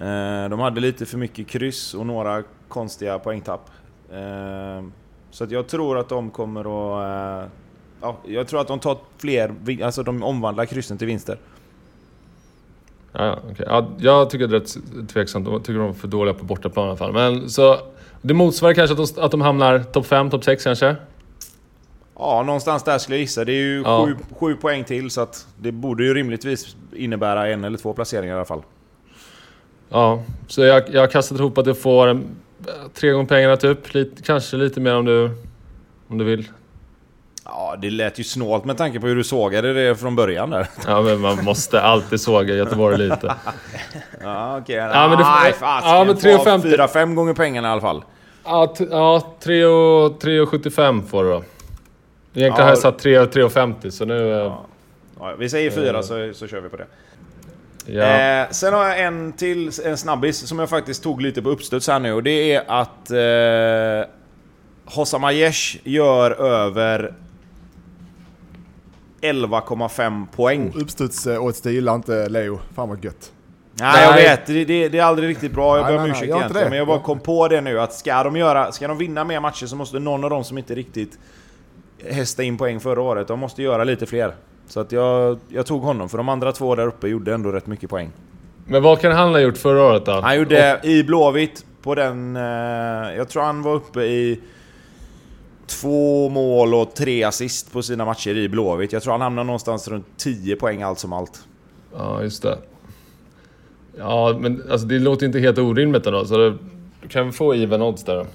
Eh, 0.00 0.48
de 0.48 0.60
hade 0.60 0.80
lite 0.80 1.06
för 1.06 1.18
mycket 1.18 1.46
kryss 1.48 1.94
och 1.94 2.06
några 2.06 2.42
konstiga 2.68 3.18
poängtapp. 3.18 3.70
Eh, 4.12 4.84
så 5.30 5.44
att 5.44 5.50
jag 5.50 5.68
tror 5.68 5.98
att 5.98 6.08
de 6.08 6.30
kommer 6.30 6.60
att... 6.60 7.44
Eh, 7.44 7.50
ja, 8.00 8.16
jag 8.26 8.48
tror 8.48 8.60
att 8.60 8.68
de 8.68 8.78
tar 8.78 8.98
fler... 9.18 9.54
Alltså 9.82 10.02
de 10.02 10.22
omvandlar 10.22 10.64
kryssen 10.64 10.98
till 10.98 11.06
vinster. 11.06 11.38
Ja, 13.12 13.24
ja, 13.26 13.38
okej. 13.50 13.66
ja, 13.68 13.88
jag 13.98 14.30
tycker 14.30 14.46
det 14.46 14.56
är 14.56 14.60
rätt 14.60 14.76
tveksamt. 15.08 15.48
Jag 15.48 15.64
tycker 15.64 15.80
de 15.80 15.88
är 15.88 15.92
för 15.92 16.08
dåliga 16.08 16.34
på 16.34 16.44
bortaplan 16.44 16.84
i 16.86 16.88
alla 16.88 16.96
fall. 16.96 17.12
Men 17.12 17.50
så... 17.50 17.76
Det 18.22 18.34
motsvarar 18.34 18.74
kanske 18.74 19.02
att 19.02 19.14
de, 19.16 19.22
att 19.22 19.30
de 19.30 19.40
hamnar 19.40 19.78
topp 19.78 20.06
5, 20.06 20.30
topp 20.30 20.44
6 20.44 20.64
kanske? 20.64 20.96
Ja, 22.18 22.42
någonstans 22.46 22.82
där 22.84 22.98
skulle 22.98 23.16
jag 23.16 23.20
gissa. 23.20 23.44
Det 23.44 23.52
är 23.52 23.62
ju 23.62 23.82
Ja. 23.84 24.06
sju, 24.06 24.16
sju 24.38 24.54
poäng 24.56 24.84
till 24.84 25.10
så 25.10 25.20
att 25.20 25.46
det 25.58 25.72
borde 25.72 26.04
ju 26.04 26.14
rimligtvis 26.14 26.76
innebära 26.92 27.48
en 27.48 27.64
eller 27.64 27.78
två 27.78 27.92
placeringar 27.92 28.34
i 28.34 28.36
alla 28.36 28.44
fall. 28.44 28.62
Ja, 29.88 30.22
så 30.46 30.60
jag, 30.62 30.82
jag 30.94 31.00
har 31.00 31.06
kastat 31.06 31.38
ihop 31.38 31.58
att 31.58 31.64
du 31.64 31.74
får 31.74 32.06
en, 32.08 32.24
tre 32.94 33.10
gånger 33.10 33.26
pengarna 33.26 33.56
typ. 33.56 33.94
Lite, 33.94 34.22
kanske 34.22 34.56
lite 34.56 34.80
mer 34.80 34.94
om 34.96 35.04
du, 35.04 35.30
om 36.08 36.18
du 36.18 36.24
vill. 36.24 36.48
Ja, 37.44 37.76
det 37.82 37.90
lät 37.90 38.18
ju 38.18 38.24
snålt 38.24 38.64
med 38.64 38.76
tanke 38.78 39.00
på 39.00 39.06
hur 39.06 39.16
du 39.16 39.24
sågade 39.24 39.72
det 39.72 39.96
från 39.96 40.16
början 40.16 40.50
där. 40.50 40.66
Ja, 40.86 41.02
men 41.02 41.20
man 41.20 41.44
måste 41.44 41.80
alltid 41.82 42.20
såga 42.20 42.54
Göteborg 42.54 42.98
lite. 42.98 43.34
Ja, 44.22 44.58
okej. 44.58 44.76
Ja, 44.76 45.08
men 45.08 45.18
det- 45.18 45.24
Nej, 45.24 45.54
ja, 45.60 46.04
men 46.06 46.16
3,50. 46.16 46.86
4-5 46.86 47.14
gånger 47.14 47.34
pengarna 47.34 47.68
i 47.68 47.70
alla 47.70 47.80
fall. 47.80 48.02
Ja, 48.44 48.74
ja 48.90 49.22
3,75 49.42 51.06
får 51.06 51.24
du 51.24 51.30
då. 51.30 51.36
Egentligen 52.34 52.54
Ja. 52.56 52.62
har 52.62 52.68
jag 52.68 52.78
satt 52.78 52.98
3 52.98 53.18
3,50 53.24 53.90
så 53.90 54.04
nu... 54.04 54.32
eh, 54.40 54.52
Ja, 55.20 55.34
vi 55.38 55.48
säger 55.48 55.70
4 55.70 56.02
så, 56.02 56.30
så 56.34 56.46
kör 56.46 56.60
vi 56.60 56.68
på 56.68 56.76
det. 56.76 56.86
Ja. 57.86 58.02
Eh, 58.02 58.48
sen 58.50 58.72
har 58.74 58.84
jag 58.88 59.00
en 59.00 59.32
till, 59.32 59.70
en 59.84 59.96
snabbis, 59.96 60.46
som 60.48 60.58
jag 60.58 60.68
faktiskt 60.68 61.02
tog 61.02 61.22
lite 61.22 61.42
på 61.42 61.48
uppstuds 61.50 61.88
här 61.88 61.98
nu. 61.98 62.12
Och 62.12 62.22
det 62.22 62.52
är 62.54 62.62
att 62.68 63.10
eh, 63.10 64.10
Hossam 64.84 65.24
Aiesh 65.24 65.76
gör 65.84 66.30
över 66.30 67.14
11,5 69.20 70.26
poäng. 70.36 70.72
Uppstuds 70.74 71.26
eh, 71.26 71.44
åt 71.44 71.64
gillar 71.64 71.94
inte 71.94 72.28
Leo. 72.28 72.60
Fan 72.74 72.88
vad 72.88 73.04
gött. 73.04 73.32
Nej, 73.74 74.04
jag 74.04 74.14
Nej. 74.14 74.22
vet. 74.22 74.46
Det, 74.46 74.64
det, 74.64 74.88
det 74.88 74.98
är 74.98 75.02
aldrig 75.02 75.28
riktigt 75.28 75.52
bra. 75.52 75.76
Jag 75.76 75.86
ber 75.86 75.98
om 75.98 76.10
ursäkt 76.10 76.22
egentligen. 76.22 76.64
det. 76.64 76.70
Men 76.70 76.78
jag 76.78 76.86
bara 76.86 76.98
kom 76.98 77.20
på 77.20 77.48
det 77.48 77.60
nu 77.60 77.80
att 77.80 77.92
ska 77.94 78.22
de, 78.22 78.36
göra, 78.36 78.72
ska 78.72 78.88
de 78.88 78.98
vinna 78.98 79.24
mer 79.24 79.40
matcher 79.40 79.66
så 79.66 79.76
måste 79.76 79.98
någon 79.98 80.24
av 80.24 80.30
dem 80.30 80.44
som 80.44 80.58
inte 80.58 80.74
riktigt 80.74 81.18
hästa 82.04 82.42
in 82.42 82.58
poäng 82.58 82.80
förra 82.80 83.02
året, 83.02 83.28
de 83.28 83.38
måste 83.38 83.62
göra 83.62 83.84
lite 83.84 84.06
fler. 84.06 84.34
Så 84.68 84.80
att 84.80 84.92
jag, 84.92 85.38
jag 85.48 85.66
tog 85.66 85.82
honom, 85.82 86.08
för 86.08 86.18
de 86.18 86.28
andra 86.28 86.52
två 86.52 86.74
där 86.74 86.86
uppe 86.86 87.08
gjorde 87.08 87.34
ändå 87.34 87.52
rätt 87.52 87.66
mycket 87.66 87.90
poäng. 87.90 88.10
Men 88.66 88.82
vad 88.82 89.00
kan 89.00 89.12
han 89.12 89.28
ha 89.28 89.40
gjort 89.40 89.56
förra 89.56 89.82
året 89.82 90.06
då? 90.06 90.20
Han 90.20 90.36
gjorde 90.36 90.80
i 90.82 91.02
Blåvitt 91.02 91.64
på 91.82 91.94
den... 91.94 92.36
Eh, 92.36 92.42
jag 93.16 93.28
tror 93.28 93.42
han 93.42 93.62
var 93.62 93.74
uppe 93.74 94.00
i 94.00 94.40
två 95.70 96.28
mål 96.28 96.74
och 96.74 96.94
tre 96.94 97.24
assist 97.24 97.72
på 97.72 97.82
sina 97.82 98.04
matcher 98.04 98.36
i 98.36 98.48
Blåvitt. 98.48 98.92
Jag 98.92 99.02
tror 99.02 99.12
han 99.12 99.20
hamnade 99.20 99.46
någonstans 99.46 99.88
runt 99.88 100.06
10 100.16 100.56
poäng 100.56 100.82
allt 100.82 100.98
som 100.98 101.12
allt. 101.12 101.44
Ja, 101.96 102.22
just 102.22 102.42
det. 102.42 102.58
Ja, 103.98 104.36
men 104.40 104.70
alltså 104.70 104.86
det 104.86 104.98
låter 104.98 105.26
inte 105.26 105.38
helt 105.38 105.58
orimligt 105.58 106.06
ändå. 106.06 106.24
Så 106.24 106.36
det, 106.36 106.56
du 107.02 107.08
kan 107.08 107.32
få 107.32 107.54
even 107.54 107.82
odds 107.82 108.04
där? 108.04 108.26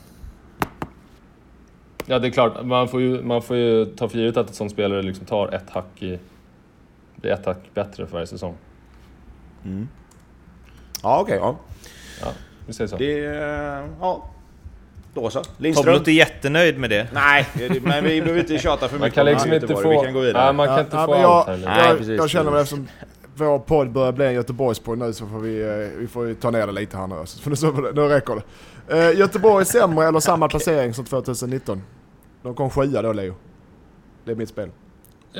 Ja, 2.06 2.20
det 2.20 2.28
är 2.28 2.32
klart. 2.32 2.66
Man 2.66 2.88
får 2.88 3.02
ju, 3.02 3.24
man 3.24 3.42
får 3.42 3.58
ju 3.58 3.86
ta 3.86 4.10
för 4.10 4.18
givet 4.18 4.38
att 4.38 4.50
ett 4.50 4.56
sånt 4.56 4.72
spelare 4.72 5.02
liksom 5.02 5.26
tar 5.26 5.54
ett 5.54 5.70
hack 5.70 6.04
i... 6.04 6.20
Blir 7.16 7.32
ett 7.32 7.46
hack 7.46 7.60
bättre 7.74 8.06
för 8.06 8.14
varje 8.14 8.28
säsong. 8.28 8.56
Ja, 11.04 11.22
okej. 11.22 11.38
ja. 11.42 11.56
Ja, 12.22 12.28
vi 12.68 12.74
säger 12.74 12.88
så. 12.88 12.98
Det... 12.98 13.20
Ja. 14.00 14.30
Då 15.16 15.30
så. 15.30 15.40
Tobbe 15.40 15.50
Lindström? 15.58 15.94
låter 15.94 16.12
jättenöjd 16.12 16.78
med 16.80 16.90
det. 16.90 17.08
Nej, 17.14 17.48
men 17.84 18.04
vi 18.04 18.22
behöver 18.22 18.40
inte 18.40 18.58
tjata 18.58 18.88
för 18.88 18.96
Man 19.00 19.06
mycket 19.06 19.16
kan 19.16 19.28
om 19.28 19.34
liksom 19.34 19.54
inte 19.54 19.66
Göteborg. 19.66 19.84
få... 19.96 20.02
Vi 20.02 20.06
kan 20.06 20.14
gå 20.14 20.20
vidare. 20.20 20.44
Nej, 20.46 20.54
man 20.54 20.68
kan 20.68 20.80
inte 20.80 20.96
Ja, 20.98 21.06
få 21.06 21.14
allt 21.14 21.22
jag, 21.22 21.44
heller. 21.54 21.68
Nej, 21.68 21.88
jag, 21.88 21.98
precis, 21.98 22.18
jag 22.18 22.30
känner 22.30 22.52
precis. 22.52 22.74
eftersom 22.74 22.88
vår 23.36 23.60
podd 23.60 23.92
börjar 23.92 24.12
bli 24.12 24.26
en 24.26 24.34
Göteborgspodd 24.34 24.98
nu 24.98 25.14
så 25.14 25.26
får 25.28 25.40
vi, 25.40 25.62
eh, 25.62 26.00
vi 26.00 26.08
får 26.08 26.34
ta 26.34 26.52
ner 26.52 26.68
det 26.68 26.74
lite 26.74 26.98
här 26.98 27.08
nu. 27.08 27.16
För 27.42 27.50
nu, 27.50 27.56
så, 27.56 27.72
nu 27.72 28.02
räcker 28.02 28.42
det. 28.88 28.98
Eh, 29.12 29.18
Göteborg 29.20 29.62
är 29.62 29.66
sämre 29.66 30.06
eller 30.08 30.20
samma 30.20 30.48
placering 30.48 30.94
som 30.94 31.06
2019? 31.06 31.82
De 32.44 32.56
kom 32.56 32.70
sjua 32.70 33.02
då 33.02 33.14
Leo. 33.14 33.34
Det 34.26 34.32
är 34.32 34.36
mitt 34.36 34.50
spel. 34.50 34.70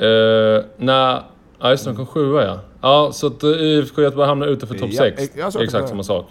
Uh, 0.02 0.64
nej, 0.76 1.20
ja 1.60 1.70
just 1.70 1.84
det, 1.84 1.90
de 1.90 1.96
kom 1.96 2.06
sjua 2.06 2.44
ja. 2.44 2.60
Ja, 2.82 3.10
så 3.12 3.26
att 3.26 3.44
uh, 3.44 3.50
IFK 3.50 4.02
Göteborg 4.02 4.28
hamnar 4.28 4.46
utanför 4.46 4.74
topp 4.78 4.88
Ja, 4.92 4.98
6. 4.98 5.22
ex- 5.22 5.32
ja, 5.36 5.46
Exakt 5.46 5.70
kan 5.72 5.88
samma 5.88 6.02
sak. 6.02 6.26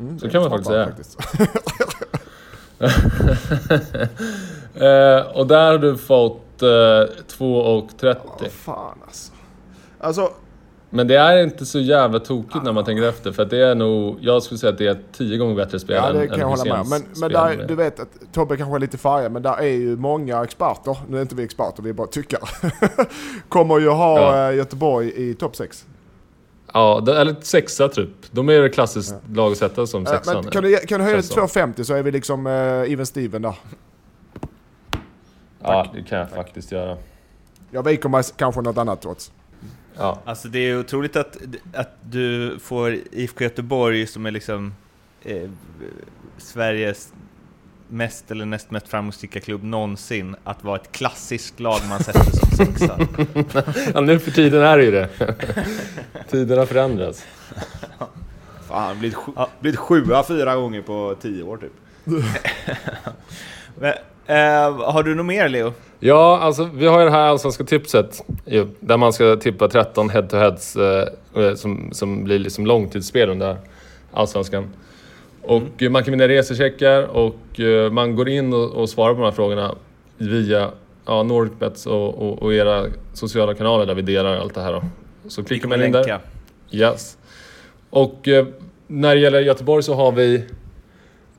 Mm, 0.00 0.18
Så 0.18 0.28
kan 0.30 0.40
man 0.42 0.50
faktiskt 0.50 0.70
bara, 0.70 1.46
Eh, 4.74 5.26
och 5.34 5.46
där 5.46 5.70
har 5.72 5.78
du 5.78 5.96
fått 5.96 6.62
uh, 6.62 6.68
2,30. 6.68 8.16
Vad 8.40 8.50
fan 8.50 8.98
alltså. 9.06 9.32
Alltså, 10.00 10.30
Men 10.90 11.08
det 11.08 11.16
är 11.16 11.42
inte 11.42 11.66
så 11.66 11.78
jävla 11.80 12.18
tokigt 12.18 12.64
när 12.64 12.72
man 12.72 12.84
tänker 12.84 13.08
efter. 13.08 13.32
För 13.32 13.44
det 13.44 13.58
är 13.58 13.74
nog... 13.74 14.18
Jag 14.20 14.42
skulle 14.42 14.58
säga 14.58 14.72
att 14.72 14.78
det 14.78 14.86
är 14.86 14.98
tio 15.12 15.38
gånger 15.38 15.54
bättre 15.54 15.78
spel 15.80 15.96
ja 15.96 16.08
än 16.08 16.16
det 16.16 16.28
kan 16.28 16.38
jag 16.38 16.48
hålla 16.48 16.64
med 16.64 16.80
om. 16.80 16.88
Men, 16.88 17.02
men 17.16 17.32
där, 17.32 17.64
du 17.68 17.74
vet 17.74 18.00
att 18.00 18.08
Tobbe 18.32 18.56
kanske 18.56 18.74
är 18.76 18.80
lite 18.80 18.98
färgad 18.98 19.32
men 19.32 19.42
där 19.42 19.56
är 19.58 19.66
ju 19.66 19.96
många 19.96 20.44
experter, 20.44 20.96
nu 21.08 21.16
är 21.18 21.22
inte 21.22 21.34
vi 21.34 21.44
experter, 21.44 21.82
vi 21.82 21.90
är 21.90 21.94
bara 21.94 22.06
tyckare. 22.06 22.40
Kommer 23.48 23.78
ju 23.78 23.88
ha 23.88 24.20
Ja. 24.20 24.50
eh, 24.50 24.56
Göteborg 24.56 25.12
i 25.30 25.34
topp 25.34 25.56
6. 25.56 25.84
Ja, 26.76 27.00
det, 27.00 27.20
eller 27.20 27.36
sexa 27.40 27.88
typ. 27.88 28.10
De 28.30 28.48
är 28.48 28.62
ett 28.62 28.74
klassiskt 28.74 29.14
lag 29.32 29.52
att 29.52 29.58
sätta 29.58 29.86
som 29.86 30.06
sexan. 30.06 30.34
Men 30.42 30.52
kan 30.52 30.62
du, 30.62 30.76
kan 30.76 30.98
du 30.98 31.04
höja 31.04 31.16
det 31.16 31.22
till 31.22 31.30
så. 31.30 31.40
2,50 31.40 31.82
så 31.82 31.94
är 31.94 32.02
vi 32.02 32.10
liksom 32.10 32.46
uh, 32.46 32.92
even 32.92 33.06
Steven 33.06 33.42
där. 33.42 33.54
Ja, 35.62 35.90
det 35.94 36.02
kan 36.02 36.18
jag 36.18 36.30
faktiskt 36.30 36.72
göra. 36.72 36.96
Jag 37.70 37.82
viker 37.82 38.08
mig 38.08 38.22
kanske 38.36 38.60
något 38.60 38.78
annat 38.78 39.02
trots. 39.02 39.32
Ja. 39.96 40.18
Alltså 40.24 40.48
det 40.48 40.58
är 40.58 40.78
otroligt 40.78 41.16
att, 41.16 41.36
att 41.74 41.96
du 42.02 42.58
får 42.58 42.98
IFK 43.12 43.44
Göteborg 43.44 44.06
som 44.06 44.26
är 44.26 44.30
liksom 44.30 44.74
eh, 45.22 45.50
Sveriges 46.38 47.12
mest 47.88 48.30
eller 48.30 48.44
näst 48.44 48.70
mest 48.70 48.88
framgångsrika 48.88 49.40
klubb 49.40 49.62
någonsin 49.62 50.36
att 50.44 50.64
vara 50.64 50.76
ett 50.76 50.92
klassiskt 50.92 51.60
lag 51.60 51.80
man 51.88 51.98
sätter 51.98 52.20
som 52.20 52.45
sexa. 52.56 52.98
ja, 53.94 54.00
nu 54.00 54.18
för 54.18 54.30
tiden 54.30 54.62
är 54.62 54.78
det 54.78 54.84
ju 54.84 54.90
det. 54.90 55.08
Tiderna 56.30 56.66
förändras. 56.66 57.24
Fan, 58.68 58.98
blivit, 58.98 59.16
sju, 59.16 59.32
blivit 59.60 59.80
sjua 59.80 60.24
fyra 60.24 60.56
gånger 60.56 60.82
på 60.82 61.16
tio 61.22 61.42
år 61.42 61.56
typ. 61.56 61.72
Men, 63.78 63.92
eh, 64.26 64.92
har 64.92 65.02
du 65.02 65.14
något 65.14 65.26
mer 65.26 65.48
Leo? 65.48 65.72
Ja, 66.00 66.38
alltså 66.38 66.70
vi 66.74 66.86
har 66.86 66.98
ju 66.98 67.04
det 67.04 67.10
här 67.10 67.28
allsvenska 67.28 67.64
tipset 67.64 68.24
ju, 68.44 68.66
där 68.80 68.96
man 68.96 69.12
ska 69.12 69.36
tippa 69.36 69.68
13 69.68 70.10
head-to-heads 70.10 70.76
eh, 71.34 71.54
som, 71.54 71.88
som 71.92 72.24
blir 72.24 72.38
liksom 72.38 72.66
långtidsspel 72.66 73.30
under 73.30 73.56
allsvenskan. 74.12 74.68
Och 75.42 75.82
eh, 75.82 75.90
man 75.90 76.04
kan 76.04 76.12
vinna 76.12 76.28
resecheckar 76.28 77.02
och 77.02 77.60
eh, 77.60 77.92
man 77.92 78.16
går 78.16 78.28
in 78.28 78.52
och, 78.52 78.70
och 78.70 78.88
svarar 78.88 79.14
på 79.14 79.20
de 79.20 79.24
här 79.24 79.32
frågorna 79.32 79.74
via 80.18 80.70
ja, 81.06 81.22
Nordicbets 81.22 81.86
och, 81.86 82.14
och, 82.14 82.42
och 82.42 82.54
era 82.54 82.86
sociala 83.12 83.54
kanaler 83.54 83.86
där 83.86 83.94
vi 83.94 84.02
delar 84.02 84.36
allt 84.36 84.54
det 84.54 84.60
här. 84.60 84.72
Då. 84.72 84.82
Så 85.28 85.44
klickar 85.44 85.68
man 85.68 85.84
in 85.84 85.92
där. 85.92 86.20
Yes. 86.70 87.18
Och 87.90 88.28
eh, 88.28 88.46
när 88.86 89.14
det 89.14 89.20
gäller 89.20 89.40
Göteborg 89.40 89.82
så 89.82 89.94
har 89.94 90.12
vi 90.12 90.44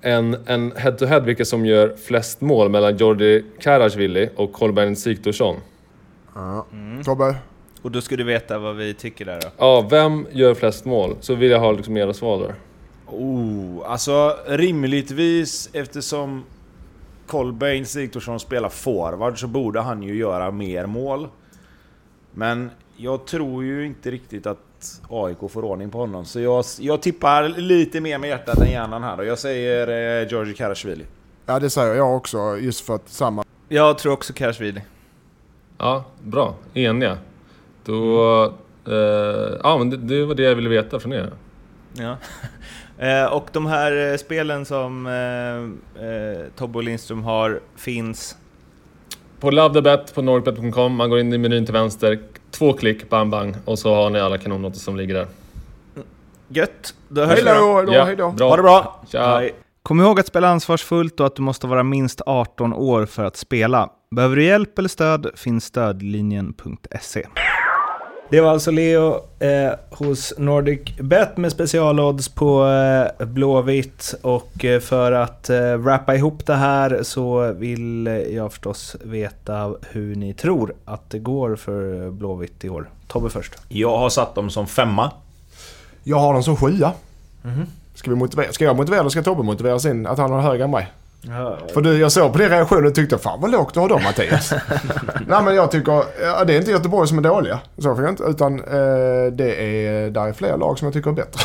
en, 0.01 0.37
en 0.45 0.71
head-to-head 0.75 1.19
vilka 1.19 1.45
som 1.45 1.65
gör 1.65 1.95
flest 2.05 2.41
mål 2.41 2.69
mellan 2.69 2.97
Jordi 2.97 3.43
Karasvili 3.61 4.29
och 4.35 4.53
Kolbeinn 4.53 4.95
Sigthorsson. 4.95 5.55
Ja. 6.35 6.65
Tobbe? 7.05 7.35
Och 7.81 7.91
då 7.91 8.01
ska 8.01 8.15
du 8.15 8.23
veta 8.23 8.59
vad 8.59 8.75
vi 8.75 8.93
tycker 8.93 9.25
där 9.25 9.39
då. 9.41 9.47
Ja, 9.57 9.87
vem 9.89 10.27
gör 10.31 10.53
flest 10.53 10.85
mål? 10.85 11.15
Så 11.19 11.35
vill 11.35 11.51
jag 11.51 11.59
ha 11.59 11.71
liksom 11.71 11.97
era 11.97 12.13
svar 12.13 12.39
där. 12.39 12.55
Oh, 13.07 13.91
alltså 13.91 14.37
rimligtvis 14.47 15.69
eftersom 15.73 16.43
Kolbeinn 17.27 17.85
Sigthorsson 17.85 18.39
spelar 18.39 18.69
forward 18.69 19.39
så 19.39 19.47
borde 19.47 19.79
han 19.79 20.03
ju 20.03 20.15
göra 20.15 20.51
mer 20.51 20.85
mål. 20.85 21.27
Men 22.33 22.71
jag 22.97 23.25
tror 23.25 23.63
ju 23.63 23.85
inte 23.85 24.11
riktigt 24.11 24.47
att 24.47 25.01
AIK 25.09 25.37
får 25.51 25.65
ordning 25.65 25.89
på 25.89 25.97
honom. 25.97 26.25
Så 26.25 26.39
jag, 26.39 26.65
jag 26.79 27.01
tippar 27.01 27.49
lite 27.49 28.01
mer 28.01 28.17
med 28.17 28.29
hjärtat 28.29 28.57
än 28.57 28.71
hjärnan 28.71 29.03
här. 29.03 29.17
Och 29.17 29.25
jag 29.25 29.39
säger 29.39 29.87
eh, 30.21 30.29
Georgi 30.29 30.53
Karasvili. 30.53 31.05
Ja, 31.45 31.59
det 31.59 31.69
säger 31.69 31.95
jag 31.95 32.15
också 32.15 32.57
just 32.57 32.85
för 32.85 32.95
att 32.95 33.09
samma... 33.09 33.43
Jag 33.69 33.97
tror 33.97 34.13
också 34.13 34.33
Karasvili. 34.33 34.81
Ja, 35.77 36.03
bra. 36.23 36.55
Eniga. 36.73 37.17
Då... 37.85 38.43
Eh, 38.87 39.57
ja, 39.63 39.77
men 39.77 39.89
det, 39.89 39.97
det 39.97 40.25
var 40.25 40.35
det 40.35 40.43
jag 40.43 40.55
ville 40.55 40.69
veta 40.69 40.99
från 40.99 41.13
er. 41.13 41.33
Ja. 41.93 42.17
Eh, 42.99 43.25
och 43.25 43.47
de 43.51 43.65
här 43.65 44.11
eh, 44.11 44.17
spelen 44.17 44.65
som 44.65 45.07
eh, 45.07 46.03
eh, 46.07 46.45
Tobbe 46.55 46.77
och 46.77 46.83
Lindström 46.83 47.23
har 47.23 47.59
finns... 47.75 48.35
På 49.39 49.51
LoveTheBet 49.51 50.15
på 50.15 50.21
nordicbet.com, 50.21 50.95
man 50.95 51.09
går 51.09 51.19
in 51.19 51.33
i 51.33 51.37
menyn 51.37 51.65
till 51.65 51.73
vänster, 51.73 52.19
två 52.51 52.73
klick, 52.73 53.09
bang 53.09 53.29
bang, 53.29 53.55
och 53.65 53.79
så 53.79 53.95
har 53.95 54.09
ni 54.09 54.19
alla 54.19 54.37
kanonnoter 54.37 54.79
som 54.79 54.95
ligger 54.97 55.13
där. 55.13 55.27
Gött! 56.47 56.93
Då 57.07 57.21
hörs 57.25 57.29
Hej 57.39 57.43
vi 57.43 57.49
då. 57.49 57.55
då, 57.55 57.75
hej 57.75 57.85
då, 57.85 57.93
Ja, 57.93 58.03
hej 58.03 58.15
då. 58.15 58.31
bra. 58.31 58.49
Ha 58.49 58.55
det 58.55 58.61
bra! 58.63 59.03
Tja! 59.11 59.37
Hej. 59.37 59.53
Kom 59.83 60.01
ihåg 60.01 60.19
att 60.19 60.27
spela 60.27 60.49
ansvarsfullt 60.49 61.19
och 61.19 61.25
att 61.25 61.35
du 61.35 61.41
måste 61.41 61.67
vara 61.67 61.83
minst 61.83 62.21
18 62.25 62.73
år 62.73 63.05
för 63.05 63.23
att 63.23 63.37
spela. 63.37 63.89
Behöver 64.15 64.35
du 64.35 64.43
hjälp 64.43 64.79
eller 64.79 64.89
stöd 64.89 65.27
finns 65.35 65.65
stödlinjen.se. 65.65 67.25
Det 68.29 68.41
var 68.41 68.51
alltså 68.51 68.71
Leo 68.71 69.15
eh, 69.39 69.71
hos 69.89 70.33
Nordic 70.37 70.79
Bet 70.99 71.37
med 71.37 71.51
specialodds 71.51 72.29
på 72.29 72.67
eh, 73.19 73.25
Blåvitt. 73.25 74.15
Och 74.21 74.65
eh, 74.65 74.79
för 74.79 75.11
att 75.11 75.49
eh, 75.49 75.77
wrappa 75.77 76.15
ihop 76.15 76.45
det 76.45 76.55
här 76.55 77.03
så 77.03 77.53
vill 77.53 78.05
jag 78.31 78.51
förstås 78.51 78.95
veta 79.03 79.73
hur 79.89 80.15
ni 80.15 80.33
tror 80.33 80.73
att 80.85 81.09
det 81.09 81.19
går 81.19 81.55
för 81.55 82.09
Blåvitt 82.09 82.65
i 82.65 82.69
år. 82.69 82.89
Tobbe 83.07 83.29
först. 83.29 83.53
Jag 83.67 83.97
har 83.97 84.09
satt 84.09 84.35
dem 84.35 84.49
som 84.49 84.67
femma. 84.67 85.11
Jag 86.03 86.17
har 86.17 86.33
den 86.33 86.43
som 86.43 86.55
sjua. 86.55 86.91
Ska, 87.93 88.09
vi 88.09 88.15
motivera, 88.15 88.51
ska 88.51 88.65
jag 88.65 88.75
motivera 88.75 88.99
eller 88.99 89.09
ska 89.09 89.23
Tobbe 89.23 89.43
motivera 89.43 89.79
sin, 89.79 90.07
att 90.07 90.17
han 90.17 90.31
har 90.31 90.41
högre 90.41 90.63
än 90.63 90.71
mig? 90.71 90.87
För 91.73 91.81
du, 91.81 91.99
jag 91.99 92.11
såg 92.11 92.31
på 92.31 92.37
din 92.37 92.49
reaktion 92.49 92.85
och 92.85 92.95
tyckte 92.95 93.17
fan 93.17 93.41
vad 93.41 93.51
lågt 93.51 93.73
du 93.73 93.79
har 93.79 93.89
dem 93.89 94.03
Mattias. 94.03 94.51
Nej 95.27 95.43
men 95.43 95.55
jag 95.55 95.71
tycker, 95.71 96.03
ja, 96.21 96.43
det 96.43 96.53
är 96.53 96.57
inte 96.57 96.71
Göteborg 96.71 97.07
som 97.07 97.17
är 97.17 97.21
dåliga. 97.21 97.59
Så 97.77 97.95
får 97.95 98.03
jag 98.03 98.11
inte, 98.11 98.23
utan 98.23 98.59
eh, 98.59 99.31
det 99.31 99.55
är, 99.55 100.09
där 100.09 100.27
är 100.27 100.33
fler 100.33 100.57
lag 100.57 100.79
som 100.79 100.85
jag 100.85 100.93
tycker 100.93 101.09
är 101.09 101.13
bättre. 101.13 101.39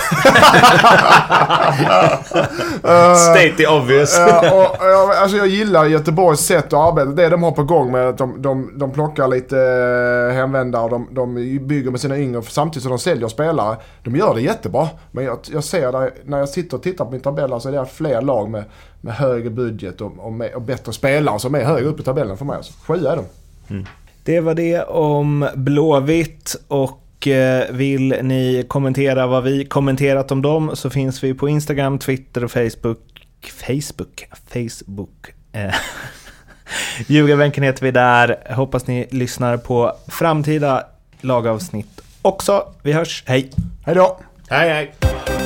State 3.16 3.54
the 3.56 3.66
obvious. 3.66 4.16
Ja, 4.18 4.54
och, 4.54 4.76
ja, 4.80 5.14
alltså 5.16 5.36
jag 5.36 5.46
gillar 5.46 5.84
Göteborgs 5.84 6.40
sätt 6.40 6.66
att 6.66 6.72
arbeta. 6.72 7.10
Det 7.10 7.28
de 7.28 7.42
har 7.42 7.52
på 7.52 7.64
gång 7.64 7.92
med 7.92 8.08
att 8.08 8.18
de, 8.18 8.42
de, 8.42 8.78
de 8.78 8.90
plockar 8.90 9.28
lite 9.28 9.58
eh, 9.58 10.34
hemvändare 10.36 10.84
och 10.84 10.90
de, 10.90 11.08
de 11.10 11.34
bygger 11.66 11.90
med 11.90 12.00
sina 12.00 12.18
yngre 12.18 12.42
samtidigt 12.42 12.82
som 12.82 12.90
de 12.90 12.98
säljer 12.98 13.28
spelare. 13.28 13.76
De 14.02 14.16
gör 14.16 14.34
det 14.34 14.40
jättebra. 14.40 14.88
Men 15.10 15.24
jag, 15.24 15.38
jag 15.52 15.64
ser 15.64 15.92
där, 15.92 16.10
när 16.24 16.38
jag 16.38 16.48
sitter 16.48 16.76
och 16.76 16.82
tittar 16.82 17.04
på 17.04 17.10
min 17.10 17.20
tabell 17.20 17.60
så 17.60 17.68
är 17.68 17.72
det 17.72 17.86
fler 17.86 18.22
lag 18.22 18.50
med, 18.50 18.64
med 19.02 19.14
högre 19.14 19.50
budget 19.50 20.00
och, 20.00 20.12
och, 20.18 20.32
med, 20.32 20.54
och 20.54 20.62
bättre 20.62 20.92
spelare 20.92 21.38
som 21.38 21.54
är 21.54 21.64
högre 21.64 21.88
upp 21.88 22.00
i 22.00 22.02
tabellen 22.02 22.36
för 22.36 22.44
mig. 22.44 22.56
Alltså. 22.56 22.72
Sjua 22.86 23.12
är 23.12 23.16
de. 23.16 23.24
Det 24.24 24.40
var 24.40 24.54
det 24.54 24.82
om 24.82 25.48
Blåvitt 25.54 26.56
och 26.68 27.28
eh, 27.28 27.70
vill 27.70 28.16
ni 28.22 28.64
kommentera 28.68 29.26
vad 29.26 29.42
vi 29.42 29.64
kommenterat 29.64 30.32
om 30.32 30.42
dem 30.42 30.70
så 30.74 30.90
finns 30.90 31.24
vi 31.24 31.34
på 31.34 31.48
Instagram, 31.48 31.98
Twitter 31.98 32.44
och 32.44 32.50
Facebook. 32.50 33.22
Facebook? 33.42 34.28
Facebook. 34.52 35.34
Eh, 35.52 35.74
Ljugarbänken 37.06 37.64
heter 37.64 37.82
vi 37.82 37.90
där. 37.90 38.54
Hoppas 38.54 38.86
ni 38.86 39.06
lyssnar 39.10 39.56
på 39.56 39.92
framtida 40.08 40.86
lagavsnitt 41.20 42.00
också. 42.22 42.72
Vi 42.82 42.92
hörs, 42.92 43.24
hej! 43.26 43.50
Hej 43.86 43.94
då! 43.94 44.18
hej 44.48 44.68
hej! 44.70 45.41